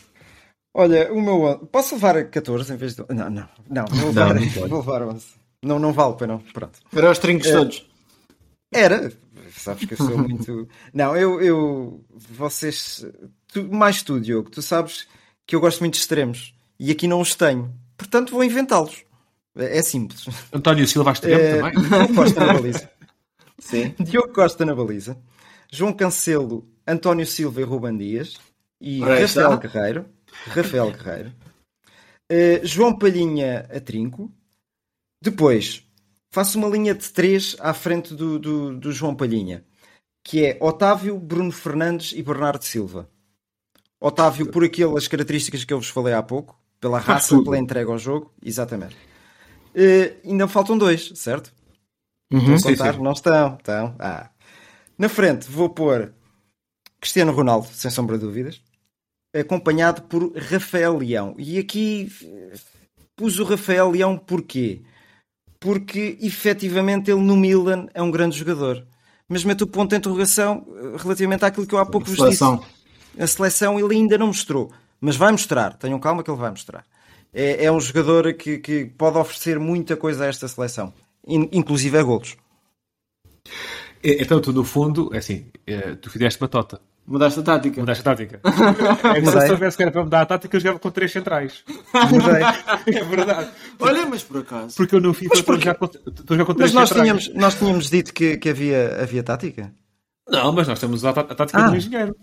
Olha, 0.74 1.12
o 1.12 1.20
meu. 1.20 1.59
Posso 1.70 1.94
levar 1.96 2.24
14 2.31 2.72
em 2.72 2.76
vez 2.76 2.94
de. 2.96 3.05
Não, 3.11 3.28
não, 3.31 3.48
não, 3.68 3.85
vou 3.87 4.07
levar, 4.09 4.35
vou 4.68 4.78
levar 4.81 5.02
11. 5.02 5.26
Não, 5.62 5.78
não 5.78 5.92
vale, 5.92 6.14
pois 6.16 6.28
não. 6.28 6.38
Pronto. 6.38 6.78
Para 6.90 7.11
os 7.11 7.18
trincos 7.18 7.46
É. 7.48 7.52
todos. 7.52 7.87
Era, 8.74 9.12
sabes 9.50 9.85
que 9.85 9.92
eu 9.92 9.98
sou 9.98 10.16
muito. 10.16 10.66
Não, 10.94 11.14
eu. 11.14 11.40
eu 11.42 12.05
vocês. 12.31 13.07
Tu, 13.52 13.62
mais 13.70 14.02
tu, 14.02 14.18
Diogo, 14.18 14.50
tu 14.50 14.62
sabes 14.62 15.07
que 15.46 15.55
eu 15.55 15.61
gosto 15.61 15.81
muito 15.81 15.94
de 15.94 16.00
extremos 16.00 16.55
e 16.81 16.90
aqui 16.90 17.07
não 17.07 17.20
os 17.20 17.35
tenho. 17.35 17.70
Portanto, 17.98 18.33
vou 18.33 18.42
inventá-los. 18.42 19.05
É, 19.55 19.78
é 19.78 19.83
simples. 19.83 20.24
António 20.52 20.88
Silva 20.88 21.12
extremo 21.12 21.38
É, 21.38 21.59
também. 21.70 22.35
Baliza. 22.35 22.90
Sim. 23.58 23.94
Diogo 24.00 24.32
Costa 24.32 24.64
na 24.64 24.74
baliza. 24.74 25.16
João 25.70 25.92
Cancelo, 25.92 26.68
António 26.86 27.26
Silva 27.26 27.60
e 27.60 27.64
Ruban 27.64 27.96
Dias. 27.96 28.38
E. 28.80 29.00
Rafael 29.00 29.58
Guerreiro. 29.58 30.06
Rafael 30.48 30.90
Guerreiro. 30.90 31.32
Eh, 32.28 32.60
João 32.64 32.96
Palhinha 32.96 33.68
a 33.70 33.80
trinco. 33.80 34.30
Depois, 35.22 35.86
faço 36.30 36.58
uma 36.58 36.68
linha 36.68 36.94
de 36.94 37.08
três 37.10 37.56
à 37.60 37.72
frente 37.72 38.14
do, 38.14 38.38
do, 38.38 38.78
do 38.78 38.92
João 38.92 39.14
Palhinha. 39.14 39.64
Que 40.24 40.46
é 40.46 40.58
Otávio, 40.60 41.18
Bruno 41.18 41.52
Fernandes 41.52 42.12
e 42.12 42.22
Bernardo 42.22 42.64
Silva. 42.64 43.08
Otávio 44.00 44.50
por 44.50 44.64
aquelas 44.64 45.06
características 45.06 45.64
que 45.64 45.72
eu 45.72 45.78
vos 45.78 45.88
falei 45.88 46.14
há 46.14 46.22
pouco. 46.22 46.58
Pela 46.80 46.98
raça, 46.98 47.40
pela 47.42 47.58
entrega 47.58 47.92
ao 47.92 47.98
jogo. 47.98 48.32
Exatamente. 48.44 48.96
Eh, 49.74 50.16
ainda 50.24 50.48
faltam 50.48 50.76
dois, 50.76 51.12
certo? 51.14 51.52
Uhum. 52.32 52.54
Estão 52.54 52.54
a 52.54 52.58
Sim, 52.58 52.68
contar? 52.76 52.94
sim. 52.94 53.00
Não 53.00 53.12
estão, 53.12 53.54
estão. 53.56 53.96
Ah. 53.98 54.30
Na 54.98 55.08
frente 55.08 55.50
vou 55.50 55.68
pôr 55.70 56.12
Cristiano 57.00 57.32
Ronaldo, 57.32 57.68
sem 57.72 57.90
sombra 57.90 58.16
de 58.18 58.24
dúvidas, 58.24 58.62
acompanhado 59.34 60.02
por 60.02 60.32
Rafael 60.36 60.96
Leão. 60.98 61.34
E 61.38 61.58
aqui 61.58 62.10
pus 63.16 63.38
o 63.38 63.44
Rafael 63.44 63.90
Leão 63.90 64.16
porquê? 64.18 64.82
Porque 65.60 66.18
efetivamente 66.20 67.10
ele 67.10 67.20
no 67.20 67.36
Milan 67.36 67.86
é 67.94 68.02
um 68.02 68.10
grande 68.10 68.36
jogador. 68.38 68.86
Mas 69.28 69.44
meto 69.44 69.62
o 69.62 69.66
ponto 69.66 69.90
de 69.90 69.96
interrogação 69.96 70.66
eh, 70.76 70.96
relativamente 70.98 71.44
àquilo 71.44 71.66
que 71.66 71.74
eu 71.74 71.78
há 71.78 71.86
pouco 71.86 72.08
vos 72.08 72.18
Seleção. 72.18 72.56
disse. 72.56 72.68
A 73.18 73.26
seleção 73.26 73.78
ele 73.78 73.94
ainda 73.94 74.18
não 74.18 74.28
mostrou, 74.28 74.72
mas 75.00 75.16
vai 75.16 75.30
mostrar. 75.32 75.74
Tenham 75.76 75.98
calma 76.00 76.22
que 76.22 76.30
ele 76.30 76.38
vai 76.38 76.50
mostrar. 76.50 76.84
É, 77.32 77.64
é 77.66 77.72
um 77.72 77.80
jogador 77.80 78.34
que, 78.34 78.58
que 78.58 78.86
pode 78.86 79.16
oferecer 79.18 79.58
muita 79.58 79.96
coisa 79.96 80.24
a 80.24 80.28
esta 80.28 80.48
seleção, 80.48 80.92
inclusive 81.26 81.96
a 81.98 82.02
golos. 82.02 82.37
É, 84.02 84.22
Então, 84.22 84.40
tu 84.40 84.52
no 84.52 84.64
fundo, 84.64 85.11
é 85.14 85.18
assim, 85.18 85.46
é, 85.66 85.94
tu 85.94 86.11
fizeste 86.11 86.40
uma 86.40 86.48
tota. 86.48 86.80
Mudaste 87.04 87.40
a 87.40 87.42
tática. 87.42 87.80
Mudaste 87.80 88.00
a 88.00 88.04
tática. 88.04 88.40
É 89.16 89.20
que 89.20 89.26
se 89.26 89.37
eu 89.37 89.46
soubesse 89.48 89.76
que 89.76 89.82
era 89.82 89.90
para 89.92 90.04
mudar 90.04 90.20
a 90.22 90.26
tática, 90.26 90.56
eu 90.56 90.61
jogava 90.61 90.78
com 90.78 90.90
três 90.90 91.11
centrais. 91.11 91.64
Mudei. 92.11 92.42
É 93.00 93.04
verdade. 93.04 93.50
Olha, 93.80 94.06
mas 94.06 94.22
por 94.22 94.38
acaso. 94.38 94.76
Porque 94.76 94.94
eu 94.94 95.00
no 95.00 95.12
FIFA 95.12 95.35
estou 95.35 95.56
jogar 95.58 95.74
com- 95.74 95.88
com 95.88 95.94
Mas 95.96 96.54
três 96.56 96.72
nós 96.72 96.88
centrais. 96.88 96.90
tínhamos, 97.24 97.28
nós 97.35 97.54
tínhamos 97.56 97.90
dito 97.90 98.14
que, 98.14 98.37
que 98.37 98.48
havia, 98.50 99.02
havia 99.02 99.22
tática? 99.24 99.72
Não, 100.28 100.52
mas 100.52 100.68
nós 100.68 100.78
temos 100.78 101.04
a, 101.04 101.11
a 101.11 101.14
tática 101.24 101.58
Ah. 101.64 101.68
do 101.70 101.76
engenheiro. 101.76 102.14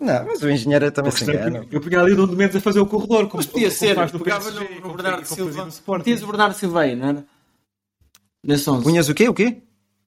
Não, 0.00 0.24
mas 0.26 0.42
o 0.42 0.50
engenheiro 0.50 0.90
também 0.90 1.12
se 1.12 1.22
engana. 1.24 1.64
Eu 1.70 1.80
punha 1.80 2.00
ali 2.00 2.12
o 2.12 2.16
Nuno 2.16 2.34
Mendes 2.34 2.56
a 2.56 2.60
fazer 2.60 2.80
o 2.80 2.86
corredor. 2.86 3.28
Como, 3.28 3.36
Mas 3.36 3.46
podia 3.46 3.68
como 3.68 3.78
ser, 3.78 3.94
faz 3.94 4.12
no 4.12 4.18
pegava 4.18 4.50
no, 4.50 4.60
no 4.60 4.80
como 4.82 4.94
Bernardo 4.94 5.22
como 5.28 5.52
Silva. 5.52 6.02
Tinhas 6.02 6.22
o 6.22 6.26
Bernardo 6.26 6.54
Silva 6.54 6.80
aí, 6.80 6.96
não 6.96 7.08
era? 7.08 7.24
Nesse 8.44 8.68
11. 8.70 8.82
Punhas 8.84 9.08
o 9.08 9.14
quê? 9.14 9.28
O 9.28 9.34
quê? 9.34 9.58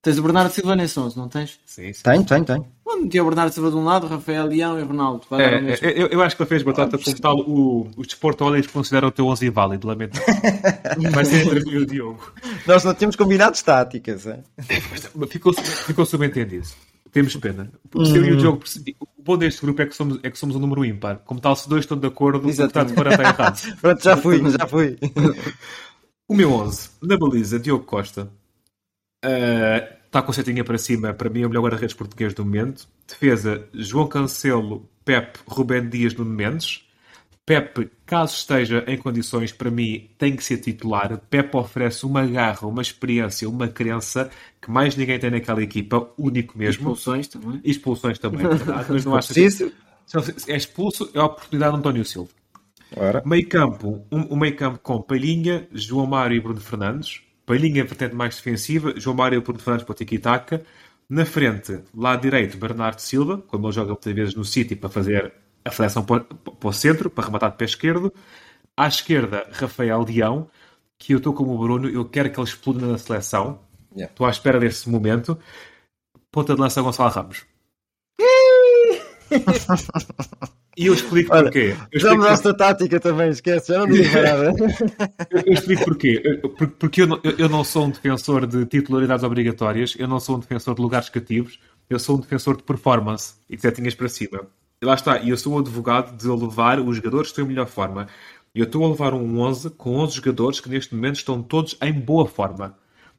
Tens 0.01 0.17
o 0.17 0.23
Bernardo 0.23 0.51
Silva 0.51 0.75
nesse 0.75 0.99
11, 0.99 1.15
não 1.15 1.27
tens? 1.29 1.59
Sim, 1.63 1.93
sim. 1.93 2.01
Tenho, 2.01 2.23
tenho, 2.25 2.43
tenho. 2.43 2.65
Onde 2.83 3.03
metia 3.03 3.21
o 3.21 3.27
Bernardo 3.27 3.53
Silva 3.53 3.69
de 3.69 3.75
um 3.75 3.83
lado, 3.83 4.07
Rafael 4.07 4.47
Leão 4.47 4.79
e 4.79 4.81
Ronaldo. 4.81 5.25
Vai 5.29 5.39
o 5.39 5.43
É, 5.43 5.61
mesmo. 5.61 5.85
é, 5.85 5.91
eu, 5.91 6.07
eu 6.07 6.21
acho 6.23 6.35
que 6.35 6.41
ele 6.41 6.49
fez 6.49 6.63
batata 6.63 6.97
como 6.97 7.19
tal. 7.19 7.37
O, 7.37 7.87
os 7.95 8.07
Desporto 8.07 8.43
Olhos 8.43 8.65
considera 8.65 9.05
o 9.05 9.11
teu 9.11 9.27
11 9.27 9.45
inválido, 9.45 9.87
lamento. 9.87 10.19
Vai 11.13 11.23
ser 11.25 11.45
entre 11.45 11.59
mim 11.63 11.71
e 11.71 11.77
o 11.77 11.85
Diogo. 11.85 12.33
Nós 12.65 12.83
não 12.83 12.95
tínhamos 12.95 13.15
combinados 13.15 13.61
táticas. 13.61 14.25
hein? 14.25 14.43
Ficou, 15.29 15.53
ficou 15.53 16.05
subentendido. 16.05 16.67
Temos 17.11 17.35
pena. 17.35 17.69
Porque 17.89 18.09
se 18.09 18.17
eu 18.17 18.25
e 18.25 18.31
o 18.31 18.37
Diogo. 18.37 18.63
O 18.99 19.23
bom 19.23 19.37
deste 19.37 19.61
grupo 19.61 19.83
é 19.83 19.85
que, 19.85 19.95
somos, 19.95 20.19
é 20.23 20.31
que 20.31 20.39
somos 20.39 20.55
um 20.55 20.59
número 20.59 20.83
ímpar. 20.83 21.17
Como 21.25 21.39
tal, 21.39 21.55
se 21.55 21.69
dois 21.69 21.81
estão 21.83 21.95
de 21.97 22.07
acordo, 22.07 22.39
o 22.39 22.41
que 22.41 22.49
está 22.49 22.83
de 22.83 22.93
fora 22.93 23.11
está 23.11 23.21
errado. 23.23 23.77
Pronto, 23.79 24.03
já 24.03 24.17
fui, 24.17 24.41
já 24.49 24.65
fui. 24.67 24.97
O 26.31 26.33
meu 26.33 26.49
11, 26.53 26.91
na 27.01 27.17
baliza, 27.17 27.59
Diogo 27.59 27.83
Costa. 27.83 28.31
Uh, 29.21 29.95
está 30.05 30.21
com 30.21 30.31
setinha 30.31 30.63
para 30.63 30.77
cima, 30.77 31.13
para 31.13 31.29
mim 31.29 31.41
é 31.41 31.45
o 31.45 31.49
melhor 31.49 31.63
guarda-redes 31.63 31.93
português 31.93 32.33
do 32.33 32.45
momento. 32.45 32.87
Defesa, 33.05 33.67
João 33.73 34.07
Cancelo, 34.07 34.89
Pepe, 35.03 35.39
Rubén 35.45 35.89
Dias, 35.89 36.13
Nuno 36.13 36.31
Mendes. 36.31 36.87
Pepe, 37.45 37.91
caso 38.05 38.33
esteja 38.35 38.81
em 38.87 38.97
condições, 38.97 39.51
para 39.51 39.69
mim, 39.69 40.09
tem 40.17 40.33
que 40.33 40.41
ser 40.41 40.59
titular. 40.59 41.17
Pepe 41.29 41.57
oferece 41.57 42.05
uma 42.05 42.25
garra, 42.25 42.65
uma 42.65 42.81
experiência, 42.81 43.49
uma 43.49 43.67
crença 43.67 44.31
que 44.61 44.71
mais 44.71 44.95
ninguém 44.95 45.19
tem 45.19 45.31
naquela 45.31 45.61
equipa, 45.61 46.13
único 46.17 46.57
mesmo. 46.57 46.83
Expulsões 46.83 47.27
também. 47.27 47.59
Expulsões 47.61 48.17
também, 48.17 48.47
verdade, 48.47 48.85
mas 48.89 49.03
não 49.03 49.17
acho 49.17 49.33
que... 49.33 49.73
É 50.47 50.55
expulso, 50.55 51.11
é 51.13 51.19
a 51.19 51.25
oportunidade 51.25 51.73
de 51.73 51.79
António 51.79 52.05
Silva. 52.05 52.29
Ora. 52.95 53.21
Meio 53.25 53.47
campo, 53.47 54.05
um, 54.11 54.33
um 54.33 54.35
meio 54.35 54.55
campo 54.55 54.79
com 54.79 55.01
Palhinha, 55.01 55.67
João 55.71 56.05
Mário 56.05 56.35
e 56.35 56.39
Bruno 56.39 56.59
Fernandes. 56.59 57.21
Palhinha, 57.45 57.83
vertente 57.83 58.13
mais 58.13 58.35
defensiva, 58.35 58.93
João 58.97 59.15
Mário 59.15 59.37
e 59.37 59.41
Bruno 59.41 59.59
Fernandes 59.59 59.85
para 59.85 59.93
o 59.93 59.95
tiki-taka. 59.95 60.63
Na 61.09 61.25
frente, 61.25 61.79
lado 61.95 62.21
direito, 62.21 62.57
Bernardo 62.57 62.99
Silva, 62.99 63.37
como 63.47 63.67
ele 63.67 63.73
joga 63.73 63.91
muitas 63.91 64.13
vezes 64.13 64.35
no 64.35 64.45
City 64.45 64.75
para 64.75 64.89
fazer 64.89 65.33
a 65.63 65.71
seleção 65.71 66.03
para, 66.03 66.23
para 66.23 66.69
o 66.69 66.73
centro, 66.73 67.09
para 67.09 67.25
rematar 67.25 67.51
de 67.51 67.57
pé 67.57 67.65
esquerdo. 67.65 68.13
À 68.75 68.87
esquerda, 68.87 69.47
Rafael 69.51 70.03
Leão, 70.03 70.49
que 70.97 71.13
eu 71.13 71.17
estou 71.17 71.33
como 71.33 71.53
o 71.53 71.57
Bruno, 71.57 71.89
eu 71.89 72.05
quero 72.05 72.31
que 72.31 72.39
ele 72.39 72.47
exploda 72.47 72.85
na 72.85 72.97
seleção. 72.97 73.59
Yeah. 73.93 74.11
Estou 74.11 74.25
à 74.25 74.29
espera 74.29 74.59
desse 74.59 74.89
momento. 74.89 75.37
Ponta 76.31 76.55
de 76.55 76.61
lança 76.61 76.81
Gonçalo 76.81 77.09
Ramos. 77.09 77.45
E 80.77 80.85
eu 80.87 80.93
explico 80.93 81.33
Olha, 81.33 81.43
porquê. 81.43 81.75
Eu 81.91 81.99
Já 81.99 82.15
mudaste 82.15 82.47
a 82.47 82.53
tática 82.53 82.99
também, 82.99 83.29
esquece, 83.29 83.73
já 83.73 83.79
não 83.79 83.87
digo 83.87 84.07
nada. 84.15 84.53
Eu 85.45 85.53
explico 85.53 85.83
porquê. 85.85 86.41
Porque 86.79 87.01
eu 87.01 87.07
não, 87.07 87.19
eu- 87.23 87.49
não 87.49 87.63
sou 87.63 87.85
um 87.85 87.89
defensor 87.89 88.47
de 88.47 88.65
titularidades 88.65 89.23
obrigatórias, 89.23 89.95
eu 89.99 90.07
não 90.07 90.19
sou 90.19 90.37
um 90.37 90.39
defensor 90.39 90.73
de 90.75 90.81
lugares 90.81 91.09
cativos, 91.09 91.59
Eu 91.89 91.99
sou 91.99 92.15
um 92.15 92.19
defensor 92.21 92.55
de 92.55 92.63
performance 92.63 93.33
e 93.49 93.55
de 93.57 93.61
setinhas 93.61 93.93
para 93.93 94.07
cima. 94.07 94.47
E 94.81 94.85
lá 94.85 94.93
está, 94.93 95.19
e 95.19 95.29
eu 95.29 95.35
sou 95.37 95.53
um 95.55 95.59
advogado 95.59 96.15
de 96.15 96.27
levar 96.27 96.79
os 96.79 96.95
jogadores 96.95 97.27
que 97.27 97.31
estão 97.33 97.43
em 97.45 97.49
melhor 97.49 97.67
forma. 97.67 98.07
E 98.55 98.59
eu 98.59 98.63
estou 98.63 98.85
a 98.85 98.89
levar 98.89 99.13
um 99.13 99.39
11 99.39 99.71
com 99.71 99.95
11 99.97 100.15
jogadores 100.15 100.61
que 100.61 100.69
neste 100.69 100.95
momento 100.95 101.15
estão 101.17 101.43
todos 101.43 101.75
em 101.81 101.91
boa 101.91 102.25
forma. 102.25 102.77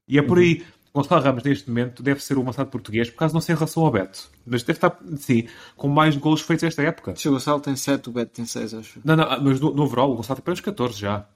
E 0.09 0.19
é 0.19 0.23
por 0.23 0.39
aí. 0.39 0.65
Gonçalo 0.95 1.23
Ramos, 1.23 1.43
neste 1.43 1.69
momento, 1.69 2.03
deve 2.03 2.23
ser 2.23 2.37
o 2.37 2.43
avançado 2.43 2.71
português, 2.71 3.09
por 3.09 3.17
causa 3.17 3.33
não 3.33 3.41
ser 3.41 3.53
em 3.53 3.55
relação 3.55 3.83
ao 3.85 3.91
Beto. 3.91 4.31
Mas 4.45 4.63
deve 4.63 4.77
estar, 4.77 4.99
sim, 5.17 5.47
com 5.77 5.89
mais 5.89 6.17
golos 6.17 6.43
feitos 6.43 6.65
esta 6.65 6.83
época. 6.83 7.17
Se 7.17 7.29
o 7.29 7.33
Gonçalo 7.33 7.61
tem 7.61 7.75
7, 7.75 8.11
o 8.11 8.13
Beto 8.13 8.33
tem 8.33 8.45
6, 8.45 8.75
acho. 8.75 9.01
Não, 9.03 9.17
não, 9.17 9.43
mas 9.43 9.59
no, 9.59 9.73
no 9.73 9.85
overall, 9.85 10.13
o 10.13 10.17
Gonçalo 10.17 10.37
tem 10.37 10.43
apenas 10.43 10.61
14 10.61 11.01
já. 11.01 11.27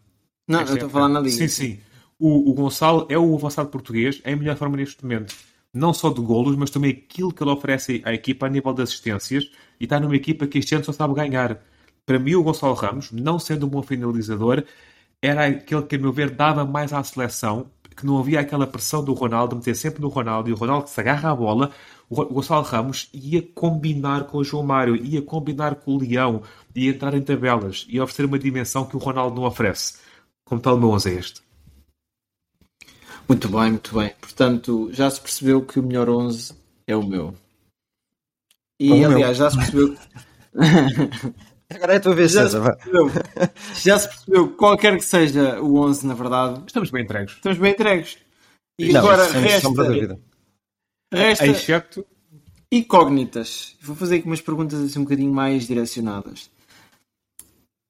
Não, 0.47 0.61
Esta 0.61 0.73
eu 0.73 0.75
estou 0.75 0.89
a 0.89 0.93
falar 0.93 1.09
na 1.09 1.21
liga. 1.21 1.37
Sim, 1.37 1.49
sim. 1.49 1.81
O, 2.19 2.51
o 2.51 2.55
Gonçalo 2.55 3.07
é 3.11 3.19
o 3.19 3.35
avançado 3.35 3.69
português 3.69 4.21
em 4.25 4.37
melhor 4.37 4.57
forma 4.57 4.77
neste 4.77 5.03
momento. 5.03 5.35
Não 5.73 5.93
só 5.93 6.11
de 6.11 6.21
golos, 6.21 6.57
mas 6.57 6.71
também 6.71 6.91
aquilo 6.91 7.33
que 7.33 7.43
ele 7.43 7.51
oferece 7.51 8.01
à 8.05 8.13
equipa 8.13 8.47
a 8.47 8.49
nível 8.49 8.73
de 8.73 8.83
assistências. 8.83 9.51
E 9.79 9.85
está 9.85 10.01
numa 10.01 10.17
equipa 10.17 10.47
que 10.47 10.59
este 10.59 10.75
ano 10.75 10.85
só 10.85 10.93
sabe 10.93 11.15
ganhar. 11.15 11.61
Para 12.07 12.19
mim, 12.19 12.35
o 12.35 12.43
Gonçalo 12.43 12.75
Ramos, 12.75 13.11
não 13.13 13.39
sendo 13.39 13.67
um 13.67 13.69
bom 13.69 13.83
finalizador, 13.83 14.65
era 15.21 15.47
aquele 15.47 15.83
que, 15.83 15.97
a 15.97 15.99
meu 15.99 16.13
ver, 16.13 16.31
dava 16.31 16.65
mais 16.65 16.93
à 16.93 17.03
seleção, 17.03 17.71
que 17.97 18.05
não 18.05 18.19
havia 18.19 18.41
aquela 18.41 18.67
pressão 18.67 19.03
do 19.03 19.15
Ronaldo, 19.15 19.57
meter 19.57 19.75
sempre 19.75 20.03
no 20.03 20.09
Ronaldo, 20.09 20.51
e 20.51 20.53
o 20.53 20.57
Ronaldo 20.57 20.85
que 20.85 20.91
se 20.91 21.01
agarra 21.01 21.31
à 21.31 21.35
bola, 21.35 21.71
o 22.11 22.25
Gonçalo 22.27 22.63
Ramos 22.63 23.09
ia 23.13 23.43
combinar 23.43 24.25
com 24.25 24.39
o 24.39 24.45
João 24.45 24.63
Mário, 24.63 24.95
ia 24.95 25.23
combinar 25.23 25.77
com 25.77 25.97
o 25.97 25.99
Leão, 25.99 26.43
ia 26.75 26.91
entrar 26.91 27.15
em 27.15 27.23
tabelas, 27.23 27.87
ia 27.89 28.05
oferecer 28.05 28.27
uma 28.27 28.39
dimensão 28.39 28.85
que 28.85 28.97
o 28.97 28.99
Ronaldo 28.99 29.37
não 29.41 29.47
oferece. 29.49 29.99
Como 30.45 30.61
tal, 30.61 30.77
o 30.77 30.79
meu 30.79 30.91
11 30.91 31.11
é 31.11 31.15
este. 31.15 31.43
Muito 33.29 33.49
bem, 33.49 33.71
muito 33.71 33.99
bem. 33.99 34.13
Portanto, 34.21 34.91
já 34.93 35.11
se 35.11 35.21
percebeu 35.21 35.63
que 35.63 35.81
o 35.81 35.83
melhor 35.83 36.09
11 36.09 36.55
é 36.87 36.95
o 36.95 37.03
meu. 37.03 37.35
E, 38.79 38.89
Como 38.89 39.01
o 39.01 39.09
meu. 39.09 39.13
aliás, 39.13 39.37
já 39.39 39.51
se 39.51 39.57
percebeu... 39.57 39.97
Agora 41.69 41.95
é 41.95 41.97
a 41.97 42.01
tua 42.01 42.15
vez, 42.15 42.33
já, 42.33 42.45
se 42.47 42.53
César. 42.53 42.77
percebeu 42.77 43.11
já 43.83 43.99
se 43.99 44.09
percebeu 44.09 44.49
que 44.49 44.55
qualquer 44.57 44.97
que 44.97 45.05
seja 45.05 45.61
o 45.61 45.79
11, 45.81 46.07
na 46.07 46.15
verdade, 46.15 46.63
Estamos 46.67 46.91
bem 46.91 47.03
entregues. 47.03 47.35
estamos 47.35 47.59
bem 47.59 47.73
entregues. 47.73 48.19
E 48.79 48.93
Não, 48.93 49.01
agora 49.01 49.25
sem 49.29 49.41
resta, 49.41 49.69
resta 51.13 51.47
Exceto 51.47 52.07
incógnitas. 52.71 53.77
Vou 53.81 53.97
fazer 53.97 54.17
aqui 54.17 54.27
umas 54.27 54.41
perguntas 54.41 54.79
assim 54.81 54.99
um 54.99 55.05
bocadinho 55.05 55.33
mais 55.33 55.67
direcionadas. 55.67 56.51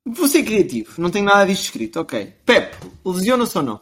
Vou 0.07 0.29
ser 0.29 0.45
criativo, 0.45 1.01
não 1.01 1.11
tenho 1.11 1.25
nada 1.25 1.47
disto 1.47 1.65
escrito. 1.65 2.01
Ok. 2.01 2.33
Pep, 2.45 2.77
lesiona-se 3.05 3.59
ou 3.59 3.65
não? 3.65 3.81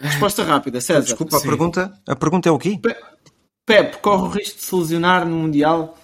Resposta 0.00 0.44
rápida, 0.44 0.80
César. 0.80 1.02
Desculpa, 1.02 1.36
a 1.36 1.40
pergunta, 1.42 2.00
a 2.06 2.16
pergunta 2.16 2.48
é 2.48 2.52
o 2.52 2.58
quê? 2.58 2.80
Pep 3.66 3.98
corre 3.98 4.22
o 4.22 4.28
risco 4.28 4.58
de 4.58 4.64
se 4.64 4.74
lesionar 4.74 5.26
no 5.28 5.36
Mundial 5.36 5.98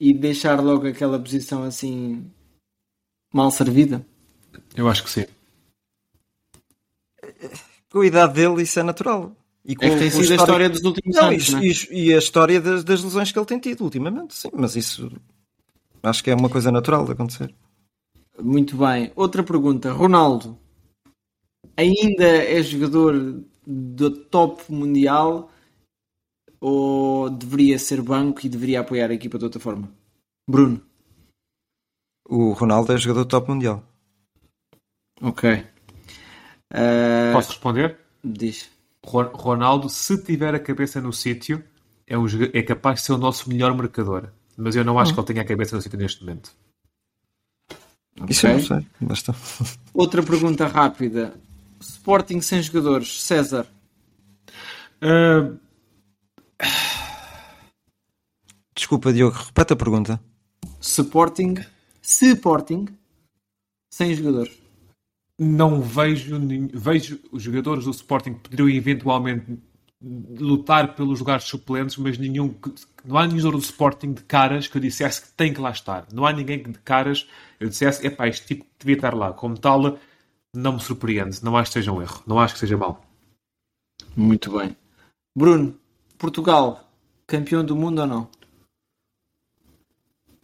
e 0.00 0.14
deixar 0.14 0.60
logo 0.60 0.86
aquela 0.86 1.18
posição 1.18 1.62
assim 1.62 2.30
mal 3.32 3.50
servida? 3.50 4.04
Eu 4.76 4.88
acho 4.88 5.04
que 5.04 5.10
sim. 5.10 5.26
Com 7.90 8.00
a 8.00 8.06
idade 8.06 8.34
dele, 8.34 8.62
isso 8.62 8.78
é 8.78 8.82
natural. 8.82 9.34
E 9.64 9.74
com, 9.74 9.84
É 9.84 9.90
que 9.90 9.98
tem 9.98 10.10
sido 10.10 10.32
a 10.32 10.36
história 10.36 10.70
dos 10.70 10.82
últimos 10.82 11.16
Não, 11.16 11.24
anos, 11.24 11.48
e, 11.48 11.52
não 11.52 11.58
é? 11.60 11.62
e 11.90 12.14
a 12.14 12.18
história 12.18 12.60
das, 12.60 12.84
das 12.84 13.02
lesões 13.02 13.32
que 13.32 13.38
ele 13.38 13.46
tem 13.46 13.58
tido 13.58 13.84
ultimamente, 13.84 14.34
sim, 14.34 14.48
mas 14.54 14.76
isso 14.76 15.10
acho 16.02 16.24
que 16.24 16.30
é 16.30 16.34
uma 16.34 16.48
coisa 16.48 16.70
natural 16.70 17.04
de 17.04 17.12
acontecer. 17.12 17.54
Muito 18.40 18.76
bem. 18.76 19.12
Outra 19.16 19.42
pergunta. 19.42 19.92
Ronaldo 19.92 20.58
ainda 21.76 22.24
é 22.24 22.62
jogador 22.62 23.42
do 23.66 24.10
top 24.10 24.62
mundial 24.68 25.50
ou 26.60 27.30
deveria 27.30 27.78
ser 27.78 28.02
banco 28.02 28.44
e 28.44 28.48
deveria 28.48 28.80
apoiar 28.80 29.10
a 29.10 29.14
equipa 29.14 29.38
de 29.38 29.44
outra 29.44 29.60
forma? 29.60 29.88
Bruno. 30.48 30.80
O 32.28 32.52
Ronaldo 32.52 32.92
é 32.92 32.96
jogador 32.98 33.24
top 33.24 33.48
mundial. 33.50 33.82
Ok. 35.20 35.66
Ah, 36.72 37.30
Posso 37.32 37.50
responder? 37.50 37.98
diz. 38.22 38.70
Ron- 39.04 39.32
Ronaldo, 39.34 39.88
se 39.88 40.22
tiver 40.22 40.54
a 40.54 40.60
cabeça 40.60 41.00
no 41.00 41.12
sítio, 41.12 41.64
é, 42.06 42.18
um 42.18 42.26
é 42.52 42.62
capaz 42.62 43.00
de 43.00 43.06
ser 43.06 43.12
o 43.12 43.18
nosso 43.18 43.48
melhor 43.48 43.74
marcador. 43.74 44.30
Mas 44.56 44.74
eu 44.76 44.84
não 44.84 44.98
acho 44.98 45.14
que 45.14 45.20
ele 45.20 45.26
tenha 45.26 45.42
a 45.42 45.46
cabeça 45.46 45.76
no 45.76 45.82
sítio 45.82 45.98
neste 45.98 46.20
momento. 46.22 46.52
Isso 48.28 48.46
eu 48.46 48.54
não 48.54 48.60
sei. 48.60 48.86
Basta. 49.00 49.34
Outra 49.94 50.22
pergunta 50.22 50.66
rápida. 50.66 51.34
Sporting 51.80 52.40
sem 52.40 52.60
jogadores. 52.60 53.22
César. 53.22 53.66
Ah, 55.00 55.52
Desculpa, 58.88 59.12
Diogo, 59.12 59.36
repete 59.36 59.74
a 59.74 59.76
pergunta. 59.76 60.18
Sporting. 60.80 61.56
Sporting 62.00 62.86
sem 63.92 64.14
jogadores. 64.14 64.58
não 65.38 65.82
vejo, 65.82 66.40
vejo 66.72 67.20
os 67.30 67.42
jogadores 67.42 67.84
do 67.84 67.90
Sporting 67.90 68.32
que 68.32 68.48
poderiam 68.48 68.70
eventualmente 68.70 69.58
lutar 70.40 70.94
pelos 70.94 71.18
lugares 71.18 71.44
suplentes, 71.44 71.98
mas 71.98 72.16
nenhum 72.16 72.54
não 73.04 73.18
há 73.18 73.26
nenhum 73.26 73.40
jogador 73.40 73.58
do 73.58 73.62
Sporting 73.62 74.14
de 74.14 74.22
caras 74.22 74.66
que 74.66 74.78
eu 74.78 74.80
dissesse 74.80 75.20
que 75.20 75.32
tem 75.32 75.52
que 75.52 75.60
lá 75.60 75.70
estar. 75.70 76.06
Não 76.10 76.24
há 76.24 76.32
ninguém 76.32 76.62
que 76.62 76.70
de 76.70 76.78
caras 76.78 77.28
eu 77.60 77.68
dissesse, 77.68 78.06
epá, 78.06 78.26
este 78.26 78.46
tipo 78.46 78.64
devia 78.78 78.96
estar 78.96 79.12
lá. 79.12 79.34
Como 79.34 79.58
tal, 79.58 79.98
não 80.56 80.72
me 80.72 80.80
surpreende. 80.80 81.44
Não 81.44 81.58
acho 81.58 81.72
que 81.72 81.78
seja 81.80 81.92
um 81.92 82.00
erro. 82.00 82.22
Não 82.26 82.40
acho 82.40 82.54
que 82.54 82.60
seja 82.60 82.78
mau. 82.78 83.04
Muito 84.16 84.56
bem. 84.56 84.74
Bruno. 85.36 85.78
Portugal. 86.16 86.90
Campeão 87.26 87.62
do 87.62 87.76
mundo 87.76 87.98
ou 88.00 88.06
não? 88.06 88.37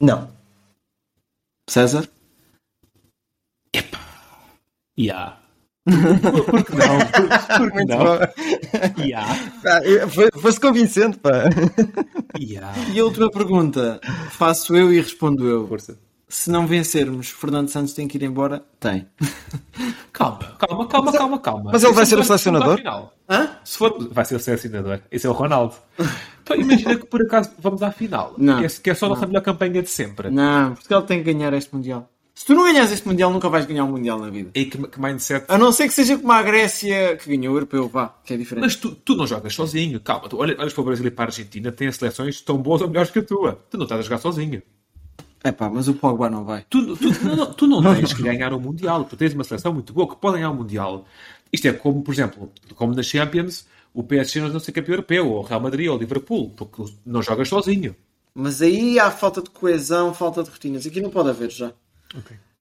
Não. 0.05 0.29
César. 1.69 2.07
Yeah. 4.99 5.41
Por 5.85 6.65
que 6.65 6.77
não? 6.77 6.99
Por, 7.59 7.73
que 7.73 7.85
não? 7.85 7.99
bom. 7.99 8.19
Yeah. 9.03 9.27
Ah, 9.67 10.09
foi- 10.09 10.31
Foste 10.41 10.61
convincente, 10.61 11.19
pá. 11.19 11.45
Yeah. 12.39 12.73
E 12.93 13.01
a 13.01 13.05
última 13.05 13.31
pergunta. 13.31 13.99
Faço 14.31 14.77
eu 14.77 14.93
e 14.93 15.01
respondo 15.01 15.49
eu. 15.49 15.67
Força. 15.67 15.99
Se 16.29 16.51
não 16.51 16.67
vencermos, 16.67 17.29
Fernando 17.31 17.69
Santos 17.69 17.93
tem 17.93 18.09
que 18.09 18.17
ir 18.19 18.23
embora? 18.25 18.65
Tem. 18.81 19.07
Calma, 20.13 20.39
calma, 20.59 20.87
calma, 20.87 21.13
calma, 21.13 21.39
calma. 21.41 21.71
mas 21.73 21.83
ele 21.83 21.93
vai 21.93 22.05
Isso 22.05 22.11
ser 22.15 22.21
o 22.21 22.25
selecionador? 22.25 22.81
Hã? 23.29 23.49
Se 23.65 23.77
for, 23.77 24.09
vai 24.13 24.25
ser 24.25 24.37
o 24.37 24.39
selecionador. 24.39 25.01
Esse 25.11 25.27
é 25.27 25.31
o 25.31 25.33
Ronaldo. 25.33 25.75
Pá, 26.45 26.55
imagina 26.57 26.97
que 26.97 27.07
por 27.07 27.21
acaso 27.21 27.51
vamos 27.59 27.83
à 27.83 27.91
final. 27.91 28.33
Não. 28.39 28.59
Que 28.59 28.91
é, 28.91 28.93
é 28.93 28.95
só 28.95 29.07
a 29.07 29.09
nossa 29.09 29.27
melhor 29.27 29.41
campanha 29.43 29.83
de 29.83 29.91
sempre. 29.91 30.31
Não, 30.31 30.75
Portugal 30.75 31.03
tem 31.03 31.19
que 31.23 31.33
ganhar 31.33 31.53
este 31.55 31.75
Mundial. 31.75 32.09
Se 32.33 32.47
tu 32.47 32.55
não 32.55 32.63
ganhas 32.63 32.93
este 32.93 33.07
Mundial, 33.09 33.33
nunca 33.33 33.49
vais 33.49 33.67
ganhar 33.67 33.85
um 33.85 33.91
Mundial 33.91 34.21
na 34.21 34.31
vida. 34.31 34.51
E 34.55 34.67
que, 34.67 34.79
que 34.87 35.01
mindset. 35.01 35.47
A 35.49 35.59
não 35.59 35.73
ser 35.73 35.89
que 35.89 35.95
seja 35.95 36.17
como 36.17 36.31
a 36.31 36.43
Grécia 36.43 37.17
que 37.17 37.37
ganhou 37.37 37.53
o 37.53 37.57
Europeu, 37.57 37.89
vá, 37.89 38.15
que 38.25 38.35
é 38.35 38.37
diferente. 38.37 38.65
Mas 38.65 38.77
tu, 38.77 38.95
tu 38.95 39.17
não 39.17 39.27
jogas 39.27 39.53
sozinho. 39.53 39.99
Calma, 40.01 40.29
tu 40.29 40.39
olha- 40.39 40.55
olhas 40.59 40.73
para 40.73 40.81
o 40.81 40.85
Brasil 40.85 41.07
e 41.07 41.11
para 41.11 41.25
a 41.25 41.29
Argentina, 41.29 41.73
têm 41.73 41.91
seleções 41.91 42.41
tão 42.41 42.57
boas 42.59 42.81
ou 42.83 42.89
melhores 42.89 43.11
que 43.11 43.19
a 43.19 43.23
tua. 43.25 43.65
Tu 43.69 43.77
não 43.77 43.85
estás 43.85 43.99
a 44.01 44.05
jogar 44.05 44.19
sozinho. 44.19 44.63
É 45.45 45.53
pá, 45.53 45.69
mas 45.69 45.87
o 45.89 45.95
Pogba 45.95 46.31
não 46.31 46.43
vai. 46.43 46.65
Tu, 46.71 46.97
tu, 46.97 47.25
não, 47.25 47.37
não, 47.37 47.53
tu 47.53 47.67
não 47.67 47.83
tens 47.95 48.15
que 48.15 48.23
ganhar 48.23 48.55
o 48.55 48.59
Mundial. 48.59 49.05
Tu 49.05 49.15
tens 49.15 49.35
uma 49.35 49.45
seleção 49.45 49.75
muito 49.75 49.93
boa 49.93 50.09
que 50.09 50.17
pode 50.17 50.37
ganhar 50.37 50.51
o 50.51 50.55
Mundial. 50.55 51.05
Isto 51.53 51.69
é 51.69 51.73
como, 51.75 52.03
por 52.03 52.15
exemplo, 52.15 52.51
como 52.75 52.95
nas 52.95 53.05
Champions, 53.05 53.67
o 53.93 54.03
PSG 54.03 54.41
não 54.49 54.59
ser 54.59 54.73
campeão 54.73 54.95
europeu, 54.95 55.29
ou 55.29 55.41
o 55.41 55.43
Real 55.43 55.61
Madrid, 55.61 55.89
ou 55.91 55.97
o 55.97 55.99
Liverpool. 55.99 56.55
Tu 56.57 56.95
não 57.05 57.23
jogas 57.23 57.47
sozinho. 57.47 57.95
Mas 58.35 58.63
aí 58.63 58.99
há 58.99 59.11
falta 59.11 59.43
de 59.43 59.51
coesão, 59.51 60.15
falta 60.15 60.43
de 60.43 60.49
rotinas. 60.49 60.87
Aqui 60.87 60.99
não 61.01 61.11
pode 61.11 61.29
haver 61.29 61.51
já. 61.51 61.73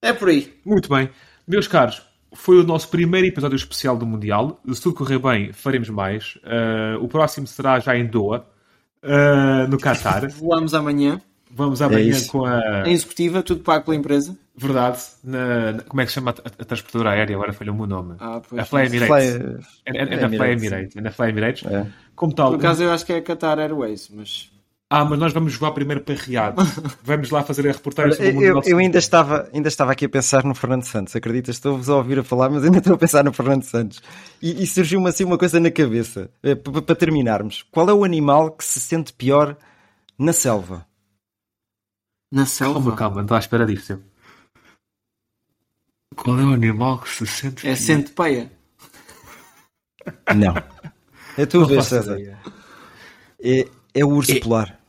É 0.02 0.12
por 0.12 0.28
aí. 0.28 0.54
Muito 0.66 0.90
bem. 0.90 1.10
Meus 1.48 1.70
caros, 1.70 2.02
foi 2.34 2.60
o 2.60 2.64
nosso 2.64 2.90
primeiro 2.90 3.28
episódio 3.28 3.56
especial 3.56 3.96
do 3.96 4.06
Mundial. 4.06 4.60
Se 4.74 4.82
tudo 4.82 4.96
correr 4.96 5.20
bem, 5.20 5.54
faremos 5.54 5.90
mais. 5.90 6.38
Uh, 6.44 7.02
o 7.02 7.08
próximo 7.08 7.48
será 7.48 7.80
já 7.80 7.96
em 7.96 8.06
Doha, 8.06 8.46
uh, 9.04 9.68
no 9.70 9.78
Qatar. 9.78 10.30
Voamos 10.30 10.74
amanhã, 10.74 11.22
Vamos 11.56 11.82
amanhã 11.82 12.10
isso. 12.10 12.32
com 12.32 12.46
a. 12.46 12.84
em 12.88 12.94
executiva, 12.94 13.44
tudo 13.44 13.62
pago 13.62 13.86
pela 13.86 13.96
empresa. 13.96 14.36
Verdade. 14.56 15.00
Na, 15.24 15.72
na- 15.74 15.84
como 15.84 16.02
é 16.02 16.06
que 16.06 16.12
se 16.12 16.16
chama 16.16 16.32
a, 16.32 16.62
a 16.62 16.66
transportadora 16.66 17.12
aérea? 17.12 17.36
Agora 17.36 17.54
falhou-me 17.54 17.82
o 17.82 17.88
nome. 17.88 18.16
Ah, 18.20 18.42
pois. 18.48 18.62
a 18.62 18.66
Fly 18.66 18.86
Emirates. 18.88 19.36
Fly- 19.36 19.60
É, 19.86 19.98
é- 19.98 20.02
é 20.02 20.20
na 20.22 20.30
Fly 20.30 20.52
Emirates. 20.52 20.96
É 20.96 21.02
na 21.02 21.12
Fly 21.12 21.30
Emirates. 21.30 21.66
É. 21.72 21.88
Como 22.16 22.34
tal. 22.34 22.52
Por 22.52 22.60
acaso 22.60 22.84
eu 22.84 22.92
acho 22.92 23.06
que 23.06 23.14
é 23.14 23.18
a 23.18 23.22
Qatar 23.22 23.60
Airways, 23.60 24.10
mas. 24.14 24.52
Ah, 24.90 25.04
mas 25.04 25.18
nós 25.18 25.34
vamos 25.34 25.56
voar 25.56 25.72
primeiro 25.72 26.02
para 26.02 26.14
Riad. 26.14 26.54
Vamos 27.04 27.32
lá 27.32 27.42
fazer 27.42 27.68
a 27.68 27.72
reportagem 27.72 28.14
sobre 28.14 28.28
o 28.28 28.42
Eu, 28.44 28.56
Mundial. 28.56 28.62
eu 28.74 28.78
ainda, 28.78 29.00
estava, 29.00 29.50
ainda 29.52 29.68
estava 29.68 29.92
aqui 29.92 30.06
a 30.06 30.10
pensar 30.10 30.44
no 30.44 30.54
Fernando 30.54 30.84
Santos, 30.84 31.16
acreditas? 31.16 31.56
Estou-vos 31.56 31.90
a 31.90 31.96
ouvir 31.96 32.20
a 32.20 32.24
falar, 32.24 32.48
mas 32.52 32.64
ainda 32.64 32.78
estou 32.78 32.94
a 32.94 32.98
pensar 32.98 33.24
no 33.24 33.34
Fernando 33.34 33.64
Santos. 33.64 34.04
E, 34.40 34.62
e 34.62 34.68
surgiu-me 34.68 35.10
assim 35.10 35.24
uma 35.24 35.36
coisa 35.38 35.60
na 35.60 35.72
cabeça, 35.72 36.30
eh, 36.44 36.54
para 36.54 36.94
terminarmos. 36.96 37.66
Qual 37.72 37.90
é 37.90 37.94
o 37.94 38.04
animal 38.04 38.52
que 38.52 38.64
se 38.64 38.80
sente 38.80 39.12
pior 39.14 39.58
na 40.20 40.32
selva? 40.32 40.86
Na 42.34 42.48
selva. 42.48 42.80
Calma, 42.80 42.96
calma, 42.96 43.16
não 43.18 43.22
estou 43.24 43.38
à 43.38 43.40
espera 43.40 43.64
disso. 43.64 44.02
Qual 46.16 46.40
é 46.40 46.44
o 46.44 46.54
animal 46.54 46.98
que 47.00 47.10
se 47.10 47.28
sente 47.28 47.68
É 47.68 47.76
centopeia. 47.76 48.52
Não. 50.36 50.54
É 51.36 51.48
tu, 51.48 51.66
César. 51.82 52.20
É, 53.44 53.68
é 53.96 54.06
o 54.06 54.10
urso 54.10 54.40
polar. 54.40 54.80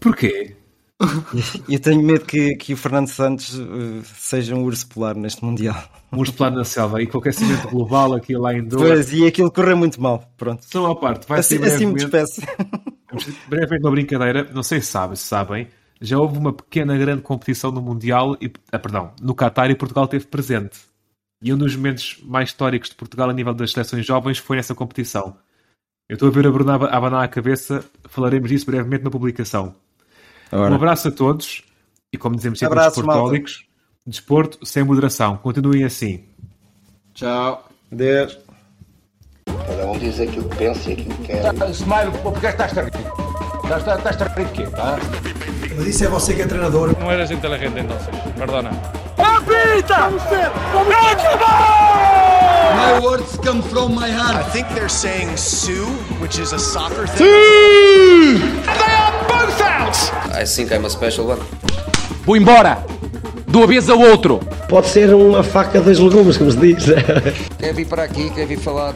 Porquê? 0.00 0.56
Eu 1.68 1.78
tenho 1.78 2.02
medo 2.02 2.24
que, 2.24 2.56
que 2.56 2.72
o 2.72 2.76
Fernando 2.78 3.08
Santos 3.08 3.52
uh, 3.58 4.02
seja 4.16 4.54
um 4.54 4.64
urso 4.64 4.86
polar 4.88 5.14
neste 5.14 5.44
Mundial. 5.44 5.76
Um 6.10 6.20
urso 6.20 6.32
polar 6.32 6.50
na 6.50 6.64
selva 6.64 7.02
e 7.02 7.06
com 7.06 7.18
o 7.18 7.20
aquecimento 7.20 7.68
global 7.68 8.14
aqui 8.14 8.34
lá 8.38 8.54
em 8.54 8.64
Doha. 8.64 8.86
Pois, 8.86 9.12
e 9.12 9.26
aquilo 9.26 9.52
correu 9.52 9.76
muito 9.76 10.00
mal. 10.00 10.32
Pronto. 10.38 10.64
Só 10.64 10.92
à 10.92 10.96
parte, 10.96 11.28
vai 11.28 11.40
Assim, 11.40 11.58
ser 11.58 11.64
assim 11.66 11.86
me 11.86 11.92
brevemente, 11.92 12.40
despeço. 12.40 13.46
brevemente 13.50 13.84
uma 13.84 13.90
brincadeira, 13.90 14.44
não 14.54 14.62
sei 14.62 14.80
se 14.80 14.86
sabem, 14.86 15.14
se 15.16 15.24
sabem, 15.24 15.68
já 16.00 16.18
houve 16.18 16.38
uma 16.38 16.52
pequena 16.52 16.96
grande 16.96 17.22
competição 17.22 17.70
no 17.70 17.82
Mundial, 17.82 18.36
e, 18.40 18.52
ah, 18.70 18.78
perdão, 18.78 19.12
no 19.20 19.34
Qatar 19.34 19.70
e 19.70 19.74
Portugal 19.74 20.04
esteve 20.04 20.26
presente. 20.26 20.78
E 21.42 21.52
um 21.52 21.58
dos 21.58 21.76
momentos 21.76 22.18
mais 22.24 22.50
históricos 22.50 22.90
de 22.90 22.96
Portugal 22.96 23.30
a 23.30 23.32
nível 23.32 23.54
das 23.54 23.72
seleções 23.72 24.04
jovens 24.04 24.38
foi 24.38 24.56
nessa 24.56 24.74
competição. 24.74 25.36
Eu 26.08 26.14
estou 26.14 26.28
a 26.28 26.32
ver 26.32 26.46
a 26.46 26.50
Bruna 26.50 26.74
abanar 26.74 27.24
a 27.24 27.28
cabeça, 27.28 27.84
falaremos 28.08 28.48
disso 28.48 28.66
brevemente 28.66 29.04
na 29.04 29.10
publicação. 29.10 29.74
Ora. 30.50 30.72
Um 30.72 30.74
abraço 30.74 31.08
a 31.08 31.10
todos 31.12 31.62
e 32.12 32.16
como 32.16 32.34
dizemos 32.34 32.58
sempre 32.58 32.78
Abraço, 32.78 33.00
os 33.00 33.06
desportólicos, 33.06 33.66
desporto 34.06 34.64
sem 34.66 34.82
moderação. 34.82 35.36
Continuem 35.36 35.84
assim. 35.84 36.24
Tchau. 37.14 37.68
Deus. 37.90 38.38
Cada 39.44 39.86
um 39.86 39.98
diz 39.98 40.18
aquilo 40.20 40.48
que 40.48 40.56
pensa 40.56 40.90
e 40.90 40.92
aquilo 40.94 41.14
que 41.16 41.22
quer. 41.24 41.70
Smile, 41.70 42.18
porque 42.22 42.46
estás 42.46 42.76
a 42.76 42.82
rir? 42.82 42.92
Estás, 43.64 43.98
estás 43.98 44.22
a 44.22 44.24
rir 44.34 44.46
de 44.46 44.52
quê? 44.52 44.66
Tá? 44.70 44.98
Mas 45.78 45.86
isso 45.86 46.04
é 46.04 46.08
você 46.08 46.34
que 46.34 46.42
é 46.42 46.46
treinador. 46.46 46.92
No 46.98 47.08
eres 47.08 47.30
inteligente 47.30 47.78
entonces, 47.78 48.08
perdona. 48.36 48.70
My 52.74 53.00
words 53.00 53.36
come 53.44 53.62
from 53.62 53.94
my 53.94 54.08
I 54.08 54.10
heart. 54.10 54.50
think 54.52 54.66
they're 54.74 54.88
saying 54.88 55.36
Sue, 55.36 55.86
which 56.20 56.40
is 56.40 56.52
a 56.52 56.58
soccer 56.58 57.06
thing. 57.06 57.26
They 58.64 58.94
are 58.96 59.12
both 59.28 59.60
out! 59.62 59.96
I 60.34 60.44
think 60.44 60.72
I'm 60.72 60.84
a 60.84 60.90
special 60.90 61.26
one. 61.28 61.40
Vou 62.26 62.36
embora! 62.36 62.84
Do 63.46 63.62
avesso 63.62 63.92
ao 63.92 64.00
outro! 64.00 64.40
Pode 64.68 64.88
ser 64.88 65.14
uma 65.14 65.44
faca 65.44 65.80
dos 65.80 66.00
legumes, 66.00 66.36
como 66.36 66.50
se 66.50 66.58
diz. 66.58 66.86
Quer 67.56 67.72
vir 67.72 67.86
para 67.86 68.02
aqui, 68.02 68.30
quer 68.30 68.46
vir 68.46 68.58
falar. 68.58 68.94